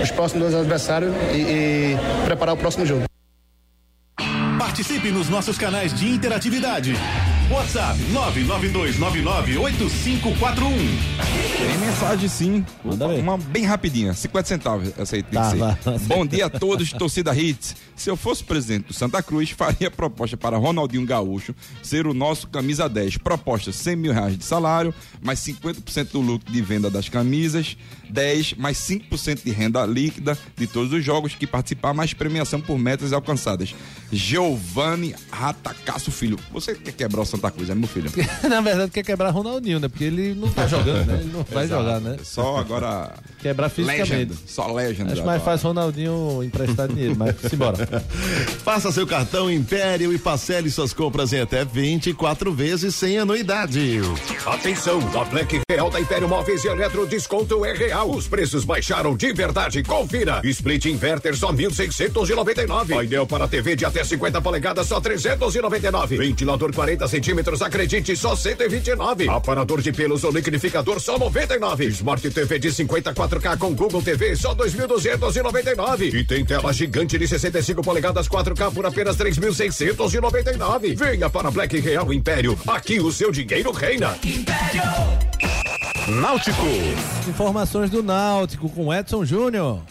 os 0.02 0.10
próximos 0.10 0.42
dois 0.42 0.54
adversários 0.54 1.12
e, 1.32 1.36
e 1.36 1.96
preparar 2.24 2.54
o 2.54 2.58
próximo 2.58 2.84
jogo. 2.86 3.04
Participe 4.58 5.10
nos 5.10 5.28
nossos 5.28 5.58
canais 5.58 5.92
de 5.92 6.08
interatividade. 6.08 6.94
WhatsApp 7.52 7.98
992998541. 8.12 10.22
Tem 11.58 11.78
mensagem 11.78 12.28
sim. 12.28 12.64
Uma, 12.82 13.06
uma 13.08 13.36
bem 13.38 13.64
rapidinha, 13.64 14.14
50 14.14 14.48
centavos. 14.48 14.90
Essa 14.98 15.16
aí 15.16 15.22
tem 15.22 15.38
Tá, 15.38 15.44
que 15.50 15.52
ser. 15.52 15.58
vai. 15.58 15.76
Bom 16.00 16.24
dia 16.26 16.46
a 16.46 16.50
todos, 16.50 16.90
torcida 16.92 17.36
Hits. 17.36 17.76
Se 17.94 18.08
eu 18.08 18.16
fosse 18.16 18.42
presidente 18.42 18.86
do 18.86 18.94
Santa 18.94 19.22
Cruz, 19.22 19.50
faria 19.50 19.90
proposta 19.90 20.36
para 20.36 20.56
Ronaldinho 20.56 21.04
Gaúcho 21.06 21.54
ser 21.82 22.06
o 22.06 22.14
nosso 22.14 22.48
camisa 22.48 22.88
10. 22.88 23.18
Proposta 23.18 23.70
100 23.70 23.96
mil 23.96 24.12
reais 24.14 24.36
de 24.38 24.44
salário, 24.44 24.94
mais 25.20 25.38
50% 25.40 26.12
do 26.12 26.20
lucro 26.20 26.50
de 26.50 26.62
venda 26.62 26.90
das 26.90 27.08
camisas, 27.08 27.76
10 28.08 28.54
mais 28.54 28.78
5% 28.78 29.44
de 29.44 29.50
renda 29.50 29.84
líquida 29.84 30.38
de 30.56 30.66
todos 30.66 30.92
os 30.92 31.04
jogos 31.04 31.34
que 31.34 31.46
participar, 31.46 31.92
mais 31.92 32.14
premiação 32.14 32.60
por 32.60 32.78
metas 32.78 33.12
alcançadas. 33.12 33.74
Giovanni 34.10 35.14
Ratacasso 35.30 36.10
Filho. 36.10 36.38
Você 36.52 36.74
quer 36.74 36.92
quebrar 36.92 37.20
o 37.22 37.26
Santa 37.26 37.41
Santa 37.42 37.50
Cruz, 37.50 37.70
é 37.70 37.74
meu 37.74 37.88
filho. 37.88 38.10
Na 38.48 38.60
verdade, 38.60 38.90
quer 38.92 39.02
quebrar 39.02 39.30
Ronaldinho, 39.30 39.80
né? 39.80 39.88
Porque 39.88 40.04
ele 40.04 40.34
não 40.34 40.48
tá 40.48 40.66
jogando, 40.68 41.04
né? 41.06 41.18
Ele 41.20 41.32
não 41.32 41.42
vai 41.42 41.64
Exato. 41.64 41.82
jogar, 41.82 42.00
né? 42.00 42.16
Só 42.22 42.56
agora. 42.58 43.12
Quebrar 43.40 43.68
fisicamente. 43.68 44.10
Legend, 44.12 44.34
Só 44.46 44.72
legend. 44.72 45.12
Acho 45.12 45.24
mais 45.24 45.40
agora. 45.40 45.40
fácil 45.40 45.68
Ronaldinho 45.68 46.42
emprestar 46.44 46.86
dinheiro, 46.88 47.16
mas 47.18 47.34
simbora. 47.50 47.76
Faça 48.64 48.92
seu 48.92 49.06
cartão 49.06 49.50
Império 49.50 50.12
e 50.12 50.18
parcele 50.18 50.70
suas 50.70 50.92
compras 50.92 51.32
em 51.32 51.40
até 51.40 51.64
24 51.64 52.52
vezes 52.52 52.94
sem 52.94 53.18
anuidade. 53.18 54.00
Atenção, 54.46 55.00
a 55.20 55.24
Black 55.24 55.60
Real 55.68 55.90
da 55.90 56.00
Império 56.00 56.28
Móveis 56.28 56.64
e 56.64 56.68
Eletro 56.68 57.06
desconto 57.06 57.64
é 57.64 57.72
real. 57.72 58.10
Os 58.10 58.28
preços 58.28 58.64
baixaram 58.64 59.16
de 59.16 59.32
verdade. 59.32 59.82
Confira. 59.82 60.40
Split 60.44 60.84
inverter 60.86 61.36
só 61.36 61.52
1.699. 61.52 62.88
Painel 62.94 63.26
para 63.26 63.48
TV 63.48 63.74
de 63.74 63.84
até 63.84 64.04
50 64.04 64.40
polegadas 64.40 64.86
só 64.86 65.00
399. 65.00 66.16
Ventilador 66.16 66.72
40 66.72 67.08
centímetros, 67.08 67.21
acredite, 67.62 68.16
só 68.16 68.34
129. 68.34 69.28
Aparador 69.28 69.80
de 69.80 69.92
pelos 69.92 70.24
ou 70.24 70.32
liquidificador 70.32 70.98
só 71.00 71.18
99. 71.18 71.86
Smart 71.86 72.30
TV 72.30 72.58
de 72.58 72.68
54K 72.68 73.58
com 73.58 73.74
Google 73.74 74.02
TV 74.02 74.34
só 74.34 74.54
2.299. 74.54 76.14
E 76.14 76.24
tem 76.24 76.44
tela 76.44 76.72
gigante 76.72 77.18
de 77.18 77.28
65 77.28 77.82
polegadas 77.82 78.28
4K 78.28 78.72
por 78.72 78.86
apenas 78.86 79.16
3.699. 79.16 80.96
Venha 80.96 81.30
para 81.30 81.50
Black 81.50 81.78
Real 81.78 82.12
Império. 82.12 82.58
Aqui 82.66 83.00
o 83.00 83.12
seu 83.12 83.30
dinheiro 83.30 83.70
reina. 83.72 84.16
Náutico. 86.08 86.66
Informações 87.28 87.90
do 87.90 88.02
Náutico 88.02 88.68
com 88.68 88.92
Edson 88.92 89.24
Júnior. 89.24 89.82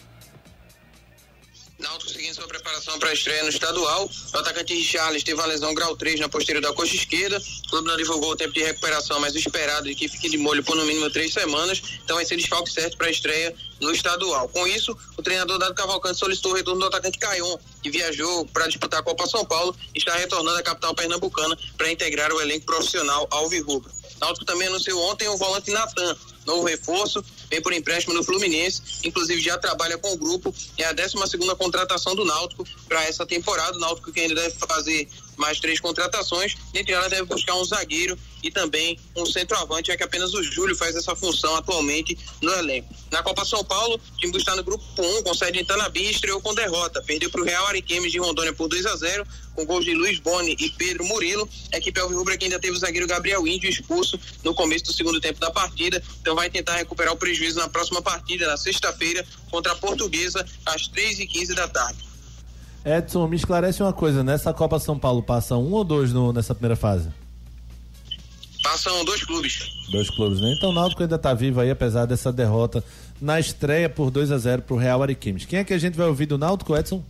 Sua 2.41 2.47
preparação 2.47 2.97
para 2.97 3.09
a 3.09 3.13
estreia 3.13 3.43
no 3.43 3.49
estadual. 3.49 4.09
O 4.33 4.37
atacante 4.39 4.73
Richarles 4.73 5.23
teve 5.23 5.39
uma 5.39 5.45
lesão 5.45 5.75
grau 5.75 5.95
3 5.95 6.19
na 6.21 6.27
posterior 6.27 6.59
da 6.59 6.73
coxa 6.73 6.95
esquerda. 6.95 7.37
O 7.37 7.69
clube 7.69 7.87
não 7.87 7.95
divulgou 7.95 8.31
o 8.31 8.35
tempo 8.35 8.51
de 8.51 8.63
recuperação, 8.63 9.19
mas 9.19 9.35
o 9.35 9.37
esperado 9.37 9.87
é 9.87 9.93
que 9.93 10.07
fique 10.07 10.27
de 10.27 10.39
molho 10.39 10.63
por 10.63 10.75
no 10.75 10.83
mínimo 10.83 11.07
três 11.11 11.31
semanas. 11.33 11.83
Então 12.03 12.15
vai 12.15 12.25
ser 12.25 12.37
desfalque 12.37 12.71
certo 12.71 12.97
para 12.97 13.05
a 13.05 13.11
estreia 13.11 13.55
no 13.79 13.91
estadual. 13.91 14.49
Com 14.49 14.65
isso, 14.65 14.97
o 15.15 15.21
treinador 15.21 15.59
Dado 15.59 15.75
Cavalcante 15.75 16.17
solicitou 16.17 16.53
o 16.53 16.55
retorno 16.55 16.79
do 16.79 16.87
atacante 16.87 17.19
Caion, 17.19 17.59
que 17.83 17.91
viajou 17.91 18.43
para 18.47 18.65
disputar 18.65 19.01
a 19.01 19.03
Copa 19.03 19.27
São 19.27 19.45
Paulo 19.45 19.75
e 19.93 19.99
está 19.99 20.15
retornando 20.15 20.57
à 20.57 20.63
capital 20.63 20.95
pernambucana 20.95 21.55
para 21.77 21.91
integrar 21.91 22.33
o 22.33 22.41
elenco 22.41 22.65
profissional 22.65 23.27
Alvirrubro. 23.29 23.91
Náutico 24.19 24.45
também 24.45 24.67
anunciou 24.67 24.99
ontem 25.11 25.27
o 25.27 25.37
volante 25.37 25.69
Natan, 25.69 26.17
novo 26.47 26.63
reforço, 26.63 27.23
vem 27.51 27.61
por 27.61 27.73
empréstimo 27.73 28.15
do 28.15 28.23
Fluminense, 28.23 28.81
inclusive 29.03 29.41
já 29.41 29.57
trabalha 29.57 29.97
com 29.97 30.13
o 30.13 30.17
grupo, 30.17 30.55
é 30.77 30.85
a 30.85 30.93
12 30.93 31.27
segunda 31.27 31.53
contratação 31.53 32.15
do 32.15 32.23
Náutico 32.23 32.65
para 32.87 33.03
essa 33.03 33.25
temporada, 33.25 33.75
o 33.75 33.79
Náutico 33.79 34.11
que 34.11 34.21
ainda 34.21 34.35
deve 34.35 34.55
fazer 34.55 35.07
mais 35.37 35.59
três 35.59 35.79
contratações, 35.79 36.55
dentre 36.71 36.93
elas 36.93 37.09
deve 37.09 37.23
buscar 37.23 37.55
um 37.55 37.65
zagueiro 37.65 38.17
e 38.43 38.51
também 38.51 38.97
um 39.15 39.25
centroavante, 39.25 39.87
já 39.87 39.97
que 39.97 40.03
apenas 40.03 40.33
o 40.33 40.43
Júlio 40.43 40.75
faz 40.75 40.95
essa 40.95 41.15
função 41.15 41.55
atualmente 41.55 42.17
no 42.41 42.51
elenco. 42.53 42.93
Na 43.11 43.21
Copa 43.21 43.45
São 43.45 43.63
Paulo, 43.63 43.95
o 43.95 44.17
time 44.17 44.35
está 44.37 44.55
no 44.55 44.63
grupo 44.63 44.83
1, 44.97 45.23
com 45.23 45.33
sede 45.33 45.59
em 45.59 45.65
Tanabi, 45.65 46.09
estreou 46.09 46.41
com 46.41 46.53
derrota, 46.53 47.01
perdeu 47.01 47.29
para 47.29 47.41
o 47.41 47.43
Real 47.43 47.65
Ariquemes 47.67 48.11
de 48.11 48.19
Rondônia 48.19 48.53
por 48.53 48.67
2 48.67 48.85
a 48.85 48.95
0 48.95 49.27
com 49.55 49.65
gols 49.65 49.85
de 49.85 49.93
Luiz 49.93 50.19
Boni 50.19 50.55
e 50.59 50.69
Pedro 50.71 51.05
Murilo. 51.05 51.47
A 51.73 51.77
equipe 51.77 51.99
Alvirrubra 51.99 52.37
que 52.37 52.45
ainda 52.45 52.59
teve 52.59 52.75
o 52.75 52.79
zagueiro 52.79 53.07
Gabriel 53.07 53.45
Índio 53.45 53.69
expulso 53.69 54.19
no 54.43 54.53
começo 54.53 54.85
do 54.85 54.93
segundo 54.93 55.19
tempo 55.19 55.39
da 55.39 55.51
partida, 55.51 56.01
então 56.21 56.35
vai 56.35 56.49
tentar 56.49 56.75
recuperar 56.75 57.13
o 57.13 57.17
prejuízo 57.17 57.59
na 57.59 57.67
próxima 57.67 58.01
partida, 58.01 58.47
na 58.47 58.57
sexta-feira, 58.57 59.25
contra 59.49 59.73
a 59.73 59.75
Portuguesa, 59.75 60.45
às 60.65 60.89
3h15 60.89 61.53
da 61.53 61.67
tarde. 61.67 62.10
Edson, 62.85 63.27
me 63.27 63.35
esclarece 63.35 63.81
uma 63.83 63.93
coisa, 63.93 64.23
nessa 64.23 64.53
Copa 64.53 64.79
São 64.79 64.97
Paulo 64.97 65.21
passa 65.21 65.55
um 65.55 65.71
ou 65.71 65.83
dois 65.83 66.11
no- 66.11 66.33
nessa 66.33 66.55
primeira 66.55 66.75
fase? 66.75 67.09
Passam 68.63 69.03
dois 69.05 69.23
clubes. 69.23 69.69
Dois 69.91 70.09
clubes, 70.09 70.39
né? 70.39 70.53
Então 70.57 70.69
o 70.69 70.73
Náutico 70.73 71.01
ainda 71.01 71.17
tá 71.17 71.33
vivo 71.33 71.59
aí, 71.59 71.69
apesar 71.69 72.05
dessa 72.05 72.31
derrota 72.31 72.83
na 73.19 73.39
estreia 73.39 73.89
por 73.89 74.09
2 74.11 74.31
a 74.31 74.37
0 74.37 74.61
pro 74.61 74.75
Real 74.77 75.01
Ariquemes. 75.01 75.45
Quem 75.45 75.59
é 75.59 75.63
que 75.63 75.73
a 75.73 75.77
gente 75.77 75.97
vai 75.97 76.07
ouvir 76.07 76.25
do 76.27 76.37
Náutico, 76.37 76.75
Edson? 76.75 77.03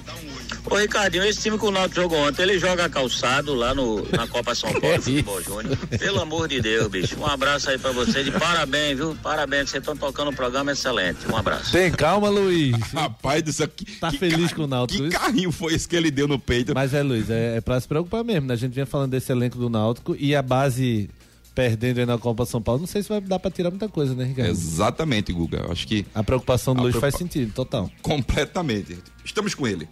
Ô, 0.71 0.77
Ricardinho, 0.77 1.25
esse 1.25 1.43
time 1.43 1.59
que 1.59 1.65
o 1.67 1.71
Náutico 1.71 2.01
jogou 2.01 2.19
ontem, 2.27 2.43
ele 2.43 2.59
joga 2.59 2.89
calçado 2.89 3.55
lá 3.55 3.75
no, 3.75 4.03
na 4.11 4.27
Copa 4.27 4.55
São 4.55 4.73
Paulo 4.81 5.01
Futebol 5.03 5.43
Júnior. 5.43 5.77
Pelo 5.99 6.21
amor 6.23 6.49
de 6.49 6.61
Deus, 6.61 6.89
bicho. 6.89 7.19
Um 7.21 7.27
abraço 7.27 7.69
aí 7.69 7.79
pra 7.79 7.93
vocês 7.93 8.27
e 8.27 8.31
parabéns, 8.31 8.97
viu? 8.97 9.15
Parabéns, 9.23 9.69
vocês 9.71 9.83
estão 9.83 9.95
tocando 9.97 10.31
um 10.31 10.35
programa 10.35 10.73
excelente. 10.73 11.19
Um 11.31 11.37
abraço. 11.37 11.71
Tem 11.71 11.93
calma, 11.93 12.31
Luiz. 12.31 12.75
Rapaz 12.95 13.43
do 13.43 13.53
céu, 13.53 13.69
que, 13.69 13.85
Tá 14.01 14.11
feliz 14.11 14.53
com 14.55 14.63
o 14.63 14.67
Náutico, 14.67 14.97
que 14.97 15.03
Luiz? 15.09 15.15
carrinho 15.15 15.53
foi 15.53 15.75
esse 15.75 15.87
que 15.87 15.95
ele 15.97 16.11
deu 16.11 16.27
no 16.27 16.39
peito? 16.39 16.73
Mas 16.75 16.95
é, 16.95 17.03
Luiz, 17.03 17.29
é, 17.29 17.59
é 17.59 17.61
pra 17.61 17.79
se 17.79 17.87
preocupar 17.87 18.25
mesmo, 18.25 18.47
né? 18.49 18.55
A 18.55 18.57
gente 18.57 18.73
vinha 18.73 18.87
falando 18.87 19.11
desse 19.11 19.31
elenco 19.31 19.59
do 19.59 19.69
Náutico 19.69 20.17
e 20.19 20.35
a 20.35 20.41
base 20.43 21.11
perdendo 21.55 22.01
aí 22.01 22.07
na 22.07 22.17
Copa 22.19 22.45
São 22.47 22.61
Paulo. 22.63 22.81
Não 22.81 22.87
sei 22.89 23.03
se 23.03 23.09
vai 23.11 23.21
dar 23.21 23.39
pra 23.39 23.51
tirar 23.51 23.71
muita 23.71 23.89
coisa, 23.89 24.15
né, 24.15 24.25
Ricardo? 24.25 24.51
Exatamente, 24.51 25.31
Guga. 25.33 25.59
Eu 25.67 25.73
acho 25.73 25.87
que 25.87 26.05
A 26.15 26.25
preocupação 26.25 26.75
do 26.75 26.81
Luiz 26.83 26.93
preocupa- 26.95 27.13
faz 27.13 27.19
sentido, 27.23 27.53
total. 27.53 27.91
completamente. 28.03 28.99
Estamos 29.25 29.55
com 29.55 29.69
ele. 29.69 29.87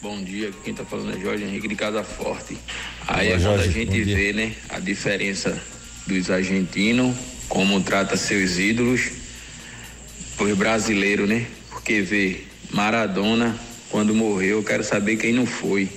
Bom 0.00 0.22
dia, 0.22 0.52
quem 0.62 0.72
tá 0.72 0.84
falando 0.84 1.16
é 1.16 1.20
Jorge 1.20 1.42
Henrique 1.42 1.66
de 1.66 1.74
Casa 1.74 2.04
Forte. 2.04 2.56
Aí 3.08 3.30
Boa, 3.30 3.38
é 3.38 3.42
quando 3.42 3.60
a 3.62 3.66
gente 3.66 4.04
vê, 4.04 4.32
né, 4.32 4.52
a 4.68 4.78
diferença 4.78 5.60
dos 6.06 6.30
argentinos, 6.30 7.16
como 7.48 7.80
trata 7.80 8.16
seus 8.16 8.58
ídolos, 8.58 9.10
os 10.38 10.56
brasileiros, 10.56 11.28
né? 11.28 11.46
Porque 11.68 12.00
vê 12.00 12.42
Maradona, 12.70 13.58
quando 13.90 14.14
morreu, 14.14 14.58
eu 14.58 14.62
quero 14.62 14.84
saber 14.84 15.16
quem 15.16 15.32
não 15.32 15.44
foi 15.44 15.88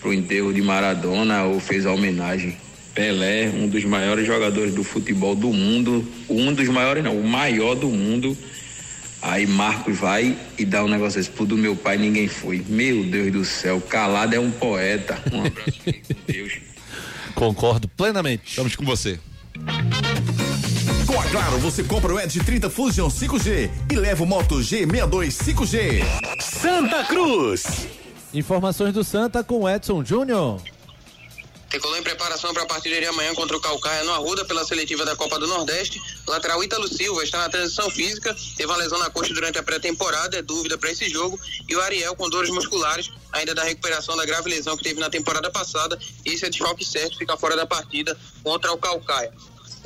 pro 0.00 0.14
enterro 0.14 0.50
de 0.50 0.62
Maradona 0.62 1.44
ou 1.44 1.60
fez 1.60 1.84
a 1.84 1.92
homenagem. 1.92 2.56
Pelé, 2.94 3.50
um 3.50 3.68
dos 3.68 3.84
maiores 3.84 4.26
jogadores 4.26 4.72
do 4.72 4.82
futebol 4.82 5.34
do 5.34 5.52
mundo, 5.52 6.02
um 6.30 6.50
dos 6.50 6.68
maiores 6.68 7.04
não, 7.04 7.20
o 7.20 7.28
maior 7.28 7.74
do 7.74 7.90
mundo. 7.90 8.34
Aí 9.26 9.44
Marcos 9.44 9.98
vai 9.98 10.38
e 10.56 10.64
dá 10.64 10.84
um 10.84 10.88
negócio 10.88 11.18
desse. 11.18 11.30
Pro 11.30 11.44
do 11.44 11.56
meu 11.56 11.74
pai 11.74 11.98
ninguém 11.98 12.28
foi. 12.28 12.64
Meu 12.68 13.02
Deus 13.04 13.32
do 13.32 13.44
céu, 13.44 13.80
calado 13.80 14.36
é 14.36 14.38
um 14.38 14.52
poeta. 14.52 15.20
Um 15.32 15.44
abraço 15.44 15.72
com 15.84 16.32
Deus. 16.32 16.52
Concordo 17.34 17.88
plenamente. 17.88 18.44
Estamos 18.46 18.76
com 18.76 18.84
você. 18.84 19.18
Com 21.06 21.20
a 21.20 21.24
Claro, 21.24 21.58
você 21.58 21.82
compra 21.82 22.14
o 22.14 22.20
Edge 22.20 22.38
30 22.38 22.70
Fusion 22.70 23.08
5G 23.08 23.68
e 23.90 23.96
leva 23.96 24.22
o 24.22 24.26
Moto 24.26 24.60
G62 24.60 25.28
5G. 25.28 26.04
Santa 26.40 27.04
Cruz. 27.04 27.88
Informações 28.32 28.94
do 28.94 29.02
Santa 29.02 29.42
com 29.42 29.68
Edson 29.68 30.04
Júnior. 30.04 30.60
Tricolor 31.76 31.98
em 31.98 32.02
preparação 32.02 32.54
para 32.54 32.62
a 32.62 32.66
partida 32.66 32.98
de 32.98 33.04
amanhã 33.04 33.34
contra 33.34 33.54
o 33.54 33.60
Calcaia 33.60 34.02
no 34.02 34.12
Arruda 34.14 34.46
pela 34.46 34.64
seletiva 34.64 35.04
da 35.04 35.14
Copa 35.14 35.38
do 35.38 35.46
Nordeste. 35.46 36.00
Lateral 36.26 36.64
Ítalo 36.64 36.88
Silva 36.88 37.22
está 37.22 37.36
na 37.36 37.50
transição 37.50 37.90
física, 37.90 38.34
teve 38.56 38.64
uma 38.72 38.78
lesão 38.78 38.98
na 38.98 39.10
coxa 39.10 39.34
durante 39.34 39.58
a 39.58 39.62
pré-temporada, 39.62 40.38
é 40.38 40.42
dúvida 40.42 40.78
para 40.78 40.90
esse 40.90 41.06
jogo. 41.10 41.38
E 41.68 41.76
o 41.76 41.80
Ariel 41.82 42.16
com 42.16 42.30
dores 42.30 42.48
musculares 42.48 43.10
ainda 43.30 43.54
da 43.54 43.62
recuperação 43.62 44.16
da 44.16 44.24
grave 44.24 44.48
lesão 44.48 44.74
que 44.74 44.84
teve 44.84 44.98
na 44.98 45.10
temporada 45.10 45.50
passada. 45.50 45.98
Esse 46.24 46.46
é 46.46 46.48
de 46.48 46.56
choque 46.56 46.82
certo, 46.82 47.18
fica 47.18 47.36
fora 47.36 47.54
da 47.54 47.66
partida 47.66 48.18
contra 48.42 48.72
o 48.72 48.78
Calcaia. 48.78 49.30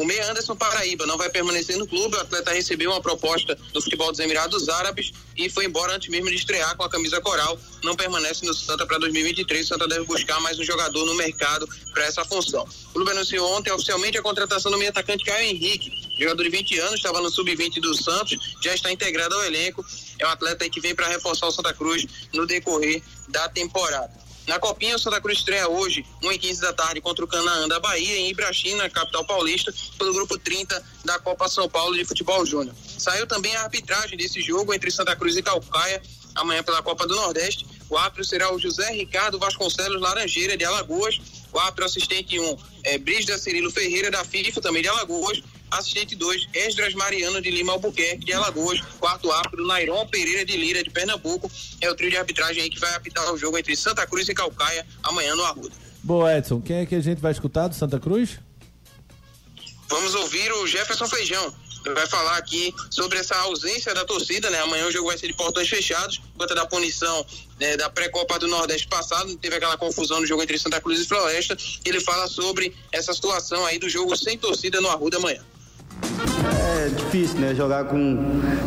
O 0.01 0.05
meia 0.07 0.31
Anderson 0.31 0.57
Paraíba 0.57 1.05
não 1.05 1.19
vai 1.19 1.29
permanecer 1.29 1.77
no 1.77 1.87
clube. 1.87 2.17
O 2.17 2.21
atleta 2.21 2.51
recebeu 2.53 2.91
uma 2.91 3.03
proposta 3.03 3.55
do 3.75 3.83
futebol 3.83 4.11
dos 4.11 4.19
Emirados 4.19 4.67
Árabes 4.71 5.13
e 5.37 5.51
foi 5.51 5.67
embora 5.67 5.95
antes 5.95 6.09
mesmo 6.09 6.31
de 6.31 6.37
estrear 6.37 6.75
com 6.75 6.85
a 6.85 6.89
camisa 6.89 7.21
coral. 7.21 7.59
Não 7.85 7.95
permanece 7.95 8.47
no 8.47 8.55
Santa 8.55 8.87
para 8.87 8.97
2023. 8.97 9.63
O 9.63 9.69
Santa 9.69 9.87
deve 9.87 10.07
buscar 10.07 10.41
mais 10.41 10.59
um 10.59 10.65
jogador 10.65 11.05
no 11.05 11.15
mercado 11.17 11.69
para 11.93 12.07
essa 12.07 12.25
função. 12.25 12.67
O 12.89 12.93
clube 12.95 13.11
anunciou 13.11 13.47
ontem 13.55 13.71
oficialmente 13.73 14.17
a 14.17 14.23
contratação 14.23 14.73
do 14.73 14.79
meio 14.79 14.89
atacante 14.89 15.23
Caio 15.23 15.51
Henrique. 15.51 15.93
Jogador 16.19 16.45
de 16.45 16.49
20 16.49 16.79
anos, 16.79 16.95
estava 16.95 17.21
no 17.21 17.31
sub-20 17.31 17.79
do 17.83 17.95
Santos, 17.95 18.39
já 18.63 18.73
está 18.75 18.91
integrado 18.91 19.35
ao 19.35 19.45
elenco. 19.45 19.85
É 20.19 20.27
um 20.27 20.31
atleta 20.31 20.67
que 20.71 20.81
vem 20.81 20.95
para 20.95 21.09
reforçar 21.09 21.47
o 21.47 21.53
Santa 21.53 21.75
Cruz 21.75 22.07
no 22.33 22.47
decorrer 22.47 23.03
da 23.29 23.51
temporada. 23.51 24.30
Na 24.47 24.59
Copinha, 24.59 24.97
o 24.97 24.99
Santa 24.99 25.21
Cruz 25.21 25.39
estreia 25.39 25.69
hoje, 25.69 26.05
1 26.23 26.29
h 26.29 26.39
15 26.39 26.61
da 26.61 26.73
tarde, 26.73 27.01
contra 27.01 27.25
o 27.25 27.29
Canaã 27.29 27.69
da 27.69 27.79
Bahia, 27.79 28.17
em 28.17 28.31
Ibrachim, 28.31 28.75
na 28.75 28.91
capital 28.91 29.25
paulista, 29.25 29.73
pelo 29.99 30.13
grupo 30.13 30.39
30 30.39 30.83
da 31.05 31.19
Copa 31.19 31.49
São 31.49 31.69
Paulo 31.69 31.97
de 31.97 32.05
Futebol 32.05 32.45
Júnior. 32.45 32.75
Saiu 32.99 33.27
também 33.27 33.55
a 33.57 33.63
arbitragem 33.63 34.17
desse 34.17 34.41
jogo 34.41 34.75
entre 34.75 34.91
Santa 34.91 35.15
Cruz 35.15 35.37
e 35.37 35.43
Calcaia, 35.43 36.03
amanhã 36.35 36.63
pela 36.63 36.83
Copa 36.83 37.07
do 37.07 37.15
Nordeste. 37.15 37.67
O 37.89 37.97
árbitro 37.97 38.25
será 38.25 38.53
o 38.53 38.59
José 38.59 38.91
Ricardo 38.93 39.39
Vasconcelos 39.39 40.01
Laranjeira, 40.01 40.57
de 40.57 40.65
Alagoas. 40.65 41.21
O 41.53 41.59
árbitro 41.59 41.85
assistente 41.85 42.39
1 42.39 42.57
é 42.85 42.99
Brígida 42.99 43.37
Cirilo 43.37 43.71
Ferreira, 43.71 44.11
da 44.11 44.25
FIFA, 44.25 44.61
também 44.61 44.83
de 44.83 44.89
Alagoas. 44.89 45.43
Assistente 45.71 46.17
2, 46.17 46.49
Esdras 46.53 46.95
Mariano 46.95 47.41
de 47.41 47.51
Lima 47.51 47.73
Albuquerque, 47.73 48.25
de 48.25 48.33
Alagoas. 48.33 48.81
Quarto 48.99 49.31
árbitro, 49.31 49.67
Nairon 49.67 50.07
Pereira 50.07 50.45
de 50.45 50.57
Lira, 50.57 50.83
de 50.83 50.91
Pernambuco. 50.91 51.51
É 51.81 51.91
o 51.91 51.95
trio 51.95 52.11
de 52.11 52.17
arbitragem 52.17 52.63
aí 52.63 52.71
que 52.71 52.81
vai 52.81 52.95
apitar 52.95 53.33
o 53.33 53.39
jogo 53.39 53.57
entre 53.57 53.77
Santa 53.77 54.07
Cruz 54.07 54.29
e 54.29 54.35
Calcaia 54.35 54.87
amanhã 55.03 55.35
no 55.35 55.45
Arruda. 55.45 55.75
Boa, 56.03 56.37
Edson. 56.37 56.61
Quem 56.61 56.77
é 56.77 56.87
que 56.87 56.95
a 56.95 57.01
gente 57.01 57.21
vai 57.21 57.33
escutar 57.33 57.69
do 57.69 57.75
Santa 57.75 58.01
Cruz? 58.01 58.39
Vamos 59.89 60.15
ouvir 60.15 60.53
o 60.53 60.67
Jefferson 60.67 61.09
Feijão. 61.09 61.55
Ele 61.85 61.95
vai 61.95 62.07
falar 62.07 62.37
aqui 62.37 62.75
sobre 62.91 63.19
essa 63.19 63.35
ausência 63.37 63.95
da 63.95 64.05
torcida, 64.05 64.51
né? 64.51 64.61
Amanhã 64.61 64.87
o 64.87 64.93
jogo 64.93 65.09
vai 65.09 65.17
ser 65.17 65.29
de 65.29 65.33
portões 65.33 65.69
fechados, 65.69 66.21
conta 66.37 66.55
da 66.55 66.67
punição 66.67 67.27
né, 67.59 67.77
da 67.77 67.89
pré-copa 67.89 68.39
do 68.39 68.47
Nordeste 68.47 68.87
passado, 68.87 69.35
teve 69.37 69.57
aquela 69.57 69.77
confusão 69.77 70.21
no 70.21 70.27
jogo 70.27 70.43
entre 70.43 70.59
Santa 70.59 70.81
Cruz 70.81 71.01
e 71.01 71.07
Floresta. 71.07 71.57
Ele 71.85 72.01
fala 72.01 72.27
sobre 72.27 72.75
essa 72.93 73.13
situação 73.15 73.65
aí 73.65 73.79
do 73.79 73.89
jogo 73.89 74.17
sem 74.17 74.37
torcida 74.37 74.81
no 74.81 74.89
Arruda 74.89 75.17
amanhã. 75.17 75.43
É 76.81 76.89
difícil, 76.89 77.39
né? 77.39 77.55
Jogar 77.55 77.85
com. 77.85 78.17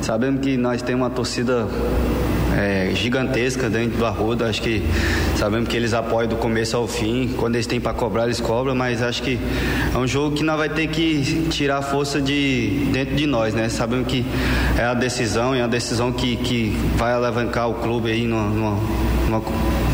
Sabendo 0.03 0.39
que 0.39 0.55
nós 0.55 0.84
temos 0.84 1.01
uma 1.01 1.09
torcida 1.09 1.68
é, 2.58 2.91
gigantesca 2.93 3.70
dentro 3.70 3.97
do 3.97 4.06
Arruda. 4.06 4.47
Acho 4.47 4.62
que 4.62 4.84
sabemos 5.36 5.68
que 5.68 5.76
eles 5.76 5.93
apoiam 5.93 6.28
do 6.28 6.36
começo 6.36 6.78
ao 6.78 6.88
fim. 6.88 7.34
Quando 7.38 7.56
eles 7.56 7.68
têm 7.68 7.80
para 7.80 7.93
cobrar, 7.93 8.26
eles 8.26 8.39
cobram, 8.39 8.76
mas 8.76 9.01
acho 9.01 9.24
que 9.24 9.39
é 9.93 9.97
um 9.97 10.08
jogo 10.08 10.36
que 10.36 10.43
nós 10.43 10.58
vai 10.58 10.70
ter 10.70 10.88
que 10.88 11.47
tirar 11.49 11.82
força 11.82 12.22
de 12.22 12.88
dentro 12.91 13.16
de 13.16 13.26
nós, 13.26 13.54
né? 13.54 13.70
Sabemos 13.70 14.08
que 14.08 14.26
é 14.78 14.84
a 14.84 14.93
decisão, 14.93 15.54
é 15.54 15.62
a 15.62 15.68
decisão 15.68 16.12
que, 16.12 16.36
que 16.38 16.76
vai 16.95 17.14
alavancar 17.14 17.70
o 17.70 17.76
clube 17.76 18.12
aí 18.12 18.26
numa, 18.26 18.49
numa, 18.49 18.80
numa 19.26 19.41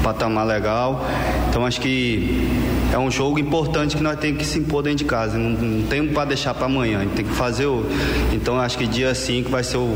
patamar 0.04 0.46
legal. 0.46 1.06
Então 1.50 1.66
acho 1.66 1.80
que 1.80 2.48
é 2.92 2.98
um 2.98 3.12
jogo 3.12 3.40
importante 3.40 3.96
que 3.96 4.04
nós 4.04 4.20
temos 4.20 4.40
que 4.40 4.46
se 4.46 4.60
impor 4.60 4.84
dentro 4.84 5.00
de 5.00 5.06
casa. 5.06 5.38
Não, 5.38 5.50
não 5.50 5.88
temos 5.88 6.12
para 6.14 6.26
deixar 6.26 6.54
para 6.54 6.66
amanhã, 6.66 7.00
a 7.00 7.04
gente 7.04 7.14
tem 7.14 7.26
que 7.26 7.34
fazer 7.34 7.66
o. 7.66 7.86
Então 8.34 8.60
acho 8.60 8.78
que 8.78 8.88
dia 8.88 9.14
5 9.14 9.50
vai 9.50 9.64
ser 9.64 9.78
o, 9.78 9.96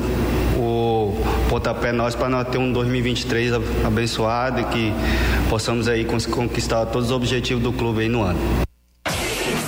o 0.58 0.93
pontapé 1.54 1.92
nós 1.92 2.16
para 2.16 2.28
nós 2.30 2.48
ter 2.48 2.58
um 2.58 2.72
2023 2.72 3.54
abençoado 3.86 4.60
e 4.62 4.64
que 4.64 4.92
possamos 5.52 5.88
aí 5.88 6.04
conquistar 6.04 6.84
todos 6.88 7.12
os 7.12 7.16
objetivos 7.16 7.62
do 7.62 7.72
clube 7.72 8.02
aí 8.02 8.10
no 8.10 8.24
ano. 8.24 8.73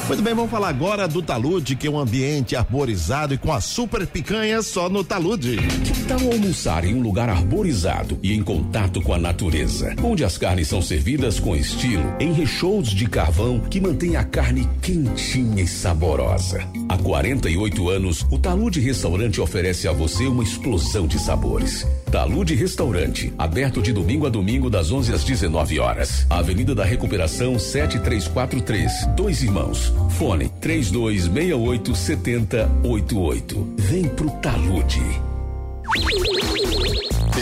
Muito 0.07 0.21
bem, 0.21 0.35
vamos 0.35 0.51
falar 0.51 0.69
agora 0.69 1.07
do 1.07 1.19
Talude, 1.19 1.75
que 1.75 1.87
é 1.87 1.89
um 1.89 1.97
ambiente 1.97 2.55
arborizado 2.55 3.33
e 3.33 3.39
com 3.39 3.51
a 3.51 3.59
super 3.59 4.05
picanha 4.05 4.61
só 4.61 4.87
no 4.87 5.03
Talude. 5.03 5.57
Que 5.57 6.03
tal 6.03 6.19
almoçar 6.31 6.85
em 6.85 6.93
um 6.93 7.01
lugar 7.01 7.27
arborizado 7.27 8.19
e 8.21 8.31
em 8.31 8.43
contato 8.43 9.01
com 9.01 9.15
a 9.15 9.17
natureza, 9.17 9.95
onde 10.03 10.23
as 10.23 10.37
carnes 10.37 10.67
são 10.67 10.79
servidas 10.79 11.39
com 11.39 11.55
estilo, 11.55 12.03
em 12.19 12.31
recheios 12.31 12.89
de 12.89 13.07
carvão 13.07 13.59
que 13.59 13.81
mantém 13.81 14.15
a 14.15 14.23
carne 14.23 14.69
quentinha 14.79 15.63
e 15.63 15.67
saborosa. 15.67 16.59
Há 16.87 16.97
48 16.99 17.89
anos, 17.89 18.27
o 18.29 18.37
Talude 18.37 18.79
Restaurante 18.79 19.41
oferece 19.41 19.87
a 19.87 19.91
você 19.91 20.27
uma 20.27 20.43
explosão 20.43 21.07
de 21.07 21.17
sabores. 21.17 21.83
Talude 22.11 22.55
Restaurante, 22.55 23.33
aberto 23.37 23.81
de 23.81 23.91
domingo 23.91 24.25
a 24.25 24.29
domingo 24.29 24.69
das 24.69 24.91
11 24.91 25.13
às 25.13 25.23
19 25.23 25.79
horas. 25.79 26.25
Avenida 26.29 26.73
da 26.73 26.85
Recuperação 26.85 27.59
7343, 27.59 29.07
Dois 29.15 29.43
Irmãos. 29.43 29.93
Fone 30.11 30.49
3268 30.61 31.95
7088. 31.95 33.75
Vem 33.77 34.07
pro 34.09 34.29
Talude. 34.41 35.01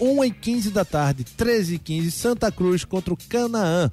1 0.00 0.24
e 0.24 0.30
15 0.30 0.70
da 0.70 0.84
tarde, 0.84 1.24
13 1.24 1.74
e 1.74 1.78
15, 1.78 2.10
Santa 2.10 2.50
Cruz 2.52 2.84
contra 2.84 3.14
o 3.14 3.18
Canaã. 3.28 3.90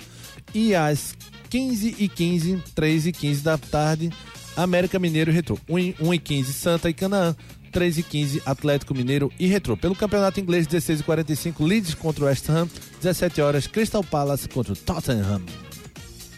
E 0.53 0.73
às 0.73 1.15
15 1.49 1.95
e 1.99 2.07
15, 2.07 2.63
3 2.73 3.07
e 3.07 3.11
15 3.11 3.41
da 3.41 3.57
tarde, 3.57 4.11
América 4.55 4.99
Mineiro 4.99 5.31
e 5.31 5.33
Retrô. 5.33 5.57
1 5.69 6.13
e 6.13 6.19
15, 6.19 6.53
Santa 6.53 6.89
e 6.89 6.93
Canaã. 6.93 7.35
3 7.71 7.97
e 7.97 8.03
15, 8.03 8.41
Atlético 8.45 8.95
Mineiro 8.95 9.31
e 9.37 9.47
Retrô. 9.47 9.75
Pelo 9.75 9.95
Campeonato 9.95 10.39
Inglês, 10.39 10.65
16 10.65 11.01
e 11.01 11.03
45, 11.03 11.63
Leeds 11.63 11.93
contra 11.93 12.23
o 12.23 12.27
West 12.27 12.49
Ham. 12.49 12.69
17 13.01 13.41
horas, 13.41 13.67
Crystal 13.67 14.03
Palace 14.03 14.47
contra 14.47 14.73
o 14.73 14.75
Tottenham. 14.75 15.41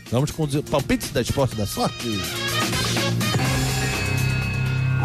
Vamos 0.09 0.31
com 0.31 0.43
os 0.43 0.55
palpites 0.61 1.11
da 1.11 1.21
Esporte 1.21 1.55
da 1.55 1.67
Sorte. 1.67 2.09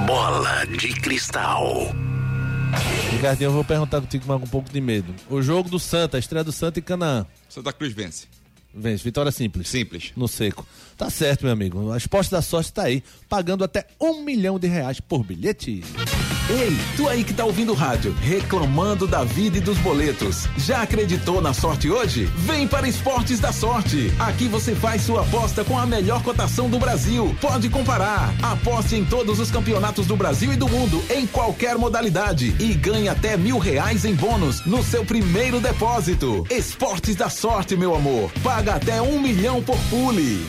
Bola 0.06 0.66
de 0.66 0.88
cristal. 1.00 1.94
Ricardinho, 3.10 3.48
eu 3.48 3.52
vou 3.52 3.64
perguntar 3.64 4.00
contigo 4.00 4.24
com 4.26 4.34
um 4.34 4.40
pouco 4.40 4.70
de 4.70 4.80
medo. 4.80 5.14
O 5.28 5.42
jogo 5.42 5.68
do 5.68 5.78
Santa, 5.78 6.16
a 6.16 6.20
estreia 6.20 6.42
do 6.42 6.52
Santa 6.52 6.78
e 6.78 6.82
Canaã. 6.82 7.26
Santa 7.48 7.72
Cruz 7.72 7.92
vence. 7.92 8.26
Vence, 8.74 9.04
vitória 9.04 9.30
simples. 9.30 9.68
Simples. 9.68 10.12
No 10.16 10.26
seco. 10.26 10.66
Tá 10.96 11.10
certo, 11.10 11.44
meu 11.44 11.52
amigo. 11.52 11.90
As 11.92 12.06
postas 12.06 12.30
da 12.30 12.42
sorte 12.42 12.72
tá 12.72 12.84
aí, 12.84 13.02
pagando 13.28 13.64
até 13.64 13.86
um 14.00 14.22
milhão 14.22 14.58
de 14.58 14.68
reais 14.68 15.00
por 15.00 15.24
bilhete. 15.24 15.82
Ei, 16.50 16.76
tu 16.96 17.08
aí 17.08 17.24
que 17.24 17.32
tá 17.32 17.44
ouvindo 17.44 17.72
o 17.72 17.74
rádio, 17.74 18.12
reclamando 18.20 19.06
da 19.06 19.24
vida 19.24 19.58
e 19.58 19.60
dos 19.60 19.78
boletos. 19.78 20.48
Já 20.58 20.82
acreditou 20.82 21.40
na 21.40 21.54
sorte 21.54 21.88
hoje? 21.88 22.24
Vem 22.36 22.66
para 22.68 22.88
Esportes 22.88 23.40
da 23.40 23.52
Sorte. 23.52 24.12
Aqui 24.18 24.48
você 24.48 24.74
faz 24.74 25.02
sua 25.02 25.22
aposta 25.22 25.64
com 25.64 25.78
a 25.78 25.86
melhor 25.86 26.22
cotação 26.22 26.68
do 26.68 26.78
Brasil. 26.78 27.34
Pode 27.40 27.68
comparar. 27.68 28.34
Aposte 28.42 28.96
em 28.96 29.04
todos 29.04 29.38
os 29.38 29.50
campeonatos 29.50 30.06
do 30.06 30.16
Brasil 30.16 30.52
e 30.52 30.56
do 30.56 30.68
mundo, 30.68 31.02
em 31.10 31.26
qualquer 31.26 31.78
modalidade. 31.78 32.54
E 32.58 32.74
ganhe 32.74 33.08
até 33.08 33.36
mil 33.36 33.58
reais 33.58 34.04
em 34.04 34.14
bônus 34.14 34.64
no 34.66 34.82
seu 34.82 35.04
primeiro 35.04 35.60
depósito. 35.60 36.46
Esportes 36.50 37.16
da 37.16 37.30
Sorte, 37.30 37.76
meu 37.76 37.94
amor. 37.94 38.30
Paga 38.42 38.61
até 38.70 39.02
um 39.02 39.20
milhão 39.20 39.62
por 39.62 39.78
pule. 39.90 40.46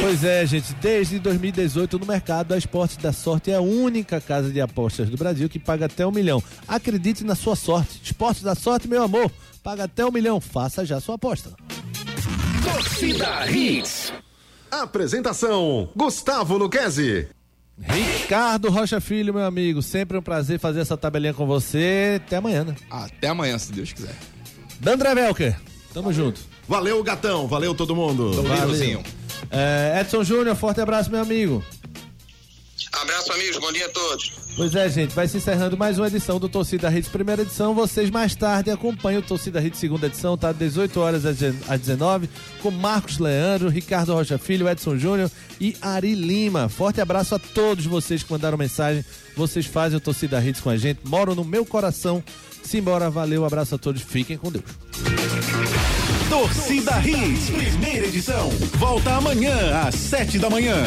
Pois 0.00 0.24
é, 0.24 0.46
gente, 0.46 0.72
desde 0.74 1.18
2018 1.18 1.98
no 1.98 2.06
mercado, 2.06 2.52
a 2.52 2.58
Esportes 2.58 2.96
da 2.96 3.12
Sorte 3.12 3.50
é 3.50 3.56
a 3.56 3.60
única 3.60 4.20
casa 4.20 4.50
de 4.50 4.60
apostas 4.60 5.08
do 5.08 5.16
Brasil 5.16 5.48
que 5.48 5.58
paga 5.58 5.86
até 5.86 6.06
um 6.06 6.10
milhão. 6.10 6.42
Acredite 6.66 7.24
na 7.24 7.34
sua 7.34 7.56
sorte. 7.56 8.00
Esportes 8.02 8.42
da 8.42 8.54
Sorte, 8.54 8.88
meu 8.88 9.02
amor, 9.02 9.30
paga 9.62 9.84
até 9.84 10.04
um 10.04 10.12
milhão. 10.12 10.40
Faça 10.40 10.84
já 10.84 11.00
sua 11.00 11.16
aposta. 11.16 11.52
Torcida 12.62 13.50
Hits. 13.50 14.12
Apresentação: 14.70 15.88
Gustavo 15.96 16.56
Luquezzi. 16.56 17.28
Ricardo 17.82 18.68
Rocha 18.70 19.00
Filho, 19.00 19.32
meu 19.32 19.44
amigo, 19.44 19.82
sempre 19.82 20.18
um 20.18 20.22
prazer 20.22 20.58
fazer 20.58 20.80
essa 20.80 20.96
tabelinha 20.96 21.32
com 21.32 21.46
você. 21.46 22.20
Até 22.24 22.36
amanhã, 22.36 22.64
né? 22.64 22.76
Até 22.90 23.28
amanhã, 23.28 23.58
se 23.58 23.72
Deus 23.72 23.92
quiser. 23.92 24.14
Dandré 24.78 25.14
Velker, 25.14 25.58
tamo 25.92 26.12
junto. 26.12 26.49
Valeu, 26.70 27.02
gatão. 27.02 27.48
Valeu 27.48 27.74
todo 27.74 27.96
mundo. 27.96 28.30
Valeu. 28.44 29.02
É, 29.50 30.00
Edson 30.00 30.22
Júnior, 30.22 30.54
forte 30.54 30.80
abraço, 30.80 31.10
meu 31.10 31.20
amigo. 31.20 31.64
Abraço, 32.92 33.32
amigos. 33.32 33.58
Bom 33.58 33.72
dia 33.72 33.86
a 33.86 33.88
todos. 33.88 34.32
Pois 34.54 34.72
é, 34.76 34.88
gente, 34.88 35.12
vai 35.12 35.26
se 35.26 35.36
encerrando 35.36 35.76
mais 35.76 35.98
uma 35.98 36.06
edição 36.06 36.38
do 36.38 36.48
Torcida 36.48 36.88
Hits 36.88 37.08
primeira 37.08 37.42
edição. 37.42 37.74
Vocês 37.74 38.08
mais 38.08 38.36
tarde 38.36 38.70
acompanham 38.70 39.20
o 39.20 39.24
Torcida 39.24 39.60
Hits 39.60 39.80
segunda 39.80 40.06
edição, 40.06 40.38
tá? 40.38 40.52
18 40.52 41.00
horas 41.00 41.26
às 41.26 41.80
19, 41.80 42.30
com 42.62 42.70
Marcos 42.70 43.18
Leandro, 43.18 43.68
Ricardo 43.68 44.14
Rocha 44.14 44.38
Filho, 44.38 44.68
Edson 44.68 44.96
Júnior 44.96 45.28
e 45.60 45.76
Ari 45.82 46.14
Lima. 46.14 46.68
Forte 46.68 47.00
abraço 47.00 47.34
a 47.34 47.40
todos 47.40 47.84
vocês 47.84 48.22
que 48.22 48.30
mandaram 48.30 48.56
mensagem. 48.56 49.04
Vocês 49.36 49.66
fazem 49.66 49.98
o 49.98 50.00
Torcida 50.00 50.40
Hits 50.40 50.60
com 50.60 50.70
a 50.70 50.76
gente, 50.76 51.00
moram 51.02 51.34
no 51.34 51.44
meu 51.44 51.66
coração. 51.66 52.22
Simbora, 52.62 53.10
valeu, 53.10 53.44
abraço 53.44 53.74
a 53.74 53.78
todos, 53.78 54.02
fiquem 54.02 54.38
com 54.38 54.52
Deus. 54.52 54.62
Torcida 56.30 56.92
Hits, 57.04 57.50
primeira 57.50 58.06
edição. 58.06 58.48
Volta 58.78 59.16
amanhã 59.16 59.80
às 59.84 59.96
sete 59.96 60.38
da 60.38 60.48
manhã. 60.48 60.84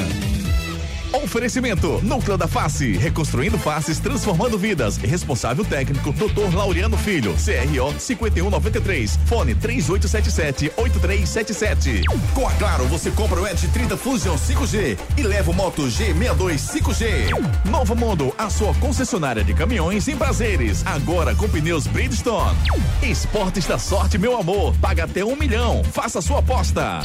Oferecimento: 1.14 2.02
Núcleo 2.02 2.36
da 2.36 2.48
Face, 2.48 2.94
reconstruindo 2.94 3.60
faces, 3.60 4.00
transformando 4.00 4.58
vidas. 4.58 4.98
Responsável 4.98 5.64
técnico: 5.64 6.12
Dr. 6.12 6.56
Laureano 6.56 6.98
Filho, 6.98 7.36
CRO 7.36 7.94
5193, 8.00 9.20
fone 9.26 9.54
3877-8377. 9.54 12.02
Com 12.34 12.48
a 12.48 12.52
Claro, 12.54 12.88
você 12.88 13.12
compra 13.12 13.40
o 13.40 13.48
Edge 13.48 13.68
30 13.68 13.96
Fusion 13.96 14.36
5G 14.36 14.98
e 15.16 15.22
leva 15.22 15.52
o 15.52 15.54
Moto 15.54 15.84
G62 15.84 16.56
5G. 16.56 17.30
Novo 17.70 17.96
Mundo, 17.96 18.34
a 18.38 18.50
sua 18.50 18.74
concessionária 18.76 19.44
de 19.44 19.54
caminhões 19.54 20.08
em 20.08 20.16
prazeres. 20.18 20.84
Agora 20.86 21.36
com 21.36 21.48
pneus 21.48 21.86
Bridgestone. 21.86 22.58
Esportes 23.04 23.68
da 23.68 23.78
sorte, 23.78 24.18
meu 24.18 24.36
amor. 24.36 24.74
Paga 24.82 25.04
até 25.04 25.24
um 25.24 25.36
milhão. 25.36 25.84
Faça 25.84 26.20
sua 26.22 26.40
aposta. 26.40 27.02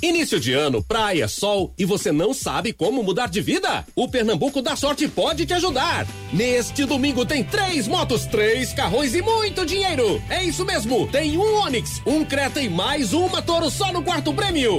Início 0.02 0.40
de 0.40 0.54
ano, 0.54 0.82
praia, 0.82 1.28
sol 1.28 1.74
e 1.76 1.84
você 1.84 2.10
não 2.10 2.32
sabe 2.32 2.72
como 2.72 3.02
mudar 3.02 3.28
de 3.28 3.42
vida? 3.42 3.84
O 3.94 4.08
Pernambuco 4.08 4.62
da 4.62 4.74
Sorte 4.74 5.06
pode 5.06 5.44
te 5.44 5.52
ajudar. 5.52 6.06
Neste 6.32 6.86
domingo 6.86 7.26
tem 7.26 7.44
três 7.44 7.86
motos, 7.86 8.24
três 8.24 8.72
carrões 8.72 9.14
e 9.14 9.20
muito 9.20 9.66
dinheiro. 9.66 10.22
É 10.30 10.42
isso 10.42 10.64
mesmo, 10.64 11.06
tem 11.08 11.36
um 11.36 11.56
Onix, 11.56 12.00
um 12.06 12.24
Creta 12.24 12.62
e 12.62 12.68
mais 12.70 13.12
uma 13.12 13.42
Toro 13.42 13.68
só 13.68 13.92
no 13.92 14.02
quarto 14.02 14.32
prêmio. 14.32 14.78